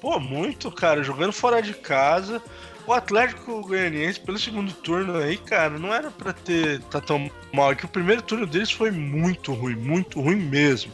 Pô, 0.00 0.18
muito, 0.18 0.70
cara. 0.70 1.02
Jogando 1.02 1.32
fora 1.32 1.60
de 1.62 1.74
casa. 1.74 2.42
O 2.86 2.92
Atlético 2.92 3.60
Goianiense, 3.62 4.18
pelo 4.18 4.38
segundo 4.38 4.72
turno 4.72 5.16
aí, 5.16 5.36
cara, 5.36 5.78
não 5.78 5.94
era 5.94 6.10
pra 6.10 6.32
ter 6.32 6.80
tá 6.84 7.00
tão 7.00 7.30
mal. 7.52 7.70
É 7.70 7.74
que 7.76 7.84
o 7.84 7.88
primeiro 7.88 8.22
turno 8.22 8.44
deles 8.46 8.72
foi 8.72 8.90
muito 8.90 9.52
ruim, 9.52 9.76
muito 9.76 10.20
ruim 10.20 10.36
mesmo. 10.36 10.92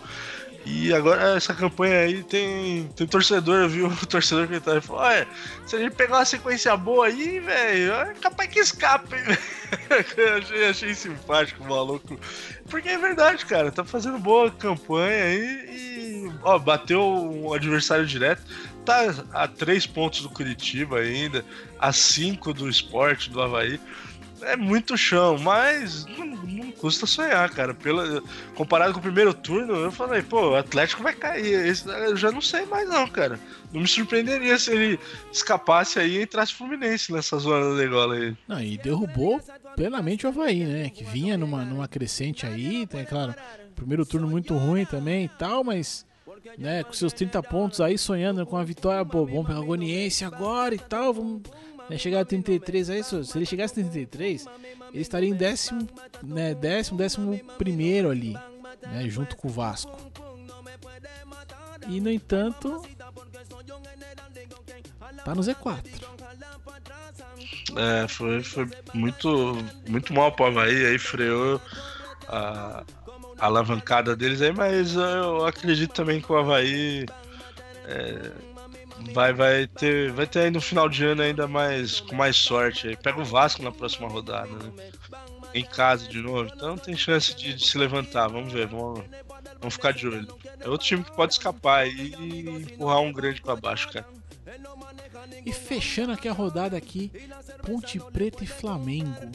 E 0.65 0.93
agora 0.93 1.37
essa 1.37 1.55
campanha 1.55 2.01
aí 2.01 2.23
tem, 2.23 2.89
tem 2.95 3.07
torcedor, 3.07 3.69
viu? 3.69 3.89
O 4.03 4.07
torcedor 4.07 4.49
que 4.49 4.61
tá 4.61 4.73
aí 4.73 4.81
falou: 4.81 5.03
olha, 5.03 5.27
se 5.67 5.77
a 5.77 5.79
gente 5.79 5.95
pegar 5.95 6.17
uma 6.17 6.25
sequência 6.25 6.77
boa 6.77 7.07
aí, 7.07 7.41
velho, 7.41 7.93
é 7.93 8.15
capaz 8.15 8.51
que 8.51 8.59
escape. 8.59 9.17
achei, 10.39 10.69
achei 10.69 10.95
simpático 10.95 11.65
maluco. 11.65 12.19
Porque 12.69 12.89
é 12.89 12.99
verdade, 12.99 13.47
cara, 13.47 13.73
tá 13.73 13.85
fazendo 13.85 14.19
boa 14.19 14.51
campanha 14.51 15.25
aí 15.25 16.27
e, 16.27 16.33
ó, 16.43 16.59
bateu 16.59 17.03
um 17.03 17.53
adversário 17.53 18.07
direto. 18.07 18.43
Tá 18.85 19.15
a 19.33 19.47
três 19.47 19.87
pontos 19.87 20.23
do 20.23 20.31
Curitiba 20.31 20.99
ainda, 20.99 21.45
a 21.79 21.93
cinco 21.93 22.55
do 22.55 22.69
esporte 22.69 23.31
do 23.31 23.41
Havaí 23.41 23.79
é 24.43 24.57
muito 24.57 24.97
chão, 24.97 25.39
mas 25.39 26.07
não, 26.07 26.27
não, 26.27 26.73
custa 26.73 27.07
sonhar, 27.07 27.51
cara. 27.51 27.75
Pela, 27.75 28.23
comparado 28.55 28.93
com 28.93 28.99
o 28.99 29.03
primeiro 29.03 29.35
turno, 29.35 29.75
eu 29.75 29.93
falei, 29.93 30.23
pô, 30.23 30.51
o 30.51 30.57
Atlético 30.57 31.03
vai 31.03 31.15
cair. 31.15 31.67
Esse, 31.67 31.89
eu 31.89 32.17
já 32.17 32.31
não 32.31 32.41
sei 32.41 32.65
mais, 32.67 32.89
não, 32.89 33.07
cara. 33.07 33.39
Não 33.73 33.81
me 33.81 33.89
surpreenderia 33.89 34.59
se 34.59 34.71
ele 34.71 34.99
escapasse 35.33 35.99
aí 35.99 36.19
e 36.19 36.23
entrasse 36.23 36.55
Fluminense 36.55 37.13
nessa 37.13 37.39
zona 37.39 37.71
da 37.71 37.81
degola 37.81 38.15
aí. 38.15 38.37
Não, 38.47 38.61
e 38.61 38.79
derrubou 38.79 39.41
plenamente 39.77 40.27
o 40.27 40.29
Havaí, 40.29 40.65
né? 40.65 40.91
Que 40.91 41.05
vinha 41.05 41.37
numa, 41.37 41.65
numa 41.65 41.89
crescente 41.89 42.47
aí, 42.47 42.87
tem, 42.87 43.05
claro, 43.05 43.35
primeiro 43.75 44.07
turno 44.07 44.29
muito 44.29 44.57
ruim 44.57 44.85
também 44.85 45.25
e 45.25 45.29
tal, 45.29 45.63
mas. 45.63 46.07
Né, 46.57 46.85
com 46.85 46.93
seus 46.93 47.13
30 47.13 47.43
pontos 47.43 47.81
aí, 47.81 47.99
sonhando 47.99 48.47
com 48.47 48.57
a 48.57 48.65
vitória, 48.65 49.05
pô, 49.05 49.27
vamos 49.27 49.47
pegar 49.47 49.59
Agoniense 49.59 50.25
agora 50.25 50.75
e 50.75 50.79
tal, 50.79 51.13
vamos 51.13 51.43
né, 51.89 51.99
chegar 51.99 52.21
a 52.21 52.25
33, 52.25 52.91
aí, 52.91 53.03
se 53.03 53.17
ele 53.37 53.47
chegasse 53.47 53.73
a 53.73 53.83
33, 53.83 54.47
ele 54.93 55.03
estaria 55.03 55.29
em 55.29 55.35
décimo, 55.35 55.89
né, 56.23 56.55
décimo, 56.55 56.99
décimo 56.99 57.39
primeiro 57.57 58.11
ali, 58.11 58.35
né, 58.83 59.09
junto 59.09 59.37
com 59.37 59.49
o 59.49 59.51
Vasco. 59.51 59.97
E 61.89 62.01
no 62.01 62.11
entanto, 62.11 62.83
tá 65.25 65.35
no 65.35 65.43
Z4. 65.43 65.79
É, 67.77 68.09
foi, 68.09 68.43
foi 68.43 68.69
muito, 68.95 69.57
muito 69.89 70.13
mal 70.13 70.33
pro 70.33 70.47
Havaí, 70.47 70.87
aí 70.87 70.99
freou 70.99 71.61
a, 72.29 72.85
a 73.39 73.47
alavancada 73.47 74.17
deles 74.17 74.43
aí, 74.43 74.53
mas 74.53 74.95
eu 74.97 75.47
acredito 75.47 75.93
também 75.93 76.21
que 76.21 76.31
o 76.31 76.37
Havaí 76.37 77.07
é, 77.87 78.33
vai, 79.13 79.33
vai 79.33 79.67
ter 79.67 80.13
vai 80.13 80.27
ter 80.27 80.41
aí 80.41 80.51
no 80.51 80.61
final 80.61 80.89
de 80.89 81.05
ano 81.05 81.23
ainda 81.23 81.47
mais 81.47 82.01
com 82.01 82.15
mais 82.15 82.37
sorte. 82.37 82.97
Pega 83.03 83.21
o 83.21 83.25
Vasco 83.25 83.63
na 83.63 83.73
próxima 83.73 84.09
rodada, 84.09 84.51
né? 84.51 84.73
Em 85.55 85.65
casa 85.65 86.07
de 86.07 86.21
novo, 86.21 86.51
então 86.55 86.77
tem 86.77 86.97
chance 86.97 87.35
de, 87.35 87.55
de, 87.55 87.67
se 87.67 87.79
levantar. 87.79 88.29
Vamos 88.29 88.53
ver, 88.53 88.67
vamos, 88.67 89.03
vamos 89.59 89.75
ficar 89.75 89.93
de 89.93 90.07
olho. 90.07 90.29
É 90.61 90.69
outro 90.69 90.87
time 90.87 91.03
que 91.03 91.15
pode 91.15 91.33
escapar 91.33 91.87
e, 91.87 92.15
e 92.15 92.49
empurrar 92.63 93.01
um 93.01 93.13
grande 93.13 93.41
para 93.41 93.57
baixo, 93.57 93.91
cara. 93.91 94.07
E 95.45 95.53
fechando 95.53 96.13
aqui 96.13 96.29
a 96.29 96.33
rodada 96.33 96.77
aqui, 96.77 97.11
Ponte 97.63 97.99
Preta 98.13 98.45
e 98.45 98.47
Flamengo. 98.47 99.31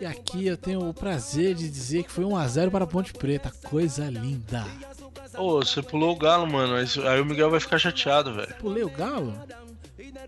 E 0.00 0.06
aqui 0.06 0.46
eu 0.46 0.56
tenho 0.56 0.88
o 0.88 0.94
prazer 0.94 1.54
de 1.54 1.68
dizer 1.68 2.04
que 2.04 2.12
foi 2.12 2.24
1 2.24 2.36
a 2.36 2.46
0 2.46 2.70
para 2.70 2.86
Ponte 2.86 3.12
Preta, 3.12 3.52
coisa 3.64 4.08
linda. 4.08 4.64
Ô, 5.36 5.56
você 5.56 5.82
pulou 5.82 6.12
o 6.12 6.16
galo, 6.16 6.46
mano. 6.46 6.74
Aí 6.76 7.20
o 7.20 7.24
Miguel 7.24 7.50
vai 7.50 7.60
ficar 7.60 7.78
chateado, 7.78 8.34
velho. 8.34 8.54
Pulei 8.60 8.84
o 8.84 8.90
galo? 8.90 9.34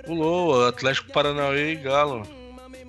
Pulou, 0.04 0.66
Atlético 0.66 1.12
Paranaense 1.12 1.72
e 1.72 1.76
Galo. 1.76 2.22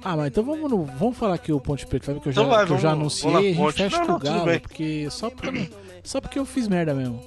Ah, 0.04 0.16
mas 0.16 0.28
então 0.28 0.44
vamos, 0.44 0.70
no, 0.70 0.86
vamos 0.86 1.18
falar 1.18 1.36
aqui 1.36 1.52
o 1.52 1.60
Ponte 1.60 1.86
Preta, 1.86 2.06
sabe 2.06 2.20
que 2.20 2.30
eu 2.30 2.32
já, 2.32 2.42
então 2.42 2.56
vai, 2.56 2.66
que 2.66 2.72
eu 2.72 2.78
já 2.78 2.92
anunciei, 2.92 3.36
a 3.36 3.54
gente 3.54 3.74
fecha 3.74 4.06
com 4.06 4.12
o 4.14 4.20
Galo, 4.20 4.60
porque 4.62 5.10
só 5.10 5.30
porque, 5.30 5.52
não, 5.52 5.68
só 6.04 6.22
porque 6.22 6.38
eu 6.40 6.46
fiz 6.46 6.68
merda 6.68 6.94
mesmo. 6.94 7.20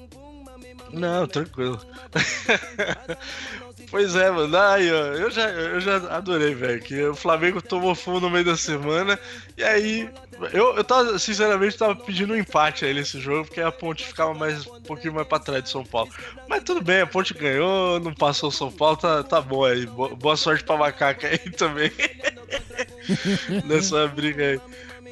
Não, 0.93 1.27
tranquilo. 1.27 1.81
pois 3.91 4.15
é, 4.15 4.31
mano. 4.31 4.57
Aí, 4.57 4.91
ó, 4.91 5.05
eu 5.15 5.31
já, 5.31 5.51
eu 5.51 5.81
já 5.81 5.97
adorei, 6.15 6.55
velho. 6.55 6.81
Que 6.81 7.03
o 7.05 7.15
Flamengo 7.15 7.61
tomou 7.61 7.95
fogo 7.95 8.21
no 8.21 8.31
meio 8.31 8.45
da 8.45 8.57
semana. 8.57 9.19
E 9.57 9.63
aí, 9.63 10.09
eu, 10.53 10.77
eu 10.77 10.85
tava, 10.85 11.19
sinceramente, 11.19 11.77
tava 11.77 11.95
pedindo 11.97 12.33
um 12.33 12.37
empate 12.37 12.85
aí 12.85 12.95
nesse 12.95 13.21
jogo, 13.21 13.47
porque 13.47 13.61
a 13.61 13.71
ponte 13.71 14.07
ficava 14.07 14.33
mais 14.33 14.67
um 14.67 14.81
pouquinho 14.81 15.15
mais 15.15 15.27
pra 15.27 15.39
trás 15.39 15.63
de 15.63 15.71
São 15.71 15.85
Paulo. 15.85 16.11
Mas 16.49 16.63
tudo 16.63 16.81
bem, 16.81 17.01
a 17.01 17.07
ponte 17.07 17.35
ganhou, 17.35 18.01
não 18.01 18.15
passou 18.15 18.49
o 18.49 18.53
São 18.53 18.71
Paulo, 18.71 18.97
tá, 18.97 19.23
tá 19.23 19.41
bom 19.41 19.65
aí. 19.65 19.87
Boa 19.87 20.37
sorte 20.37 20.65
pra 20.65 20.77
macaca 20.77 21.29
aí 21.29 21.39
também. 21.39 21.91
Nessa 23.67 24.07
briga 24.09 24.45
aí. 24.45 24.61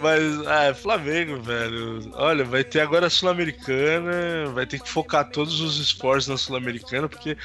Mas, 0.01 0.47
ah, 0.47 0.75
Flamengo, 0.75 1.41
velho. 1.41 2.11
Olha, 2.15 2.45
vai 2.45 2.63
ter 2.63 2.81
agora 2.81 3.07
a 3.07 3.11
Sul-Americana, 3.11 4.47
vai 4.53 4.67
ter 4.67 4.81
que 4.81 4.89
focar 4.89 5.29
todos 5.31 5.61
os 5.61 5.79
esforços 5.79 6.29
na 6.29 6.37
Sul-Americana, 6.37 7.09
porque 7.09 7.37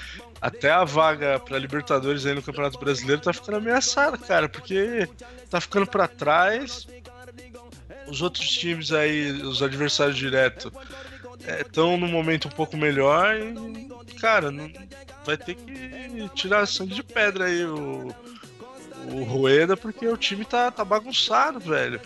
até 0.41 0.69
a 0.71 0.83
vaga 0.83 1.39
para 1.39 1.57
Libertadores 1.57 2.25
aí 2.25 2.35
no 2.35 2.43
Campeonato 2.43 2.79
Brasileiro 2.79 3.21
tá 3.21 3.33
ficando 3.33 3.57
ameaçada, 3.57 4.17
cara, 4.17 4.47
porque 4.49 5.07
tá 5.49 5.59
ficando 5.59 5.87
para 5.87 6.07
trás. 6.07 6.87
Os 8.07 8.21
outros 8.21 8.49
times 8.49 8.91
aí, 8.91 9.31
os 9.31 9.63
adversários 9.63 10.17
diretos, 10.17 10.71
estão 11.59 11.93
é, 11.93 11.97
num 11.97 12.09
momento 12.09 12.47
um 12.47 12.51
pouco 12.51 12.75
melhor 12.75 13.35
e, 13.37 14.13
cara, 14.19 14.51
não, 14.51 14.69
vai 15.25 15.37
ter 15.37 15.55
que 15.55 16.29
tirar 16.35 16.65
sangue 16.65 16.93
de 16.93 17.03
pedra 17.03 17.45
aí 17.45 17.63
o, 17.65 18.13
o 19.11 19.23
Rueda 19.23 19.77
porque 19.77 20.07
o 20.07 20.17
time 20.17 20.43
tá, 20.43 20.69
tá 20.69 20.83
bagunçado, 20.83 21.59
velho. 21.59 21.99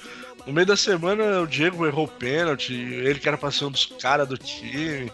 No 0.48 0.54
meio 0.54 0.66
da 0.66 0.78
semana 0.78 1.42
o 1.42 1.48
Diego 1.48 1.86
errou 1.86 2.08
pênalti, 2.08 2.74
ele 2.74 3.20
que 3.20 3.28
era 3.28 3.38
pra 3.38 3.52
ser 3.52 3.66
um 3.66 3.72
dos 3.72 3.86
caras 3.86 4.28
do 4.28 4.38
time. 4.38 5.12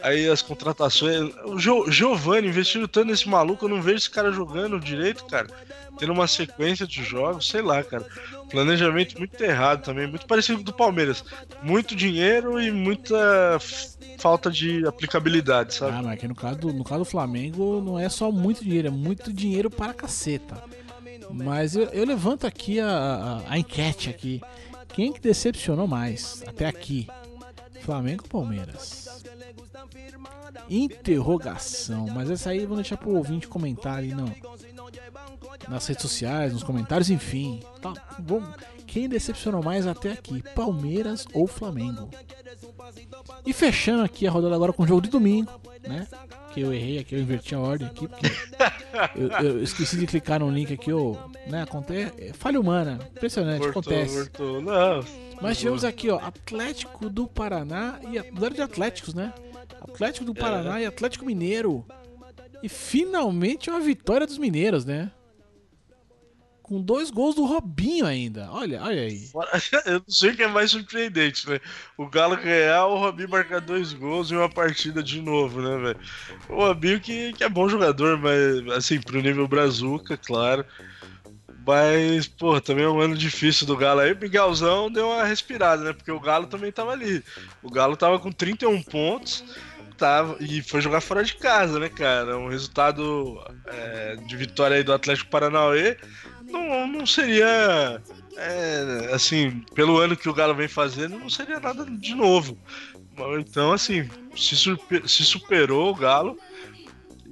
Aí 0.00 0.28
as 0.28 0.42
contratações. 0.42 1.34
O 1.44 1.58
Gio, 1.58 1.90
Giovanni 1.90 2.46
investindo 2.46 2.86
tanto 2.86 3.08
nesse 3.08 3.28
maluco, 3.28 3.64
eu 3.64 3.68
não 3.68 3.82
vejo 3.82 3.96
esse 3.96 4.10
cara 4.10 4.30
jogando 4.30 4.78
direito, 4.78 5.24
cara. 5.24 5.48
Tendo 5.98 6.12
uma 6.12 6.28
sequência 6.28 6.86
de 6.86 7.02
jogos, 7.02 7.48
sei 7.48 7.62
lá, 7.62 7.82
cara. 7.82 8.06
Planejamento 8.48 9.18
muito 9.18 9.42
errado 9.42 9.82
também, 9.82 10.06
muito 10.06 10.26
parecido 10.26 10.58
com 10.58 10.62
o 10.62 10.66
do 10.66 10.72
Palmeiras. 10.72 11.24
Muito 11.62 11.96
dinheiro 11.96 12.60
e 12.60 12.70
muita 12.70 13.58
falta 14.18 14.50
de 14.50 14.86
aplicabilidade, 14.86 15.74
sabe? 15.74 15.96
Ah, 15.96 16.02
mas 16.02 16.12
aqui 16.12 16.28
no 16.28 16.34
caso, 16.34 16.58
do, 16.58 16.72
no 16.72 16.84
caso 16.84 17.00
do 17.00 17.06
Flamengo 17.06 17.80
não 17.80 17.98
é 17.98 18.08
só 18.08 18.30
muito 18.30 18.62
dinheiro, 18.62 18.88
é 18.88 18.90
muito 18.90 19.32
dinheiro 19.32 19.68
para 19.68 19.92
caceta. 19.92 20.62
Mas 21.30 21.74
eu, 21.74 21.84
eu 21.84 22.04
levanto 22.04 22.46
aqui 22.46 22.78
a, 22.78 22.88
a, 22.88 23.52
a, 23.52 23.58
enquete 23.58 24.08
aqui. 24.10 24.40
Quem 24.96 25.12
que 25.12 25.20
decepcionou 25.20 25.86
mais 25.86 26.42
até 26.46 26.64
aqui? 26.64 27.06
Flamengo 27.82 28.22
ou 28.24 28.30
Palmeiras? 28.30 29.22
Interrogação. 30.70 32.06
Mas 32.06 32.30
essa 32.30 32.48
aí 32.48 32.64
vou 32.64 32.76
deixar 32.76 32.96
pro 32.96 33.14
ouvinte 33.14 33.46
comentar 33.46 33.98
aí 33.98 34.14
não. 34.14 34.32
Nas 35.68 35.86
redes 35.86 36.00
sociais, 36.00 36.54
nos 36.54 36.62
comentários, 36.62 37.10
enfim. 37.10 37.62
Tá 37.82 37.92
bom. 38.18 38.42
Quem 38.86 39.06
decepcionou 39.06 39.62
mais 39.62 39.86
até 39.86 40.12
aqui? 40.12 40.42
Palmeiras 40.54 41.26
ou 41.34 41.46
Flamengo? 41.46 42.08
E 43.44 43.52
fechando 43.52 44.02
aqui 44.02 44.26
a 44.26 44.30
rodada 44.30 44.54
agora 44.54 44.72
com 44.72 44.84
o 44.84 44.86
jogo 44.86 45.02
de 45.02 45.10
domingo, 45.10 45.52
né? 45.86 46.06
Que 46.56 46.62
eu 46.62 46.72
errei 46.72 46.98
aqui, 46.98 47.14
eu 47.14 47.20
inverti 47.20 47.54
a 47.54 47.60
ordem 47.60 47.86
aqui, 47.86 48.08
porque 48.08 48.26
eu, 49.14 49.28
eu 49.46 49.62
esqueci 49.62 49.98
de 49.98 50.06
clicar 50.06 50.40
no 50.40 50.48
link 50.48 50.72
aqui, 50.72 50.88
eu, 50.88 51.14
né? 51.46 51.64
Acontece. 51.64 52.14
É 52.16 52.32
falha 52.32 52.58
humana, 52.58 52.98
impressionante, 53.14 53.66
acontece. 53.66 54.30
Não, 54.38 55.04
Mas 55.42 55.58
tivemos 55.58 55.84
aqui, 55.84 56.08
ó, 56.08 56.16
Atlético 56.16 57.10
do 57.10 57.26
Paraná 57.26 58.00
e 58.10 58.18
a 58.18 58.22
de 58.22 58.62
Atléticos, 58.62 59.12
né? 59.12 59.34
Atlético 59.82 60.24
do 60.24 60.34
Paraná 60.34 60.78
é. 60.80 60.84
e 60.84 60.86
Atlético 60.86 61.26
Mineiro. 61.26 61.84
E 62.62 62.70
finalmente 62.70 63.68
uma 63.68 63.80
vitória 63.80 64.26
dos 64.26 64.38
mineiros, 64.38 64.86
né? 64.86 65.10
Com 66.66 66.82
dois 66.82 67.12
gols 67.12 67.36
do 67.36 67.44
Robinho 67.44 68.04
ainda. 68.04 68.50
Olha, 68.50 68.82
olha 68.82 69.02
aí. 69.02 69.30
Eu 69.86 70.00
não 70.00 70.04
sei 70.08 70.30
o 70.30 70.36
que 70.36 70.42
é 70.42 70.48
mais 70.48 70.72
surpreendente, 70.72 71.48
né? 71.48 71.60
O 71.96 72.08
Galo 72.08 72.36
ganhar, 72.36 72.86
o 72.86 72.98
Robinho 72.98 73.28
marcar 73.28 73.60
dois 73.60 73.92
gols 73.92 74.32
em 74.32 74.36
uma 74.36 74.48
partida 74.48 75.00
de 75.00 75.22
novo, 75.22 75.62
né, 75.62 75.76
velho? 75.76 76.00
O 76.48 76.56
Robinho 76.56 76.98
que, 76.98 77.32
que 77.34 77.44
é 77.44 77.48
bom 77.48 77.68
jogador, 77.68 78.18
mas 78.18 78.68
assim, 78.76 79.00
pro 79.00 79.22
nível 79.22 79.46
brazuca, 79.46 80.16
claro. 80.16 80.66
Mas, 81.64 82.26
pô, 82.26 82.60
também 82.60 82.84
é 82.84 82.88
um 82.88 83.00
ano 83.00 83.16
difícil 83.16 83.64
do 83.64 83.76
Galo 83.76 84.00
aí. 84.00 84.12
O 84.12 84.18
Miguelzão 84.18 84.90
deu 84.90 85.06
uma 85.06 85.22
respirada, 85.22 85.84
né? 85.84 85.92
Porque 85.92 86.10
o 86.10 86.18
Galo 86.18 86.48
também 86.48 86.72
tava 86.72 86.90
ali. 86.90 87.22
O 87.62 87.70
Galo 87.70 87.96
tava 87.96 88.18
com 88.18 88.32
31 88.32 88.82
pontos 88.82 89.44
tava, 89.96 90.36
e 90.40 90.62
foi 90.62 90.80
jogar 90.80 91.00
fora 91.00 91.24
de 91.24 91.36
casa, 91.36 91.78
né, 91.78 91.88
cara? 91.88 92.36
Um 92.36 92.48
resultado 92.48 93.40
é, 93.66 94.16
de 94.16 94.36
vitória 94.36 94.76
aí 94.76 94.82
do 94.82 94.92
Atlético 94.92 95.30
Paranauê 95.30 95.96
não, 96.50 96.86
não 96.86 97.06
seria. 97.06 98.02
É, 98.36 99.10
assim, 99.14 99.64
pelo 99.74 99.98
ano 99.98 100.16
que 100.16 100.28
o 100.28 100.34
Galo 100.34 100.54
vem 100.54 100.68
fazendo, 100.68 101.18
não 101.18 101.30
seria 101.30 101.58
nada 101.58 101.84
de 101.86 102.14
novo. 102.14 102.58
Então, 103.38 103.72
assim, 103.72 104.08
se, 104.36 104.54
super, 104.56 105.08
se 105.08 105.24
superou 105.24 105.90
o 105.90 105.94
Galo 105.94 106.38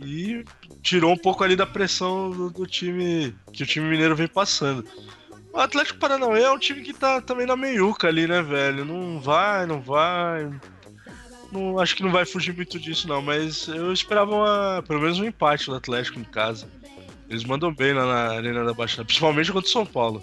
e 0.02 0.44
tirou 0.82 1.12
um 1.12 1.16
pouco 1.16 1.44
ali 1.44 1.54
da 1.54 1.66
pressão 1.66 2.30
do, 2.30 2.50
do, 2.50 2.66
time 2.66 3.34
que 3.52 3.62
o 3.62 3.66
time 3.66 3.86
mineiro 3.88 4.16
vem 4.16 4.26
passando. 4.26 4.84
O 5.52 5.58
Atlético 5.58 5.98
Paranauê 5.98 6.42
é 6.42 6.50
um 6.50 6.58
time 6.58 6.82
que 6.82 6.92
tá 6.92 7.20
também 7.20 7.46
na 7.46 7.56
meiuca 7.56 8.08
ali, 8.08 8.26
né, 8.26 8.42
velho? 8.42 8.84
Não 8.84 9.20
vai, 9.20 9.66
não 9.66 9.80
vai. 9.80 10.50
Não, 11.52 11.78
acho 11.78 11.94
que 11.94 12.02
não 12.02 12.10
vai 12.10 12.24
fugir 12.24 12.54
muito 12.54 12.80
disso, 12.80 13.06
não, 13.06 13.22
mas 13.22 13.68
eu 13.68 13.92
esperava 13.92 14.34
uma, 14.34 14.82
pelo 14.82 15.00
menos 15.00 15.20
um 15.20 15.24
empate 15.24 15.66
do 15.66 15.76
Atlético 15.76 16.18
em 16.18 16.24
casa. 16.24 16.68
Eles 17.28 17.44
mandam 17.44 17.74
bem 17.74 17.94
lá 17.94 18.04
na 18.04 18.36
Arena 18.36 18.64
da 18.64 18.74
Baixada, 18.74 19.04
principalmente 19.04 19.50
contra 19.50 19.68
o 19.68 19.72
São 19.72 19.86
Paulo. 19.86 20.22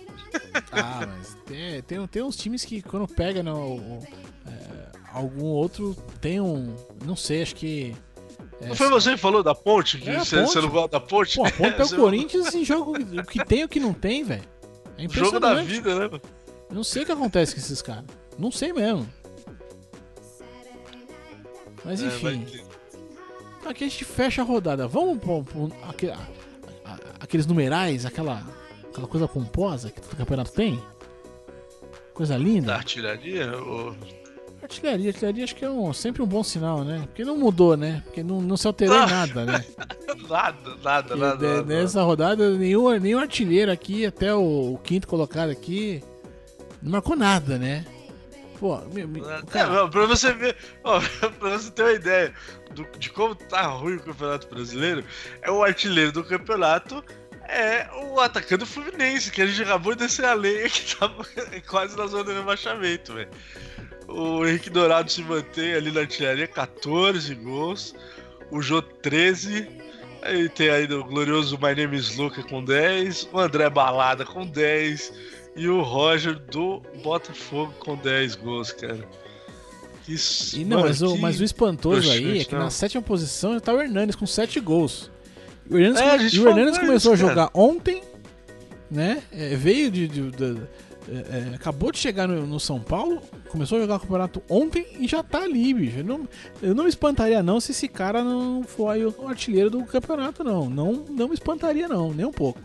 Ah, 0.71 1.07
mas 1.07 1.35
tem, 1.45 1.81
tem, 1.81 2.07
tem 2.07 2.21
uns 2.21 2.37
times 2.37 2.63
que 2.63 2.81
quando 2.81 3.07
pega 3.07 3.41
no, 3.41 3.99
é, 4.45 4.91
algum 5.11 5.45
outro 5.45 5.95
tem 6.19 6.39
um. 6.39 6.75
Não 7.05 7.15
sei, 7.15 7.41
acho 7.41 7.55
que. 7.55 7.95
É, 8.61 8.67
não 8.67 8.75
foi 8.75 8.89
você 8.89 9.11
que 9.11 9.17
falou 9.17 9.41
da 9.41 9.55
ponte? 9.55 9.97
Que 9.97 10.09
é 10.09 10.19
você, 10.19 10.37
ponte. 10.37 10.51
você, 10.51 10.61
não 10.61 10.69
gosta 10.69 10.89
da 10.89 10.99
ponte? 10.99 11.37
Pô, 11.37 11.45
a 11.45 11.51
ponte 11.51 11.81
é 11.81 11.83
o 11.85 11.95
Corinthians 11.95 12.53
em 12.53 12.63
jogo. 12.63 12.93
O 12.97 13.23
que 13.23 13.43
tem 13.43 13.61
e 13.61 13.63
o 13.63 13.69
que 13.69 13.79
não 13.79 13.93
tem, 13.93 14.23
velho. 14.23 14.43
É 14.97 15.03
impressionante. 15.03 15.31
Jogo 15.31 15.39
da 15.39 15.63
vida, 15.63 16.09
né? 16.09 16.21
Não 16.71 16.83
sei 16.83 17.03
o 17.03 17.05
que 17.05 17.11
acontece 17.11 17.55
com 17.55 17.59
esses 17.59 17.81
caras. 17.81 18.05
Não 18.37 18.51
sei 18.51 18.71
mesmo. 18.71 19.07
Mas 21.83 22.01
é, 22.01 22.07
enfim. 22.07 22.45
Aqui 23.65 23.83
a 23.83 23.87
gente 23.87 24.05
fecha 24.05 24.41
a 24.41 24.45
rodada. 24.45 24.87
Vamos 24.87 25.19
pro, 25.19 25.43
pro, 25.43 25.71
aquele, 25.87 26.13
aqueles 27.21 27.45
numerais, 27.45 28.05
aquela, 28.05 28.43
aquela 28.89 29.07
coisa 29.07 29.27
pomposa 29.27 29.91
que 29.91 30.01
todo 30.01 30.17
campeonato 30.17 30.51
tem? 30.51 30.81
Coisa 32.13 32.36
linda. 32.36 32.67
Da 32.67 32.75
artilharia? 32.75 33.55
Ou... 33.57 33.95
Artilharia, 34.62 35.10
artilharia 35.10 35.43
acho 35.43 35.55
que 35.55 35.65
é 35.65 35.69
um, 35.69 35.91
sempre 35.93 36.21
um 36.21 36.27
bom 36.27 36.43
sinal, 36.43 36.84
né? 36.84 37.03
Porque 37.05 37.23
não 37.23 37.38
mudou, 37.38 37.75
né? 37.75 38.01
Porque 38.05 38.21
não, 38.21 38.41
não 38.41 38.57
se 38.57 38.67
alterou 38.67 38.95
em 38.95 39.07
nada, 39.07 39.45
né? 39.45 39.65
nada, 40.29 40.75
nada, 40.84 41.15
nada, 41.15 41.63
de, 41.63 41.67
Nessa 41.67 42.03
rodada, 42.03 42.55
nenhum, 42.57 42.89
nenhum 42.99 43.19
artilheiro 43.19 43.71
aqui, 43.71 44.05
até 44.05 44.34
o, 44.34 44.73
o 44.73 44.77
quinto 44.77 45.07
colocado 45.07 45.49
aqui, 45.49 46.03
não 46.81 46.91
marcou 46.91 47.15
nada, 47.15 47.57
né? 47.57 47.86
Pô, 48.62 48.78
meu, 48.93 49.08
meu, 49.08 49.24
cara... 49.47 49.88
pra 49.89 50.06
você 50.06 50.32
ver, 50.34 50.56
ó, 50.84 51.02
pra 51.39 51.50
você 51.50 51.71
ter 51.71 51.82
uma 51.82 51.91
ideia 51.93 52.32
do, 52.76 52.88
de 53.00 53.10
como 53.10 53.34
tá 53.34 53.63
ruim 53.63 53.95
o 53.95 54.04
Campeonato 54.04 54.47
Brasileiro, 54.47 55.04
é 55.41 55.50
o 55.50 55.63
artilheiro 55.63 56.12
do 56.12 56.24
campeonato 56.24 57.04
é 57.50 57.89
o 58.04 58.19
atacante 58.19 58.58
do 58.58 58.67
Fluminense, 58.67 59.32
que 59.32 59.41
a 59.41 59.47
gente 59.47 59.63
acabou 59.63 59.95
de 59.95 60.04
descer 60.04 60.26
a 60.26 60.36
lenha 60.36 60.69
que 60.69 60.95
tava 60.95 61.26
quase 61.67 61.97
na 61.97 62.06
zona 62.06 62.24
de 62.26 62.34
rebaixamento, 62.34 63.15
velho. 63.15 63.30
O 64.08 64.45
Henrique 64.45 64.69
Dourado 64.69 65.12
se 65.12 65.24
mantém 65.24 65.74
ali 65.74 65.91
na 65.91 66.02
artilharia, 66.02 66.47
14 66.47 67.34
gols. 67.34 67.95
O 68.52 68.62
Jô 68.62 68.80
13. 68.80 69.67
Aí 70.21 70.47
tem 70.50 70.69
aí 70.69 70.86
o 70.93 71.04
glorioso 71.04 71.58
My 71.58 71.74
Name 71.74 71.97
is 71.97 72.15
Luca 72.15 72.43
com 72.43 72.63
10. 72.63 73.30
O 73.34 73.39
André 73.39 73.69
Balada 73.71 74.24
com 74.24 74.45
10 74.45 75.40
e 75.55 75.67
o 75.67 75.81
Roger 75.81 76.39
do 76.39 76.81
Botafogo 77.03 77.73
com 77.79 77.95
10 77.95 78.35
gols, 78.35 78.71
cara. 78.71 79.05
Isso, 80.07 80.57
e 80.57 80.65
não, 80.65 80.77
mano, 80.77 80.89
mas, 80.89 81.01
o, 81.01 81.17
mas 81.17 81.39
o 81.39 81.43
espantoso 81.43 82.09
aí 82.09 82.39
é 82.39 82.45
que 82.45 82.53
não. 82.53 82.63
na 82.63 82.69
sétima 82.69 83.01
posição 83.01 83.53
já 83.53 83.59
tá 83.59 83.73
o 83.73 83.79
Hernanes 83.79 84.15
com 84.15 84.25
7 84.25 84.59
gols. 84.59 85.11
O 85.69 85.77
Hernanes, 85.77 86.33
é, 86.33 86.35
e 86.35 86.39
o 86.39 86.49
Hernanes 86.49 86.77
começou 86.77 87.13
isso, 87.13 87.25
a 87.25 87.29
jogar 87.29 87.49
ontem, 87.53 88.01
né? 88.89 89.21
É, 89.31 89.55
veio 89.55 89.91
de. 89.91 90.07
de, 90.07 90.31
de 90.31 90.61
é, 91.07 91.51
é, 91.51 91.55
acabou 91.55 91.91
de 91.91 91.97
chegar 91.97 92.27
no, 92.27 92.45
no, 92.45 92.59
São 92.59 92.79
Paulo, 92.79 93.21
começou 93.49 93.77
a 93.77 93.81
jogar 93.81 93.95
o 93.97 93.99
campeonato 93.99 94.41
ontem 94.49 94.85
e 94.99 95.07
já 95.07 95.21
tá 95.21 95.43
ali, 95.43 95.73
bicho. 95.73 95.99
Eu 95.99 96.03
não, 96.03 96.29
eu 96.61 96.75
não 96.75 96.83
me 96.83 96.89
espantaria, 96.89 97.41
não, 97.43 97.59
se 97.59 97.71
esse 97.71 97.87
cara 97.87 98.23
não 98.23 98.63
foi 98.63 99.05
o 99.05 99.27
artilheiro 99.27 99.69
do 99.69 99.83
campeonato, 99.83 100.43
não. 100.43 100.69
Não, 100.69 101.05
não 101.09 101.27
me 101.27 101.33
espantaria, 101.33 101.87
não, 101.87 102.13
nem 102.13 102.25
um 102.25 102.31
pouco 102.31 102.59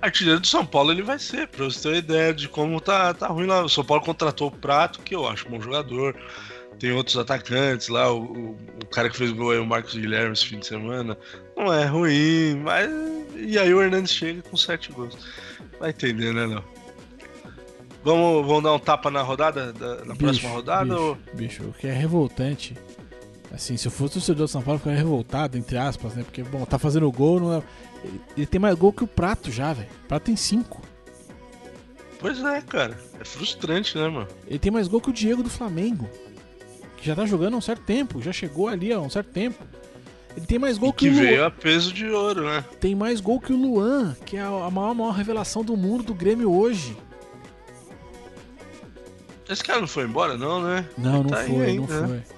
artilheiro 0.00 0.40
do 0.40 0.46
São 0.46 0.64
Paulo 0.64 0.92
ele 0.92 1.02
vai 1.02 1.18
ser, 1.18 1.48
pra 1.48 1.64
você 1.64 1.82
ter 1.82 1.88
uma 1.88 1.98
ideia 1.98 2.34
de 2.34 2.48
como 2.48 2.80
tá, 2.80 3.14
tá 3.14 3.28
ruim 3.28 3.46
lá. 3.46 3.62
O 3.62 3.68
São 3.68 3.84
Paulo 3.84 4.02
contratou 4.02 4.48
o 4.48 4.50
Prato, 4.50 5.00
que 5.00 5.14
eu 5.14 5.26
acho 5.26 5.46
um 5.48 5.52
bom 5.52 5.60
jogador. 5.60 6.16
Tem 6.78 6.92
outros 6.92 7.16
atacantes 7.16 7.88
lá, 7.88 8.12
o, 8.12 8.24
o, 8.24 8.58
o 8.82 8.86
cara 8.86 9.08
que 9.08 9.16
fez 9.16 9.30
gol 9.30 9.52
aí, 9.52 9.58
o 9.58 9.66
Marcos 9.66 9.94
Guilherme, 9.94 10.32
esse 10.32 10.46
fim 10.46 10.58
de 10.58 10.66
semana. 10.66 11.16
Não 11.56 11.72
é 11.72 11.84
ruim, 11.84 12.56
mas. 12.62 12.90
E 13.36 13.58
aí 13.58 13.72
o 13.72 13.80
Hernandes 13.80 14.12
chega 14.12 14.42
com 14.42 14.56
sete 14.56 14.92
gols. 14.92 15.16
Vai 15.78 15.90
entender, 15.90 16.34
né, 16.34 16.46
não? 16.46 16.64
Vamos, 18.02 18.46
vamos 18.46 18.62
dar 18.62 18.72
um 18.74 18.78
tapa 18.78 19.10
na 19.10 19.22
rodada, 19.22 19.72
da, 19.72 20.04
na 20.04 20.14
bicho, 20.14 20.16
próxima 20.18 20.50
rodada? 20.50 20.84
Bicho, 20.84 21.00
ou... 21.00 21.18
bicho, 21.34 21.62
o 21.64 21.72
que 21.72 21.86
é 21.86 21.92
revoltante. 21.92 22.76
Assim, 23.52 23.76
se 23.76 23.86
eu 23.86 23.92
fosse 23.92 24.12
o 24.12 24.14
torcedor 24.14 24.46
do 24.46 24.48
São 24.48 24.60
Paulo, 24.60 24.76
eu 24.76 24.78
ficaria 24.80 24.98
revoltado, 24.98 25.56
entre 25.56 25.78
aspas, 25.78 26.14
né? 26.14 26.24
Porque, 26.24 26.42
bom, 26.42 26.64
tá 26.64 26.78
fazendo 26.78 27.10
gol, 27.10 27.40
não 27.40 27.54
é 27.54 27.62
ele 28.36 28.46
tem 28.46 28.60
mais 28.60 28.74
gol 28.76 28.92
que 28.92 29.04
o 29.04 29.06
Prato 29.06 29.50
já, 29.50 29.72
velho. 29.72 29.88
O 30.04 30.08
Prato 30.08 30.24
tem 30.24 30.36
5. 30.36 30.80
Pois 32.18 32.42
é, 32.42 32.60
cara. 32.62 32.98
É 33.20 33.24
frustrante, 33.24 33.96
né, 33.96 34.08
mano? 34.08 34.28
Ele 34.46 34.58
tem 34.58 34.72
mais 34.72 34.88
gol 34.88 35.00
que 35.00 35.10
o 35.10 35.12
Diego 35.12 35.42
do 35.42 35.50
Flamengo. 35.50 36.08
Que 36.96 37.06
já 37.06 37.14
tá 37.14 37.26
jogando 37.26 37.54
há 37.54 37.58
um 37.58 37.60
certo 37.60 37.82
tempo. 37.82 38.22
Já 38.22 38.32
chegou 38.32 38.68
ali 38.68 38.92
há 38.92 39.00
um 39.00 39.10
certo 39.10 39.30
tempo. 39.30 39.62
Ele 40.36 40.46
tem 40.46 40.58
mais 40.58 40.78
gol 40.78 40.88
e 40.88 40.92
que, 40.92 41.08
que 41.08 41.14
o 41.14 41.18
veio 41.18 41.44
a 41.44 41.50
peso 41.50 41.92
de 41.92 42.08
ouro, 42.08 42.44
né? 42.44 42.64
Tem 42.80 42.94
mais 42.94 43.20
gol 43.20 43.40
que 43.40 43.52
o 43.52 43.56
Luan, 43.56 44.16
que 44.24 44.36
é 44.36 44.40
a 44.40 44.70
maior, 44.70 44.94
maior 44.94 45.12
revelação 45.12 45.62
do 45.62 45.76
mundo 45.76 46.02
do 46.02 46.14
Grêmio 46.14 46.52
hoje. 46.52 46.96
Esse 49.48 49.62
cara 49.62 49.80
não 49.80 49.86
foi 49.86 50.04
embora, 50.04 50.36
não, 50.36 50.62
né? 50.62 50.88
Não, 50.96 51.22
não 51.22 51.24
tá 51.24 51.44
foi, 51.44 51.66
ainda, 51.66 52.00
não 52.00 52.08
né? 52.08 52.22
foi. 52.26 52.33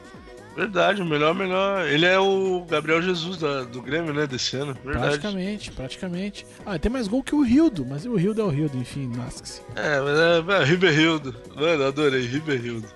Verdade, 0.57 1.03
o 1.03 1.05
melhor, 1.05 1.35
melhor. 1.35 1.87
Ele 1.87 2.07
é 2.07 2.19
o 2.19 2.65
Gabriel 2.65 3.03
Jesus 3.03 3.37
da- 3.37 3.65
do 3.65 3.83
Grêmio, 3.83 4.15
né, 4.15 4.27
desse 4.27 4.57
ano. 4.57 4.73
Verdade. 4.73 5.19
Praticamente, 5.19 5.71
praticamente. 5.71 6.47
Ah, 6.65 6.79
tem 6.79 6.91
mais 6.91 7.07
gol 7.07 7.23
que 7.23 7.35
o 7.35 7.43
Rildo, 7.43 7.85
mas 7.85 8.07
o 8.07 8.17
Rildo 8.17 8.41
é 8.41 8.45
o 8.45 8.49
Rildo, 8.49 8.79
enfim, 8.79 9.13
lasque-se. 9.17 9.61
É, 9.75 10.01
mas 10.01 10.19
é, 10.19 10.63
é 10.63 10.65
Riberildo. 10.65 11.35
Mano, 11.55 11.85
adorei, 11.85 12.23
Riberildo. 12.27 12.89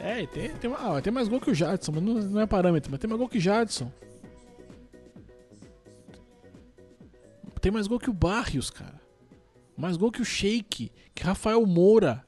É, 0.00 0.24
tem, 0.26 0.48
tem, 0.50 0.72
ah, 0.78 1.00
tem 1.02 1.12
mais 1.12 1.28
gol 1.28 1.40
que 1.40 1.50
o 1.50 1.54
Jadson, 1.54 1.92
mas 1.92 2.02
não, 2.02 2.14
não 2.14 2.40
é 2.40 2.46
parâmetro, 2.46 2.90
mas 2.90 2.98
tem 2.98 3.08
mais 3.08 3.18
gol 3.18 3.28
que 3.28 3.36
o 3.36 3.40
Jadson. 3.40 3.92
Tem 7.60 7.72
mais 7.72 7.86
gol 7.86 7.98
que 7.98 8.08
o 8.08 8.12
Barrios, 8.14 8.70
cara. 8.70 8.98
Mais 9.76 9.96
gol 9.96 10.10
que 10.10 10.22
o 10.22 10.24
Sheik, 10.24 10.90
que 11.14 11.22
Rafael 11.22 11.64
Moura. 11.66 12.24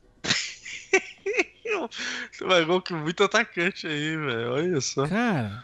Tem 2.39 2.49
mais 2.49 2.67
gol 2.67 2.83
que 2.83 2.93
muito 2.93 3.25
atacante 3.25 3.87
aí, 3.87 4.17
velho. 4.17 4.53
Olha 4.53 4.81
só. 4.81 5.07
Cara. 5.07 5.63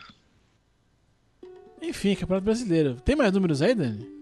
Enfim, 1.82 2.14
Campeonato 2.14 2.44
Brasileiro. 2.44 2.94
Tem 3.04 3.14
mais 3.14 3.32
números 3.32 3.62
aí, 3.62 3.74
Dani? 3.74 4.16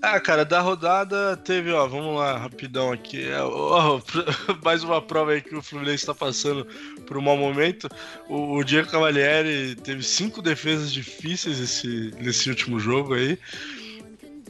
Ah, 0.00 0.20
cara, 0.20 0.44
da 0.44 0.60
rodada 0.60 1.36
teve, 1.36 1.72
ó, 1.72 1.84
vamos 1.88 2.16
lá, 2.16 2.38
rapidão 2.38 2.92
aqui. 2.92 3.28
É, 3.28 3.42
ó, 3.42 4.00
mais 4.62 4.84
uma 4.84 5.02
prova 5.02 5.32
aí 5.32 5.40
que 5.40 5.56
o 5.56 5.62
Fluminense 5.62 6.06
tá 6.06 6.14
passando 6.14 6.64
por 7.04 7.18
um 7.18 7.20
mau 7.20 7.36
momento. 7.36 7.88
O, 8.28 8.58
o 8.58 8.64
Diego 8.64 8.88
Cavalieri 8.88 9.74
teve 9.74 10.04
cinco 10.04 10.40
defesas 10.40 10.92
difíceis 10.92 11.58
esse, 11.58 12.14
nesse 12.20 12.48
último 12.48 12.78
jogo 12.78 13.14
aí. 13.14 13.36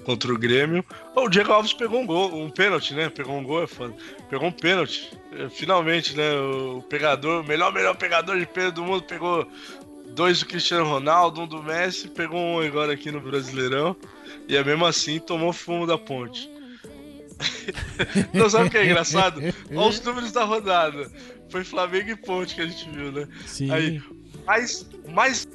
Contra 0.08 0.32
o 0.32 0.38
Grêmio. 0.38 0.82
O 1.14 1.28
Diego 1.28 1.52
Alves 1.52 1.74
pegou 1.74 2.00
um 2.00 2.06
gol, 2.06 2.34
um 2.34 2.48
pênalti, 2.48 2.94
né? 2.94 3.10
Pegou 3.10 3.36
um 3.36 3.44
gol, 3.44 3.64
é 3.64 3.66
foda. 3.66 3.94
Pegou 4.30 4.48
um 4.48 4.50
pênalti. 4.50 5.12
É, 5.32 5.50
Finalmente, 5.50 6.16
né? 6.16 6.32
O 6.34 6.80
pegador, 6.80 7.44
o 7.44 7.46
melhor, 7.46 7.70
melhor 7.70 7.94
pegador 7.94 8.38
de 8.38 8.46
pênalti 8.46 8.76
do 8.76 8.84
mundo, 8.84 9.02
pegou 9.02 9.46
dois 10.14 10.38
do 10.38 10.46
Cristiano 10.46 10.86
Ronaldo, 10.86 11.42
um 11.42 11.46
do 11.46 11.62
Messi, 11.62 12.08
pegou 12.08 12.40
um 12.40 12.58
agora 12.58 12.94
aqui 12.94 13.10
no 13.10 13.20
Brasileirão. 13.20 13.94
E 14.48 14.56
é 14.56 14.64
mesmo 14.64 14.86
assim 14.86 15.20
tomou 15.20 15.52
fumo 15.52 15.86
da 15.86 15.98
ponte. 15.98 16.50
Não 18.32 18.48
sabe 18.48 18.68
o 18.68 18.70
que 18.70 18.78
é 18.78 18.86
engraçado? 18.86 19.42
Olha 19.70 19.88
os 19.88 20.00
números 20.00 20.32
da 20.32 20.42
rodada. 20.42 21.12
Foi 21.50 21.62
Flamengo 21.64 22.08
e 22.08 22.16
Ponte 22.16 22.54
que 22.54 22.62
a 22.62 22.66
gente 22.66 22.88
viu, 22.88 23.12
né? 23.12 23.28
Sim. 23.44 23.70
Aí, 23.70 24.02
mais, 24.46 24.88
mais 25.10 25.46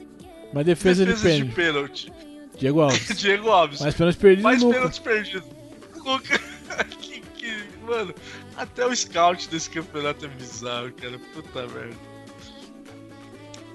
Mas 0.54 0.64
defesa, 0.64 1.04
defesas 1.04 1.38
de 1.38 1.44
de 1.44 1.56
pênalti. 1.56 2.14
Pênalti. 2.54 2.60
Diego 2.60 2.82
Alves. 2.82 3.08
Diego 3.18 3.50
Alves. 3.50 3.82
Mais 3.82 3.96
pênalti 3.96 4.18
perdido 4.18 4.44
Mais 4.44 4.62
nunca. 4.62 4.76
pênaltis 4.76 5.00
perdidos. 5.00 5.50
Nunca. 5.98 6.40
que, 7.00 7.22
que, 7.22 7.64
mano, 7.86 8.14
até 8.56 8.86
o 8.86 8.96
scout 8.96 9.50
desse 9.50 9.70
campeonato 9.70 10.26
é 10.26 10.28
bizarro, 10.28 10.92
cara. 10.94 11.20
Puta 11.34 11.68
merda. 11.68 12.14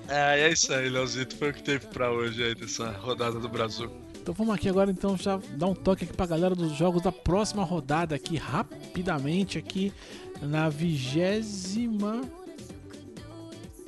É, 0.09 0.41
é 0.41 0.53
isso 0.53 0.73
aí, 0.73 0.89
Leozito. 0.89 1.37
Foi 1.37 1.51
o 1.51 1.55
que 1.55 1.63
teve 1.63 1.87
pra 1.87 2.11
hoje 2.11 2.43
aí 2.43 2.55
dessa 2.55 2.91
rodada 2.91 3.39
do 3.39 3.49
Brasil. 3.49 3.91
Então 4.29 4.35
vamos 4.35 4.55
aqui 4.55 4.69
agora 4.69 4.91
então 4.91 5.17
já 5.17 5.41
dar 5.53 5.67
um 5.67 5.75
toque 5.75 6.05
aqui 6.05 6.13
pra 6.13 6.27
galera 6.27 6.55
dos 6.55 6.73
jogos 6.73 7.03
da 7.03 7.11
próxima 7.11 7.65
rodada 7.65 8.15
aqui 8.15 8.37
rapidamente 8.37 9.57
aqui 9.57 9.91
na 10.43 10.69
vigésima 10.69 12.21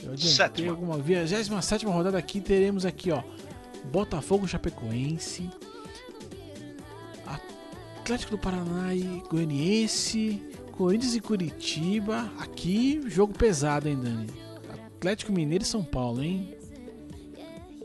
Eu 0.03 0.13
adiantei 0.13 0.67
alguma 0.67 0.97
vigésima 0.97 1.61
sétima 1.61 1.93
rodada 1.93 2.17
aqui 2.17 2.41
teremos 2.41 2.87
aqui 2.87 3.11
ó 3.11 3.23
Botafogo 3.85 4.47
Chapecoense 4.47 5.49
Atlético 8.01 8.33
do 8.33 8.39
Paraná 8.39 8.95
e 8.95 9.23
Goianiense 9.29 10.43
Corinthians 10.73 11.15
e 11.15 11.21
Curitiba 11.21 12.31
aqui 12.39 13.03
jogo 13.07 13.33
pesado 13.33 13.89
hein 13.89 13.99
Dani 14.01 14.27
Atlético 14.97 15.33
Mineiro 15.33 15.65
e 15.65 15.67
São 15.67 15.83
Paulo 15.85 16.23
hein 16.23 16.55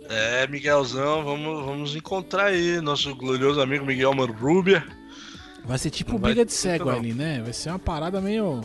É, 0.09 0.47
Miguelzão, 0.47 1.23
vamos, 1.23 1.65
vamos 1.65 1.95
encontrar 1.95 2.45
aí 2.47 2.79
nosso 2.81 3.15
glorioso 3.15 3.59
amigo 3.61 3.85
Miguel 3.85 4.13
Marrubia. 4.13 4.85
Vai 5.65 5.79
ser 5.79 5.89
tipo 5.89 6.13
Não 6.13 6.19
briga 6.19 6.45
de 6.45 6.53
cego 6.53 6.89
ali, 6.89 7.11
né? 7.13 7.41
Vai 7.41 7.51
ser 7.51 7.69
uma 7.69 7.79
parada 7.79 8.21
meio. 8.21 8.61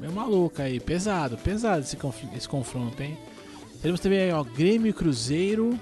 meio 0.00 0.12
maluca 0.12 0.64
aí. 0.64 0.80
Pesado, 0.80 1.38
pesado 1.38 1.82
esse, 1.82 1.96
esse 2.36 2.48
confronto, 2.48 3.00
hein? 3.00 3.16
Teremos 3.80 4.00
também 4.00 4.18
aí, 4.18 4.32
ó, 4.32 4.42
Grêmio 4.42 4.90
e 4.90 4.92
Cruzeiro. 4.92 5.78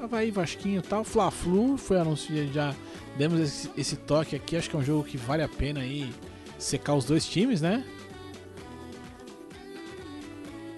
Havaí, 0.00 0.30
Vasquinho 0.30 0.78
e 0.80 0.82
tal. 0.82 1.04
Fla-Flu 1.04 1.76
foi 1.76 1.98
anunciado 1.98 2.52
já. 2.52 2.74
Demos 3.16 3.40
esse, 3.40 3.70
esse 3.76 3.96
toque 3.96 4.36
aqui. 4.36 4.56
Acho 4.56 4.68
que 4.70 4.76
é 4.76 4.78
um 4.78 4.84
jogo 4.84 5.04
que 5.04 5.16
vale 5.16 5.42
a 5.42 5.48
pena 5.48 5.80
aí 5.80 6.12
secar 6.58 6.94
os 6.94 7.04
dois 7.04 7.26
times, 7.26 7.60
né? 7.60 7.84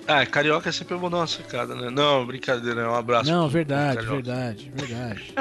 Ah, 0.06 0.24
carioca 0.24 0.68
é 0.70 0.72
sempre 0.72 0.96
bom 0.96 1.10
dar 1.10 1.18
uma 1.18 1.26
secada, 1.26 1.74
né? 1.74 1.90
Não, 1.90 2.24
brincadeira, 2.24 2.80
é 2.80 2.88
um 2.88 2.94
abraço. 2.94 3.30
Não, 3.30 3.46
verdade, 3.48 4.06
verdade, 4.06 4.72
verdade. 4.74 5.34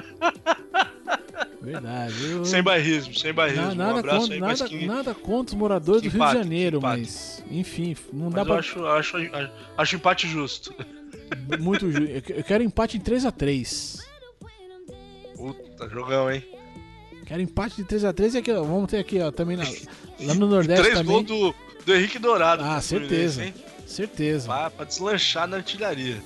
verdade. 1.61 2.31
Eu- 2.31 2.43
Sem 2.43 2.61
bairrismo, 2.61 3.13
sem 3.13 3.31
bairrismo. 3.33 3.67
Na- 3.67 3.75
nada, 3.75 3.93
um 3.93 3.97
abraço 3.99 4.19
contra, 4.19 4.33
aí, 4.35 4.39
mas 4.41 4.59
nada, 4.59 4.69
que, 4.69 4.85
nada 4.85 5.13
contra 5.13 5.53
os 5.55 5.59
moradores 5.59 6.01
do 6.01 6.09
que 6.09 6.17
Rio 6.17 6.19
de 6.19 6.25
empate, 6.31 6.37
Janeiro, 6.43 6.77
empate. 6.79 6.99
mas 6.99 7.43
enfim, 7.49 7.95
não 8.11 8.29
dá 8.29 8.43
mas 8.43 8.45
pra 8.71 8.81
eu 8.81 8.87
acho, 8.89 9.17
acho, 9.17 9.17
acho 9.77 9.95
empate 9.95 10.27
justo. 10.27 10.75
Muito 11.59 11.91
ju- 11.91 12.03
Eu 12.05 12.21
que- 12.21 12.33
eu 12.33 12.43
quero 12.43 12.63
empate 12.63 12.97
em 12.97 13.01
3x3. 13.01 13.99
Puta, 15.35 15.89
jogão, 15.89 16.31
hein? 16.31 16.43
Quero 17.25 17.41
empate 17.41 17.77
de 17.77 17.83
3x3 17.83 18.35
e 18.35 18.37
aqui, 18.37 18.51
ó, 18.51 18.63
vamos 18.63 18.89
ter 18.89 18.99
aqui, 18.99 19.19
ó, 19.19 19.31
também 19.31 19.57
na- 19.57 19.63
lá 20.21 20.33
no 20.33 20.45
Nordeste 20.47 20.81
Três 20.83 20.97
também. 20.97 21.23
gols 21.23 21.25
do, 21.25 21.55
do 21.85 21.95
Henrique 21.95 22.19
Dourado. 22.19 22.63
Ah, 22.63 22.79
certeza. 22.81 23.43
Hein? 23.45 23.53
Certeza. 23.85 24.47
Pra, 24.47 24.69
pra 24.69 24.85
deslanchar 24.85 25.47
na 25.47 25.57
artilharia. 25.57 26.21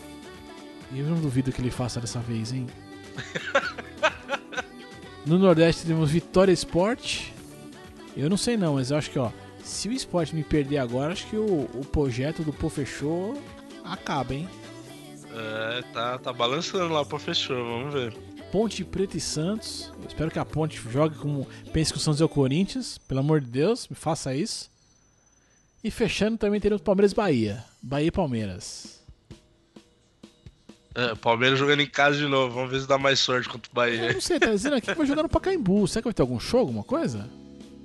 E 0.91 0.99
eu 0.99 1.05
não 1.07 1.19
duvido 1.19 1.51
que 1.51 1.61
ele 1.61 1.71
faça 1.71 1.99
dessa 1.99 2.19
vez, 2.19 2.51
hein? 2.51 2.67
no 5.25 5.37
Nordeste 5.37 5.85
temos 5.85 6.11
Vitória 6.11 6.51
Sport. 6.51 7.27
Eu 8.15 8.29
não 8.29 8.37
sei 8.37 8.57
não, 8.57 8.75
mas 8.75 8.91
eu 8.91 8.97
acho 8.97 9.09
que, 9.09 9.19
ó, 9.19 9.31
se 9.63 9.87
o 9.87 9.93
Sport 9.93 10.33
me 10.33 10.43
perder 10.43 10.79
agora, 10.79 11.13
acho 11.13 11.25
que 11.27 11.35
o, 11.37 11.69
o 11.73 11.85
projeto 11.91 12.43
do 12.43 12.51
Pô 12.51 12.69
Fechou 12.69 13.41
acaba, 13.85 14.33
hein? 14.33 14.49
É, 15.33 15.81
tá, 15.93 16.17
tá 16.17 16.33
balançando 16.33 16.93
lá, 16.93 17.05
pô, 17.05 17.17
fechou, 17.17 17.55
vamos 17.55 17.93
ver. 17.93 18.13
Ponte 18.51 18.83
Preta 18.83 19.15
e 19.15 19.21
Santos. 19.21 19.91
Eu 20.01 20.07
espero 20.07 20.29
que 20.29 20.39
a 20.39 20.43
Ponte 20.45 20.77
jogue 20.89 21.15
como. 21.15 21.47
Pense 21.71 21.91
que 21.93 21.97
o 21.97 22.01
Santos 22.01 22.19
é 22.19 22.25
o 22.25 22.29
Corinthians. 22.29 22.97
Pelo 22.97 23.21
amor 23.21 23.39
de 23.39 23.47
Deus, 23.47 23.87
me 23.87 23.95
faça 23.95 24.35
isso. 24.35 24.69
E 25.83 25.89
fechando 25.89 26.37
também 26.37 26.59
teremos 26.59 26.81
Palmeiras 26.81 27.13
e 27.13 27.15
Bahia. 27.15 27.63
Bahia 27.81 28.07
e 28.07 28.11
Palmeiras. 28.11 29.01
É, 30.93 31.15
Palmeiras 31.15 31.57
jogando 31.57 31.79
em 31.79 31.87
casa 31.87 32.17
de 32.17 32.27
novo, 32.27 32.53
vamos 32.53 32.69
ver 32.69 32.81
se 32.81 32.87
dá 32.87 32.97
mais 32.97 33.19
sorte 33.19 33.47
contra 33.47 33.69
o 33.69 33.71
Eu 33.71 33.75
Bahia. 33.75 34.13
não 34.13 34.21
sei, 34.21 34.37
tá 34.37 34.51
dizendo 34.51 34.75
aqui 34.75 34.87
que 34.87 34.97
vai 34.97 35.07
jogar 35.07 35.23
no 35.23 35.29
Pacaembu. 35.29 35.87
Será 35.87 36.01
que 36.01 36.07
vai 36.07 36.13
ter 36.13 36.21
algum 36.21 36.39
show, 36.39 36.59
alguma 36.59 36.83
coisa? 36.83 37.29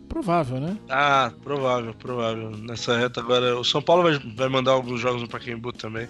Provável, 0.08 0.58
né? 0.60 0.76
Ah, 0.88 1.32
provável, 1.44 1.94
provável. 1.94 2.50
Nessa 2.50 2.96
reta 2.98 3.20
agora, 3.20 3.56
o 3.58 3.64
São 3.64 3.80
Paulo 3.80 4.02
vai, 4.02 4.18
vai 4.34 4.48
mandar 4.48 4.72
alguns 4.72 5.00
jogos 5.00 5.22
no 5.22 5.28
Pacaembu 5.28 5.72
também. 5.72 6.08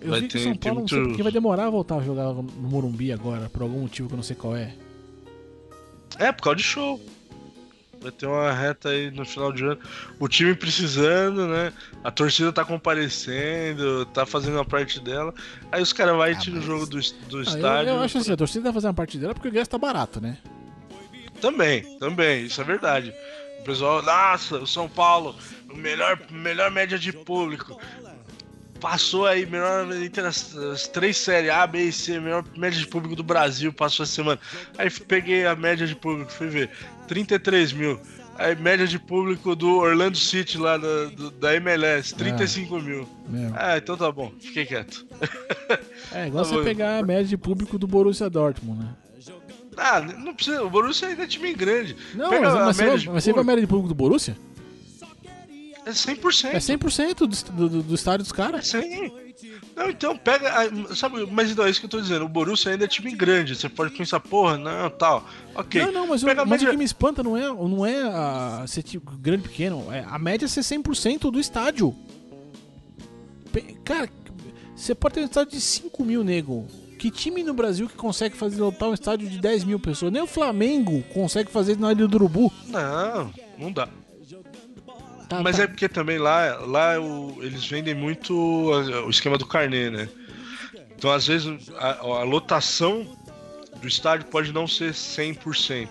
Eu 0.00 0.10
Vai 0.10 0.20
vi 0.20 0.28
que 0.28 0.38
o 0.38 0.42
São 0.42 0.56
Paulo 0.56 0.80
não 0.80 0.88
sei 0.88 0.98
muito- 0.98 1.08
porque 1.10 1.22
vai 1.22 1.32
demorar 1.32 1.66
a 1.66 1.70
voltar 1.70 1.96
a 1.96 2.02
jogar 2.02 2.24
no 2.32 2.42
Morumbi 2.42 3.12
agora, 3.12 3.48
por 3.50 3.62
algum 3.62 3.80
motivo 3.80 4.08
que 4.08 4.14
eu 4.14 4.16
não 4.16 4.22
sei 4.24 4.34
qual 4.36 4.56
é. 4.56 4.74
É, 6.18 6.32
por 6.32 6.42
causa 6.42 6.56
de 6.56 6.62
show. 6.62 7.00
Vai 8.00 8.10
ter 8.10 8.24
uma 8.26 8.50
reta 8.50 8.88
aí 8.88 9.10
no 9.10 9.26
final 9.26 9.52
de 9.52 9.62
ano. 9.62 9.78
O 10.18 10.26
time 10.26 10.54
precisando, 10.54 11.46
né? 11.46 11.70
A 12.02 12.10
torcida 12.10 12.50
tá 12.50 12.64
comparecendo, 12.64 14.06
tá 14.06 14.24
fazendo 14.24 14.58
a 14.58 14.64
parte 14.64 14.98
dela. 15.00 15.34
Aí 15.70 15.82
os 15.82 15.92
caras 15.92 16.16
vão 16.16 16.26
e 16.26 16.30
Ah, 16.30 16.34
tiram 16.38 16.56
o 16.56 16.58
mas- 16.60 16.66
jogo 16.66 16.86
do, 16.86 16.98
do 16.98 16.98
Ah, 16.98 17.40
eu, 17.40 17.42
estádio. 17.42 17.90
eu 17.92 18.00
acho 18.00 18.18
assim, 18.18 18.32
a 18.32 18.36
torcida 18.38 18.64
vai 18.64 18.72
fazer 18.72 18.86
uma 18.86 18.94
parte 18.94 19.18
dela 19.18 19.34
porque 19.34 19.48
o 19.48 19.50
ingresso 19.50 19.68
tá 19.68 19.76
barato, 19.76 20.18
né? 20.18 20.38
Também, 21.42 21.82
também, 21.98 22.44
isso 22.46 22.58
é 22.60 22.64
verdade. 22.64 23.12
O 23.60 23.64
pessoal, 23.64 24.02
nossa, 24.02 24.56
o 24.58 24.66
São 24.66 24.88
Paulo, 24.88 25.34
o 25.70 25.76
melhor, 25.76 26.18
melhor 26.30 26.70
média 26.70 26.98
de 26.98 27.12
público. 27.12 27.78
Passou 28.80 29.26
aí, 29.26 29.44
melhor 29.46 29.90
entre 29.94 30.22
as, 30.26 30.56
as 30.56 30.88
três 30.88 31.16
séries 31.16 31.50
A, 31.50 31.66
B 31.66 31.84
e 31.84 31.92
C, 31.92 32.18
melhor 32.18 32.44
média 32.56 32.78
de 32.78 32.86
público 32.86 33.14
do 33.14 33.22
Brasil, 33.22 33.72
passou 33.72 34.04
essa 34.04 34.12
semana. 34.14 34.40
Aí 34.78 34.88
peguei 34.90 35.46
a 35.46 35.54
média 35.54 35.86
de 35.86 35.94
público, 35.94 36.32
fui 36.32 36.48
ver, 36.48 36.70
33 37.06 37.72
mil. 37.72 38.00
Aí 38.38 38.56
média 38.56 38.86
de 38.86 38.98
público 38.98 39.54
do 39.54 39.68
Orlando 39.76 40.16
City 40.16 40.56
lá 40.56 40.78
da, 40.78 41.04
do- 41.14 41.30
da 41.32 41.54
MLS, 41.56 42.14
35 42.14 42.80
mil. 42.80 43.06
Meu. 43.28 43.52
Ah, 43.54 43.76
então 43.76 43.96
tá 43.98 44.10
bom, 44.10 44.32
fiquei 44.40 44.64
quieto. 44.64 45.06
É 46.12 46.26
igual 46.26 46.42
Tá 46.42 46.50
você 46.50 46.56
bom. 46.56 46.64
pegar 46.64 46.98
a 46.98 47.02
média 47.04 47.24
de 47.24 47.36
público 47.36 47.78
do 47.78 47.86
Borussia 47.86 48.28
Dortmund, 48.28 48.82
né? 48.82 48.88
Ah, 49.76 50.00
não 50.00 50.34
precisa, 50.34 50.62
o 50.64 50.68
Borussia 50.68 51.06
ainda 51.08 51.22
é 51.22 51.26
time 51.26 51.54
grande. 51.54 51.96
Não, 52.14 52.28
Pega 52.28 52.46
mas, 52.50 52.54
a 52.54 52.64
mas 52.64 52.76
você, 52.76 53.10
mas 53.10 53.24
você 53.24 53.32
viu 53.32 53.40
a 53.40 53.44
média 53.44 53.60
de 53.60 53.66
público 53.68 53.88
do 53.88 53.94
Borussia? 53.94 54.36
É 55.90 56.14
100%. 56.14 56.54
É 56.54 56.58
100% 56.58 57.16
do, 57.52 57.68
do, 57.68 57.82
do 57.82 57.94
estádio 57.94 58.24
dos 58.24 58.32
caras. 58.32 58.68
Sim. 58.68 59.10
Não, 59.74 59.88
então 59.88 60.16
pega. 60.16 60.50
ah, 60.50 60.94
Sabe, 60.94 61.26
mas 61.30 61.50
então 61.50 61.64
é 61.64 61.70
isso 61.70 61.80
que 61.80 61.86
eu 61.86 61.90
tô 61.90 62.00
dizendo. 62.00 62.24
O 62.24 62.28
Borussia 62.28 62.72
ainda 62.72 62.84
é 62.84 62.88
time 62.88 63.14
grande. 63.14 63.54
Você 63.56 63.68
pode 63.68 63.96
pensar, 63.96 64.20
porra, 64.20 64.58
não, 64.58 64.90
tal. 64.90 65.26
Ok. 65.54 65.82
Não, 65.86 65.92
não, 65.92 66.06
mas, 66.06 66.22
o, 66.22 66.26
Pega 66.26 66.42
a 66.42 66.46
mas 66.46 66.62
o 66.62 66.70
que 66.70 66.76
me 66.76 66.84
espanta 66.84 67.22
não 67.22 67.36
é, 67.36 67.46
não 67.48 67.86
é 67.86 68.02
a, 68.02 68.64
ser 68.66 68.82
tipo, 68.82 69.10
grande 69.16 69.44
pequeno, 69.44 69.86
é 69.92 70.04
a 70.06 70.18
média 70.18 70.46
ser 70.46 70.60
100% 70.60 71.30
do 71.30 71.40
estádio. 71.40 71.94
Cara, 73.84 74.08
você 74.76 74.94
pode 74.94 75.14
ter 75.14 75.20
um 75.22 75.24
estádio 75.24 75.52
de 75.52 75.60
5 75.60 76.04
mil, 76.04 76.22
nego. 76.22 76.66
Que 76.98 77.10
time 77.10 77.42
no 77.42 77.54
Brasil 77.54 77.88
que 77.88 77.96
consegue 77.96 78.36
fazer 78.36 78.60
lotar 78.60 78.90
um 78.90 78.94
estádio 78.94 79.28
de 79.28 79.38
10 79.38 79.64
mil 79.64 79.80
pessoas? 79.80 80.12
Nem 80.12 80.20
o 80.20 80.26
Flamengo 80.26 81.02
consegue 81.14 81.50
fazer 81.50 81.78
na 81.78 81.92
Ilha 81.92 82.06
do 82.06 82.14
Urubu. 82.16 82.52
Não, 82.66 83.32
não 83.58 83.72
dá. 83.72 83.88
Tá, 85.30 85.42
Mas 85.44 85.56
tá. 85.58 85.62
é 85.62 85.66
porque 85.68 85.88
também 85.88 86.18
lá, 86.18 86.56
lá 86.56 87.00
o- 87.00 87.38
eles 87.40 87.64
vendem 87.64 87.94
muito 87.94 88.34
o 88.36 89.08
esquema 89.08 89.38
do 89.38 89.46
carnê, 89.46 89.88
né? 89.88 90.08
Então, 90.96 91.10
às 91.12 91.26
vezes, 91.28 91.70
a, 91.78 92.00
a 92.00 92.22
lotação 92.24 93.06
do 93.80 93.86
estádio 93.86 94.26
pode 94.26 94.52
não 94.52 94.66
ser 94.66 94.92
100%, 94.92 95.88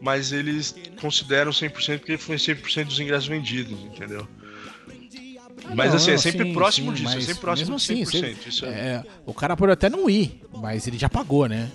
mas 0.00 0.32
eles 0.32 0.74
consideram 1.00 1.50
100% 1.50 2.00
porque 2.00 2.18
foi 2.18 2.38
100% 2.38 2.88
dos 2.88 3.00
ingressos 3.00 3.26
vendidos, 3.26 3.80
entendeu? 3.80 4.28
Mas 5.74 5.88
Não, 5.90 5.96
assim, 5.96 6.10
é 6.10 6.18
sempre 6.18 6.44
sim, 6.44 6.52
próximo 6.52 6.90
sim, 6.94 7.02
disso, 7.04 7.16
é 7.16 7.20
sempre 7.22 7.40
próximo 7.40 7.76
mesmo 7.76 7.96
de 7.96 8.04
assim, 8.04 8.04
100%. 8.04 8.36
você- 8.42 8.48
isso 8.50 8.66
é... 8.66 8.68
É, 8.68 9.04
o 9.24 9.32
cara 9.32 9.56
pode 9.56 9.72
até 9.72 9.88
não 9.88 10.10
ir, 10.10 10.42
mas 10.52 10.86
ele 10.86 10.98
já 10.98 11.08
pagou, 11.08 11.48
né? 11.48 11.70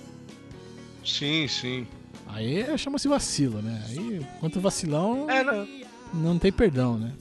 Sim, 1.03 1.47
sim. 1.47 1.87
Aí 2.27 2.77
chama-se 2.77 3.07
vacilo, 3.07 3.61
né? 3.63 3.83
Aí, 3.89 4.21
quanto 4.39 4.59
vacilão, 4.59 5.27
É, 5.27 5.43
não. 5.43 5.67
Não 6.13 6.37
tem 6.39 6.51
perdão, 6.51 6.97
né? 6.97 7.11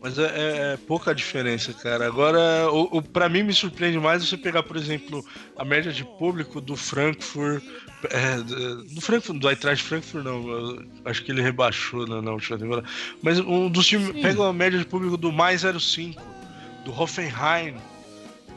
Mas 0.00 0.18
é, 0.18 0.22
é- 0.24 0.72
é 0.74 0.76
pouca 0.76 1.14
diferença, 1.14 1.72
cara. 1.72 2.06
Agora, 2.06 2.70
o, 2.70 2.98
o, 2.98 3.02
pra 3.02 3.26
mim 3.26 3.42
me 3.42 3.54
surpreende 3.54 3.98
mais 3.98 4.22
você 4.22 4.36
pegar, 4.36 4.62
por 4.62 4.76
exemplo, 4.76 5.24
a 5.56 5.64
média 5.64 5.90
de 5.90 6.04
público 6.04 6.60
do 6.60 6.76
Frankfurt. 6.76 7.64
é, 8.10 8.36
do 8.94 9.00
Frankfurt, 9.00 9.38
do 9.38 9.48
Eintracht 9.48 9.82
Frankfurt, 9.82 10.22
não. 10.22 10.84
acho 11.06 11.24
que 11.24 11.32
ele 11.32 11.40
rebaixou 11.40 12.06
na, 12.06 12.20
na 12.20 12.32
última 12.32 12.58
temporada. 12.58 12.86
Mas 13.22 13.38
um 13.38 13.70
dos 13.70 13.86
times. 13.86 14.10
Pega 14.20 14.46
a 14.46 14.52
média 14.52 14.78
de 14.78 14.84
público 14.84 15.16
do 15.16 15.32
mais 15.32 15.62
05, 15.62 16.22
do 16.84 16.92
Hoffenheim. 16.92 17.76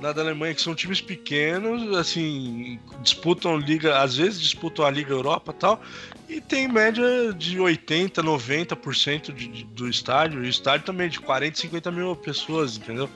Lá 0.01 0.13
da 0.13 0.21
Alemanha, 0.21 0.53
que 0.53 0.61
são 0.61 0.75
times 0.75 1.01
pequenos, 1.01 1.97
assim, 1.97 2.79
disputam 3.01 3.57
liga, 3.57 3.99
às 3.99 4.15
vezes 4.15 4.39
disputam 4.39 4.85
a 4.85 4.91
Liga 4.91 5.11
Europa 5.11 5.51
e 5.51 5.59
tal, 5.59 5.81
e 6.29 6.41
tem 6.41 6.67
média 6.67 7.33
de 7.33 7.59
80, 7.59 8.21
90% 8.21 9.33
de, 9.33 9.47
de, 9.47 9.63
do 9.63 9.89
estádio. 9.89 10.43
E 10.43 10.47
o 10.47 10.49
estádio 10.49 10.85
também 10.85 11.07
é 11.07 11.09
de 11.09 11.19
40, 11.19 11.57
50 11.57 11.91
mil 11.91 12.15
pessoas, 12.15 12.77
entendeu? 12.77 13.09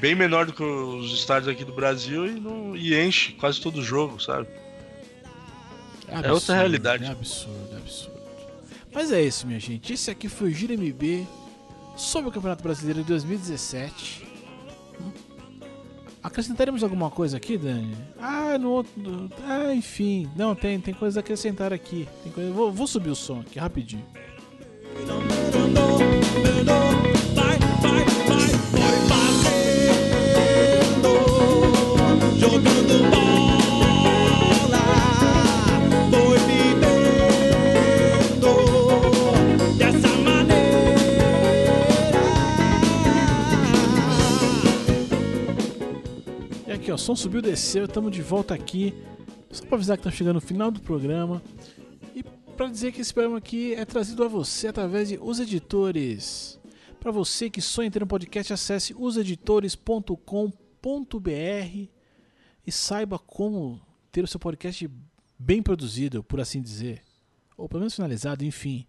Bem 0.00 0.16
menor 0.16 0.46
do 0.46 0.52
que 0.52 0.62
os 0.62 1.12
estádios 1.12 1.48
aqui 1.48 1.64
do 1.64 1.72
Brasil 1.72 2.26
e, 2.26 2.40
não, 2.40 2.74
e 2.74 2.98
enche 2.98 3.32
quase 3.34 3.60
todo 3.60 3.82
jogo, 3.82 4.20
sabe? 4.20 4.48
É 6.08 6.32
outra 6.32 6.54
realidade. 6.56 7.04
É 7.04 7.08
absurdo, 7.08 7.68
é 7.72 7.76
absurdo. 7.76 8.14
Mas 8.92 9.12
é 9.12 9.22
isso, 9.22 9.46
minha 9.46 9.60
gente. 9.60 9.92
Esse 9.92 10.10
aqui 10.10 10.28
foi 10.28 10.48
o 10.48 10.52
Giro 10.52 10.72
MB 10.72 11.26
sobre 11.96 12.30
o 12.30 12.32
Campeonato 12.32 12.62
Brasileiro 12.62 13.02
de 13.02 13.08
2017. 13.08 14.33
Acrescentaremos 16.24 16.82
alguma 16.82 17.10
coisa 17.10 17.36
aqui, 17.36 17.58
Dani? 17.58 17.94
Ah, 18.18 18.56
no 18.56 18.70
outro. 18.70 19.30
Ah, 19.46 19.74
enfim. 19.74 20.26
Não, 20.34 20.54
tem, 20.54 20.80
tem 20.80 20.94
coisa 20.94 21.18
a 21.18 21.20
acrescentar 21.20 21.70
aqui. 21.70 22.08
Tem 22.22 22.32
coisa... 22.32 22.50
vou, 22.50 22.72
vou 22.72 22.86
subir 22.86 23.10
o 23.10 23.14
som 23.14 23.40
aqui 23.40 23.58
rapidinho. 23.58 24.06
Ó, 46.94 46.96
som 46.96 47.16
subiu, 47.16 47.42
desceu, 47.42 47.84
estamos 47.84 48.12
de 48.12 48.22
volta 48.22 48.54
aqui. 48.54 48.94
Só 49.50 49.66
pra 49.66 49.76
avisar 49.76 49.98
que 49.98 50.04
tá 50.04 50.10
chegando 50.10 50.36
o 50.36 50.40
final 50.40 50.70
do 50.70 50.80
programa. 50.80 51.42
E 52.14 52.22
pra 52.56 52.68
dizer 52.68 52.92
que 52.92 53.00
esse 53.00 53.12
programa 53.12 53.38
aqui 53.38 53.74
é 53.74 53.84
trazido 53.84 54.22
a 54.24 54.28
você 54.28 54.68
através 54.68 55.08
de 55.08 55.18
Os 55.20 55.40
Editores. 55.40 56.58
Pra 57.00 57.10
você 57.10 57.50
que 57.50 57.60
sonha 57.60 57.88
em 57.88 57.90
ter 57.90 58.02
um 58.02 58.06
podcast, 58.06 58.52
acesse 58.52 58.94
oseditores.com.br 58.94 61.88
e 62.66 62.72
saiba 62.72 63.18
como 63.18 63.80
ter 64.10 64.24
o 64.24 64.26
seu 64.26 64.40
podcast 64.40 64.90
bem 65.38 65.62
produzido, 65.62 66.24
por 66.24 66.40
assim 66.40 66.62
dizer. 66.62 67.02
Ou 67.56 67.68
pelo 67.68 67.80
menos 67.80 67.94
finalizado, 67.94 68.44
enfim. 68.44 68.86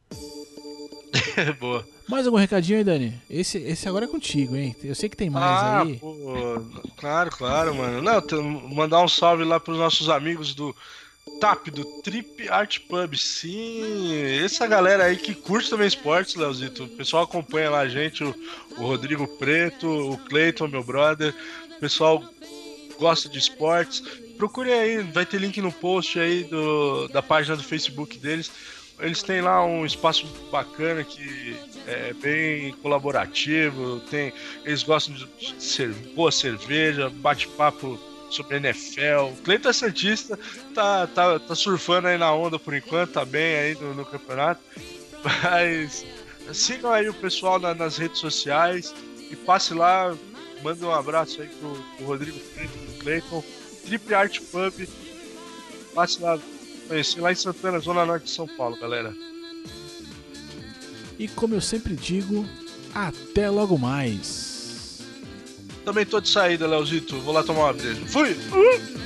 Boa. 1.60 1.86
Mais 2.08 2.26
algum 2.26 2.38
recadinho 2.38 2.78
aí, 2.78 2.84
Dani? 2.84 3.22
Esse, 3.30 3.58
esse 3.58 3.88
agora 3.88 4.06
é 4.06 4.08
contigo, 4.08 4.56
hein? 4.56 4.76
Eu 4.84 4.94
sei 4.94 5.10
que 5.10 5.18
tem 5.18 5.30
mais 5.30 5.44
ah, 5.46 5.82
aí. 5.82 5.98
pô, 5.98 6.16
claro, 6.98 7.32
claro, 7.32 7.74
mano. 7.74 8.02
Não, 8.02 8.44
mandar 8.70 9.02
um 9.02 9.08
salve 9.08 9.44
lá 9.44 9.60
pros 9.60 9.78
nossos 9.78 10.08
amigos 10.10 10.54
do 10.54 10.76
TAP, 11.40 11.70
do 11.70 11.84
Trip 12.02 12.48
Art 12.50 12.80
Pub. 12.88 13.16
Sim, 13.16 14.14
essa 14.44 14.68
galera 14.68 15.06
aí 15.06 15.18
que 15.18 15.34
curte 15.34 15.70
também 15.70 15.88
esportes, 15.88 16.36
Leozito. 16.36 16.84
O 16.84 16.90
pessoal 16.90 17.24
acompanha 17.24 17.72
lá 17.72 17.80
a 17.80 17.90
gente, 17.90 18.24
o, 18.24 18.36
o 18.78 18.86
Rodrigo 18.86 19.28
Preto, 19.28 19.88
o 19.88 20.18
Cleiton, 20.18 20.68
meu 20.68 20.84
brother. 20.84 21.34
O 21.76 21.80
pessoal 21.80 22.24
gosta 23.00 23.28
de 23.28 23.40
esportes. 23.40 24.02
Procure 24.38 24.72
aí, 24.72 25.02
vai 25.02 25.26
ter 25.26 25.40
link 25.40 25.60
no 25.62 25.72
post 25.72 26.20
aí 26.20 26.44
do, 26.44 27.08
da 27.08 27.22
página 27.22 27.56
do 27.56 27.64
Facebook 27.64 28.18
deles. 28.18 28.52
Eles 29.00 29.22
têm 29.22 29.42
lá 29.42 29.64
um 29.66 29.86
espaço 29.86 30.26
bacana 30.52 31.04
que 31.04 31.58
é 31.86 32.14
bem 32.14 32.72
colaborativo. 32.82 34.00
Tem, 34.10 34.32
eles 34.64 34.84
gostam 34.84 35.14
de 35.14 35.28
ser, 35.64 35.90
boa 36.16 36.32
cerveja, 36.32 37.10
bate-papo 37.10 38.00
sobre 38.30 38.58
NFL. 38.58 39.32
O 39.34 39.38
Cleiton 39.44 39.70
é 39.70 39.74
Santista, 39.74 40.40
tá, 40.74 41.08
tá, 41.08 41.40
tá 41.40 41.56
surfando 41.56 42.08
aí 42.08 42.18
na 42.18 42.34
onda 42.34 42.58
por 42.58 42.74
enquanto, 42.74 43.12
tá 43.12 43.26
bem 43.26 43.56
aí 43.58 43.76
no, 43.76 43.94
no 43.94 44.06
campeonato. 44.06 44.62
Mas 45.24 46.06
sigam 46.54 46.92
aí 46.92 47.10
o 47.10 47.14
pessoal 47.14 47.60
na- 47.60 47.74
nas 47.74 47.98
redes 47.98 48.20
sociais 48.20 48.94
e 49.30 49.36
passe 49.36 49.74
lá, 49.74 50.16
manda 50.64 50.86
um 50.86 50.92
abraço 50.92 51.42
aí 51.42 51.48
pro, 51.48 51.76
pro 51.98 52.06
Rodrigo 52.06 52.40
Preto, 52.40 52.72
pro 52.72 52.94
Cleiton. 53.04 53.44
Triple 53.86 54.16
Art 54.16 54.40
Pub. 54.52 54.88
Passe 55.94 56.22
lá, 56.22 56.40
Conheci 56.88 57.20
lá 57.20 57.32
em 57.32 57.36
Santana, 57.36 57.80
Zona 57.80 58.06
Norte 58.06 58.26
de 58.26 58.32
São 58.32 58.48
Paulo, 58.48 58.78
galera. 58.78 59.14
E 61.18 61.28
como 61.28 61.56
eu 61.56 61.62
sempre 61.62 61.96
digo, 61.96 62.46
até 62.94 63.50
logo 63.50 63.78
mais. 63.78 65.00
Também 65.84 66.06
tô 66.06 66.20
de 66.20 66.30
saída, 66.30 66.68
Leozito. 66.68 67.20
Vou 67.22 67.34
lá 67.34 67.44
tomar 67.44 67.66
uma 67.66 67.74
breja. 67.74 68.02
Fui! 68.08 68.32
Uhum. 68.52 69.06